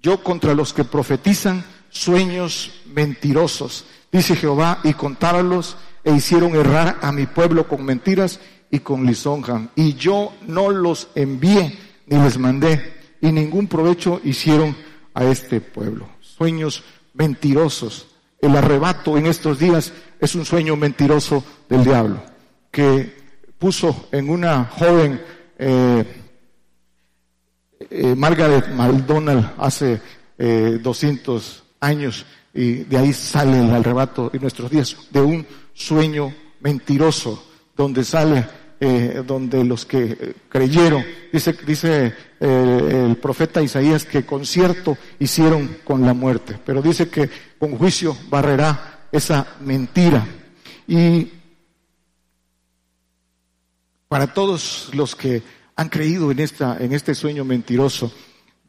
yo 0.00 0.22
contra 0.22 0.54
los 0.54 0.72
que 0.72 0.82
profetizan 0.82 1.62
sueños 1.90 2.80
mentirosos. 2.86 3.84
Dice 4.10 4.34
Jehová, 4.34 4.80
y 4.82 4.94
contáronlos 4.94 5.76
e 6.02 6.14
hicieron 6.14 6.54
errar 6.54 7.00
a 7.02 7.12
mi 7.12 7.26
pueblo 7.26 7.68
con 7.68 7.84
mentiras 7.84 8.40
y 8.70 8.78
con 8.78 9.04
lisonja. 9.04 9.68
Y 9.76 9.92
yo 9.92 10.32
no 10.46 10.70
los 10.70 11.08
envié 11.14 11.78
ni 12.06 12.16
les 12.16 12.38
mandé, 12.38 12.94
y 13.20 13.30
ningún 13.30 13.66
provecho 13.66 14.22
hicieron 14.24 14.74
a 15.12 15.26
este 15.26 15.60
pueblo. 15.60 16.08
Sueños 16.22 16.82
mentirosos. 17.12 18.06
El 18.40 18.56
arrebato 18.56 19.18
en 19.18 19.26
estos 19.26 19.58
días 19.58 19.92
es 20.18 20.34
un 20.34 20.46
sueño 20.46 20.76
mentiroso 20.76 21.44
del 21.68 21.84
diablo, 21.84 22.22
que 22.70 23.25
puso 23.58 24.08
en 24.12 24.28
una 24.28 24.64
joven 24.64 25.20
eh, 25.58 26.04
eh, 27.90 28.14
Margaret 28.14 28.68
McDonald 28.68 29.52
hace 29.58 30.00
eh, 30.38 30.78
200 30.82 31.64
años 31.80 32.26
y 32.52 32.84
de 32.84 32.98
ahí 32.98 33.12
sale 33.12 33.60
el 33.60 33.70
arrebato 33.70 34.30
en 34.32 34.40
nuestros 34.40 34.70
días, 34.70 34.96
de 35.10 35.20
un 35.20 35.46
sueño 35.74 36.32
mentiroso, 36.60 37.42
donde 37.76 38.02
sale, 38.02 38.46
eh, 38.80 39.22
donde 39.26 39.62
los 39.64 39.84
que 39.84 40.04
eh, 40.04 40.34
creyeron, 40.48 41.04
dice, 41.32 41.54
dice 41.66 42.14
el 42.38 43.16
profeta 43.16 43.62
Isaías 43.62 44.04
que 44.04 44.26
concierto 44.26 44.96
hicieron 45.18 45.78
con 45.84 46.02
la 46.02 46.14
muerte, 46.14 46.58
pero 46.64 46.82
dice 46.82 47.08
que 47.08 47.30
con 47.58 47.76
juicio 47.76 48.16
barrerá 48.28 49.08
esa 49.12 49.46
mentira. 49.60 50.26
Y 50.86 51.30
para 54.08 54.32
todos 54.32 54.90
los 54.94 55.16
que 55.16 55.42
han 55.74 55.88
creído 55.88 56.30
en, 56.30 56.38
esta, 56.38 56.78
en 56.78 56.92
este 56.92 57.14
sueño 57.14 57.44
mentiroso, 57.44 58.12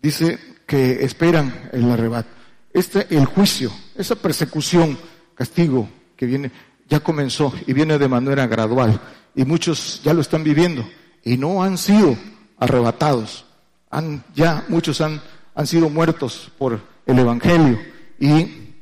dice 0.02 0.40
que 0.66 1.04
esperan 1.04 1.70
el 1.72 1.90
arrebato. 1.90 2.30
Este, 2.74 3.08
el 3.10 3.26
juicio, 3.26 3.72
esa 3.96 4.16
persecución, 4.16 4.98
castigo 5.34 5.90
que 6.16 6.26
viene, 6.26 6.52
ya 6.90 7.00
comenzó 7.00 7.54
y 7.66 7.74
viene 7.74 7.98
de 7.98 8.08
manera 8.08 8.46
gradual. 8.48 9.00
Y 9.36 9.46
muchos 9.46 10.02
ya 10.04 10.14
lo 10.14 10.22
están 10.22 10.44
viviendo 10.44 10.88
y 11.24 11.38
no 11.38 11.64
han 11.64 11.78
sido 11.78 12.18
arrebatados. 12.58 13.46
Han, 13.90 14.24
ya 14.36 14.66
muchos 14.68 15.00
han, 15.02 15.22
han 15.56 15.68
sido 15.68 15.90
muertos 15.90 16.52
por 16.58 16.82
el 17.06 17.20
Evangelio 17.20 17.80
y 18.20 18.76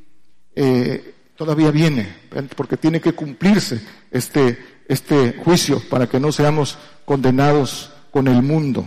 eh, 0.56 1.16
todavía 1.36 1.72
viene, 1.72 2.16
porque 2.56 2.78
tiene 2.78 3.02
que 3.02 3.14
cumplirse 3.14 3.82
este, 4.10 4.58
este 4.88 5.34
juicio 5.34 5.82
para 5.90 6.08
que 6.08 6.20
no 6.20 6.32
seamos 6.32 6.78
condenados 7.06 7.92
con 8.12 8.28
el 8.28 8.42
mundo, 8.42 8.86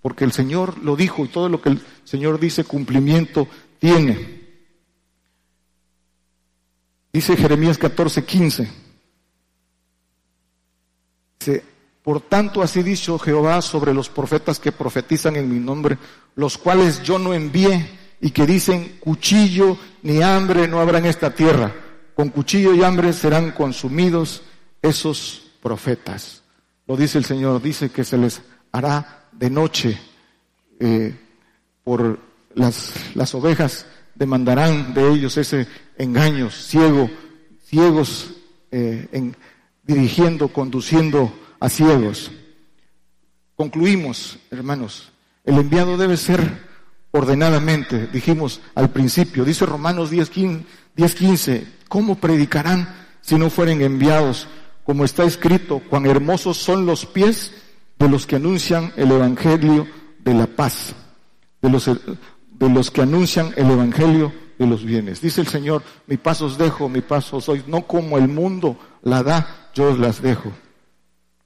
porque 0.00 0.24
el 0.24 0.32
Señor 0.32 0.78
lo 0.78 0.96
dijo 0.96 1.24
y 1.24 1.28
todo 1.28 1.48
lo 1.48 1.60
que 1.60 1.70
el 1.70 1.82
Señor 2.04 2.40
dice 2.40 2.64
cumplimiento 2.64 3.48
tiene. 3.78 4.42
Dice 7.12 7.36
Jeremías 7.36 7.76
14, 7.76 8.24
15. 8.24 8.68
Dice, 11.38 11.64
por 12.02 12.20
tanto 12.22 12.62
así 12.62 12.82
dicho 12.82 13.18
Jehová 13.18 13.60
sobre 13.60 13.92
los 13.92 14.08
profetas 14.08 14.58
que 14.58 14.72
profetizan 14.72 15.36
en 15.36 15.52
mi 15.52 15.60
nombre, 15.60 15.98
los 16.34 16.56
cuales 16.56 17.02
yo 17.02 17.18
no 17.18 17.34
envié 17.34 17.98
y 18.20 18.30
que 18.30 18.46
dicen 18.46 18.96
cuchillo 19.00 19.76
ni 20.02 20.22
hambre 20.22 20.66
no 20.66 20.80
habrá 20.80 20.98
en 20.98 21.06
esta 21.06 21.34
tierra. 21.34 21.74
Con 22.14 22.30
cuchillo 22.30 22.74
y 22.74 22.82
hambre 22.82 23.12
serán 23.12 23.52
consumidos 23.52 24.42
esos 24.82 25.52
profetas. 25.62 26.42
Lo 26.86 26.96
dice 26.96 27.18
el 27.18 27.24
Señor, 27.24 27.62
dice 27.62 27.90
que 27.90 28.04
se 28.04 28.18
les 28.18 28.42
hará 28.72 29.28
de 29.32 29.48
noche 29.48 29.98
eh, 30.80 31.14
por 31.84 32.18
las, 32.54 32.92
las 33.14 33.34
ovejas 33.34 33.86
demandarán 34.14 34.92
de 34.94 35.10
ellos 35.12 35.36
ese 35.36 35.66
engaño 35.96 36.50
ciego, 36.50 37.10
ciegos 37.64 38.34
eh, 38.70 39.08
en, 39.12 39.36
dirigiendo, 39.84 40.48
conduciendo 40.48 41.32
a 41.60 41.68
ciegos. 41.68 42.30
Concluimos, 43.54 44.38
hermanos, 44.50 45.12
el 45.44 45.58
enviado 45.58 45.96
debe 45.96 46.16
ser 46.16 46.72
ordenadamente, 47.10 48.06
dijimos 48.06 48.60
al 48.74 48.90
principio, 48.90 49.44
dice 49.44 49.66
Romanos 49.66 50.10
10.15, 50.12 51.64
¿cómo 51.88 52.16
predicarán 52.16 52.88
si 53.20 53.36
no 53.36 53.50
fueren 53.50 53.82
enviados? 53.82 54.48
Como 54.84 55.04
está 55.04 55.24
escrito, 55.24 55.80
cuán 55.88 56.06
hermosos 56.06 56.56
son 56.58 56.86
los 56.86 57.06
pies 57.06 57.52
de 57.98 58.08
los 58.08 58.26
que 58.26 58.36
anuncian 58.36 58.92
el 58.96 59.12
Evangelio 59.12 59.86
de 60.18 60.34
la 60.34 60.46
paz, 60.46 60.94
de 61.60 61.70
los, 61.70 61.86
de 61.86 62.68
los 62.68 62.90
que 62.90 63.02
anuncian 63.02 63.52
el 63.56 63.70
Evangelio 63.70 64.32
de 64.58 64.66
los 64.66 64.84
bienes. 64.84 65.20
Dice 65.20 65.40
el 65.40 65.46
Señor, 65.46 65.82
mi 66.06 66.16
paso 66.16 66.46
os 66.46 66.58
dejo, 66.58 66.88
mi 66.88 67.00
paso 67.00 67.40
soy, 67.40 67.62
no 67.66 67.86
como 67.86 68.18
el 68.18 68.28
mundo 68.28 68.76
la 69.02 69.22
da, 69.22 69.70
yo 69.74 69.90
os 69.90 69.98
las 69.98 70.20
dejo. 70.20 70.52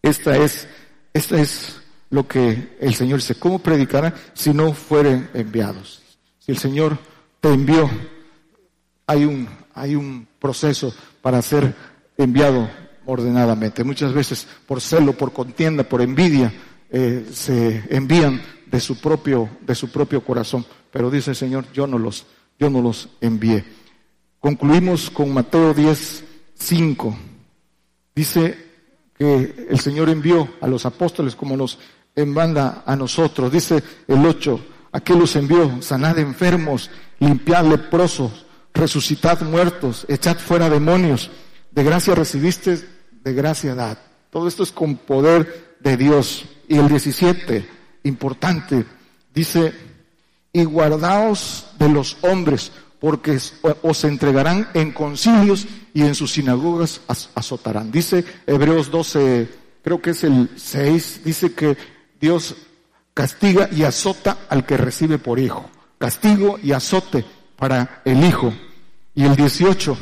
Esta 0.03 0.37
es, 0.37 0.69
esta 1.13 1.41
es 1.41 1.81
lo 2.11 2.27
que 2.27 2.77
el 2.81 2.95
Señor 2.95 3.19
dice. 3.19 3.35
¿Cómo 3.35 3.59
predicarán 3.59 4.15
si 4.35 4.53
no 4.53 4.73
fueren 4.73 5.29
enviados? 5.35 6.03
Si 6.39 6.53
el 6.53 6.59
Señor 6.59 6.99
te 7.41 7.53
envió, 7.53 7.91
hay 9.07 9.25
un, 9.25 9.49
hay 9.75 9.95
un 9.95 10.27
proceso 10.39 10.95
para 11.23 11.43
ser 11.43 11.75
enviado 12.17 12.69
ordenadamente. 13.07 13.85
Muchas 13.85 14.13
veces 14.13 14.47
por 14.67 14.81
celo, 14.81 15.15
por 15.15 15.33
contienda, 15.33 15.85
por 15.85 16.03
envidia, 16.03 16.53
eh, 16.91 17.27
se 17.33 17.85
envían 17.91 18.43
de 18.67 18.81
su 18.81 19.01
propio, 19.01 19.49
de 19.61 19.75
su 19.75 19.91
propio 19.91 20.23
corazón. 20.23 20.65
Pero 20.93 21.11
dice 21.11 21.31
el 21.31 21.37
Señor, 21.37 21.67
yo 21.73 21.87
no 21.87 21.99
los, 21.99 22.27
yo 22.59 22.69
no 22.71 22.83
los 22.83 23.09
envié. 23.21 23.65
Concluimos 24.41 25.11
con 25.11 25.33
Mateo 25.33 25.75
10, 25.75 26.25
5. 26.55 27.19
Dice 28.15 28.67
que 29.17 29.67
el 29.71 29.81
Señor 29.81 30.09
envió 30.09 30.49
a 30.61 30.67
los 30.67 30.87
apóstoles 30.87 31.35
como 31.35 31.57
nos 31.57 31.79
en 32.15 32.35
banda 32.35 32.83
a 32.87 32.97
nosotros. 32.97 33.53
Dice 33.53 33.83
el 34.09 34.25
8, 34.25 34.61
¿a 34.93 35.01
qué 35.01 35.15
los 35.15 35.37
envió? 35.37 35.83
Sanad 35.83 36.19
enfermos, 36.19 36.91
limpiad 37.19 37.67
leprosos, 37.67 38.47
resucitad 38.73 39.43
muertos, 39.43 40.07
echad 40.09 40.39
fuera 40.39 40.71
demonios. 40.71 41.31
De 41.71 41.85
gracia 41.85 42.15
recibiste, 42.15 42.96
de 43.27 43.35
gracia 43.35 43.75
dad. 43.75 43.99
Todo 44.31 44.47
esto 44.47 44.63
es 44.63 44.71
con 44.71 44.99
poder 44.99 45.79
de 45.81 45.97
Dios. 45.97 46.45
Y 46.69 46.79
el 46.79 46.87
17, 46.87 47.69
importante, 48.05 48.87
dice, 49.35 49.75
y 50.53 50.63
guardaos 50.63 51.67
de 51.77 51.89
los 51.89 52.19
hombres, 52.23 52.71
porque 53.01 53.37
os 53.83 54.05
entregarán 54.05 54.69
en 54.75 54.93
concilios 54.93 55.67
y 55.93 56.03
en 56.03 56.15
sus 56.15 56.35
sinagogas 56.35 57.01
azotarán. 57.35 57.91
Dice 57.91 58.25
Hebreos 58.47 58.93
12, 58.93 59.49
creo 59.83 60.01
que 60.01 60.11
es 60.11 60.23
el 60.23 60.49
6, 60.55 61.23
dice 61.25 61.53
que 61.53 61.77
Dios 62.21 62.55
castiga 63.13 63.69
y 63.73 63.83
azota 63.83 64.39
al 64.49 64.65
que 64.65 64.77
recibe 64.77 65.19
por 65.19 65.41
hijo. 65.41 65.69
Castigo 65.99 66.61
y 66.63 66.71
azote 66.71 67.25
para 67.57 68.03
el 68.05 68.23
hijo. 68.25 68.55
Y 69.17 69.25
el 69.25 69.35
18 69.35 69.99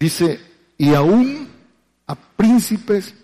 dice, 0.00 0.53
y 0.78 0.94
aún 0.94 1.48
a 2.06 2.14
príncipes, 2.14 3.14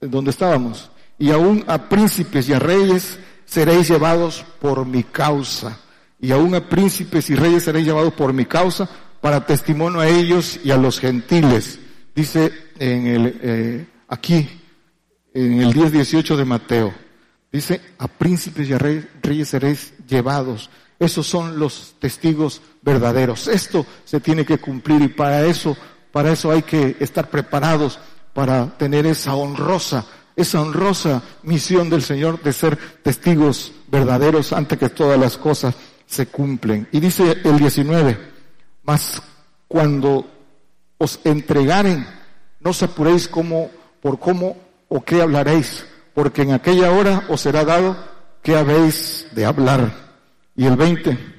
donde 0.00 0.30
estábamos, 0.30 0.90
y 1.18 1.30
aún 1.30 1.64
a 1.66 1.88
príncipes 1.88 2.48
y 2.48 2.52
a 2.52 2.58
reyes 2.58 3.18
seréis 3.44 3.88
llevados 3.88 4.44
por 4.60 4.84
mi 4.84 5.04
causa. 5.04 5.78
Y 6.20 6.32
aún 6.32 6.54
a 6.54 6.68
príncipes 6.68 7.28
y 7.30 7.34
reyes 7.34 7.64
seréis 7.64 7.86
llevados 7.86 8.14
por 8.14 8.32
mi 8.32 8.46
causa 8.46 8.88
para 9.20 9.46
testimonio 9.46 10.00
a 10.00 10.08
ellos 10.08 10.60
y 10.64 10.70
a 10.70 10.76
los 10.76 10.98
gentiles. 10.98 11.78
Dice 12.14 12.52
en 12.78 13.06
el, 13.06 13.40
eh, 13.42 13.86
aquí, 14.08 14.48
en 15.32 15.60
el 15.60 15.72
10-18 15.72 16.36
de 16.36 16.44
Mateo. 16.44 16.94
Dice, 17.50 17.80
a 17.98 18.08
príncipes 18.08 18.68
y 18.68 18.72
a 18.72 18.78
reyes, 18.78 19.48
seréis 19.48 19.94
llevados. 20.08 20.70
Esos 20.98 21.26
son 21.26 21.58
los 21.58 21.94
testigos 22.00 22.60
verdaderos. 22.82 23.48
Esto 23.48 23.86
se 24.04 24.20
tiene 24.20 24.44
que 24.44 24.58
cumplir 24.58 25.02
y 25.02 25.08
para 25.08 25.46
eso, 25.46 25.76
para 26.14 26.30
eso 26.30 26.52
hay 26.52 26.62
que 26.62 26.96
estar 27.00 27.28
preparados 27.28 27.98
para 28.32 28.78
tener 28.78 29.04
esa 29.04 29.34
honrosa, 29.34 30.06
esa 30.36 30.60
honrosa 30.60 31.24
misión 31.42 31.90
del 31.90 32.02
Señor 32.02 32.40
de 32.40 32.52
ser 32.52 32.78
testigos 33.02 33.72
verdaderos 33.88 34.52
antes 34.52 34.78
que 34.78 34.90
todas 34.90 35.18
las 35.18 35.36
cosas 35.36 35.74
se 36.06 36.26
cumplen. 36.26 36.86
Y 36.92 37.00
dice 37.00 37.38
el 37.42 37.58
19, 37.58 38.16
mas 38.84 39.20
cuando 39.66 40.24
os 40.98 41.18
entregaren, 41.24 42.06
no 42.60 42.70
os 42.70 42.80
apuréis 42.84 43.26
como, 43.26 43.72
por 44.00 44.20
cómo 44.20 44.56
o 44.86 45.04
qué 45.04 45.20
hablaréis, 45.20 45.84
porque 46.14 46.42
en 46.42 46.52
aquella 46.52 46.92
hora 46.92 47.24
os 47.28 47.40
será 47.40 47.64
dado 47.64 47.96
qué 48.40 48.54
habéis 48.54 49.26
de 49.32 49.46
hablar. 49.46 49.92
Y 50.54 50.66
el 50.66 50.76
20, 50.76 51.33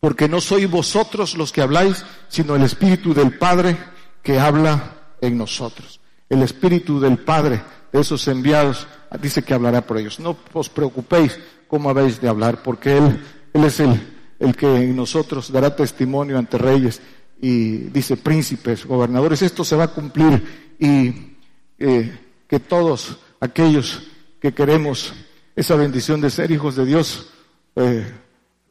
porque 0.00 0.28
no 0.28 0.40
sois 0.40 0.68
vosotros 0.68 1.36
los 1.36 1.52
que 1.52 1.60
habláis, 1.60 2.04
sino 2.28 2.56
el 2.56 2.62
Espíritu 2.62 3.12
del 3.12 3.36
Padre 3.36 3.76
que 4.22 4.38
habla 4.38 5.14
en 5.20 5.36
nosotros. 5.36 6.00
El 6.28 6.42
Espíritu 6.42 6.98
del 6.98 7.18
Padre 7.18 7.62
de 7.92 8.00
esos 8.00 8.26
enviados 8.28 8.86
dice 9.20 9.42
que 9.42 9.54
hablará 9.54 9.86
por 9.86 9.98
ellos. 9.98 10.18
No 10.18 10.36
os 10.52 10.68
preocupéis 10.68 11.38
cómo 11.68 11.90
habéis 11.90 12.20
de 12.20 12.28
hablar, 12.28 12.62
porque 12.62 12.96
Él, 12.96 13.22
Él 13.52 13.64
es 13.64 13.80
el, 13.80 14.00
el 14.38 14.56
que 14.56 14.66
en 14.66 14.96
nosotros 14.96 15.52
dará 15.52 15.76
testimonio 15.76 16.38
ante 16.38 16.56
reyes 16.56 17.02
y 17.40 17.76
dice 17.90 18.16
príncipes, 18.16 18.86
gobernadores. 18.86 19.42
Esto 19.42 19.64
se 19.64 19.76
va 19.76 19.84
a 19.84 19.94
cumplir 19.94 20.76
y 20.78 21.36
eh, 21.78 22.18
que 22.48 22.60
todos 22.60 23.18
aquellos 23.40 24.02
que 24.40 24.52
queremos 24.52 25.12
esa 25.54 25.76
bendición 25.76 26.20
de 26.20 26.30
ser 26.30 26.50
hijos 26.50 26.76
de 26.76 26.86
Dios, 26.86 27.28
eh, 27.76 28.10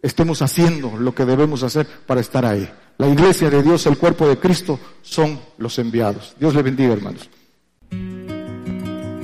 estemos 0.02 0.42
haciendo 0.42 0.98
lo 0.98 1.14
que 1.14 1.26
debemos 1.26 1.64
hacer 1.64 1.88
para 2.06 2.22
estar 2.22 2.46
ahí. 2.46 2.70
La 2.98 3.08
iglesia 3.08 3.50
de 3.50 3.64
Dios, 3.64 3.86
el 3.86 3.98
cuerpo 3.98 4.28
de 4.28 4.38
Cristo, 4.38 4.80
son 5.02 5.40
los 5.58 5.80
enviados. 5.80 6.36
Dios 6.40 6.54
le 6.54 6.62
bendiga, 6.62 6.94
hermanos. 6.94 7.30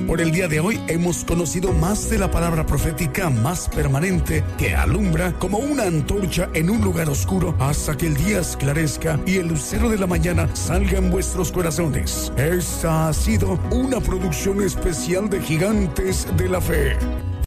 Por 0.06 0.20
el 0.20 0.30
día 0.30 0.46
de 0.46 0.60
hoy 0.60 0.80
hemos 0.86 1.24
conocido 1.24 1.72
más 1.72 2.08
de 2.08 2.18
la 2.18 2.30
palabra 2.30 2.64
profética 2.64 3.28
más 3.28 3.68
permanente 3.68 4.44
que 4.56 4.74
alumbra 4.74 5.32
como 5.32 5.58
una 5.58 5.82
antorcha 5.82 6.48
en 6.54 6.70
un 6.70 6.80
lugar 6.80 7.10
oscuro 7.10 7.56
hasta 7.58 7.96
que 7.96 8.06
el 8.06 8.14
día 8.14 8.38
esclarezca 8.38 9.18
y 9.26 9.38
el 9.38 9.48
lucero 9.48 9.90
de 9.90 9.98
la 9.98 10.06
mañana 10.06 10.48
salga 10.54 10.98
en 10.98 11.10
vuestros 11.10 11.50
corazones. 11.50 12.32
Esta 12.36 13.08
ha 13.08 13.12
sido 13.12 13.58
una 13.72 14.00
producción 14.00 14.62
especial 14.62 15.28
de 15.28 15.42
Gigantes 15.42 16.28
de 16.36 16.48
la 16.48 16.60
Fe. 16.60 16.96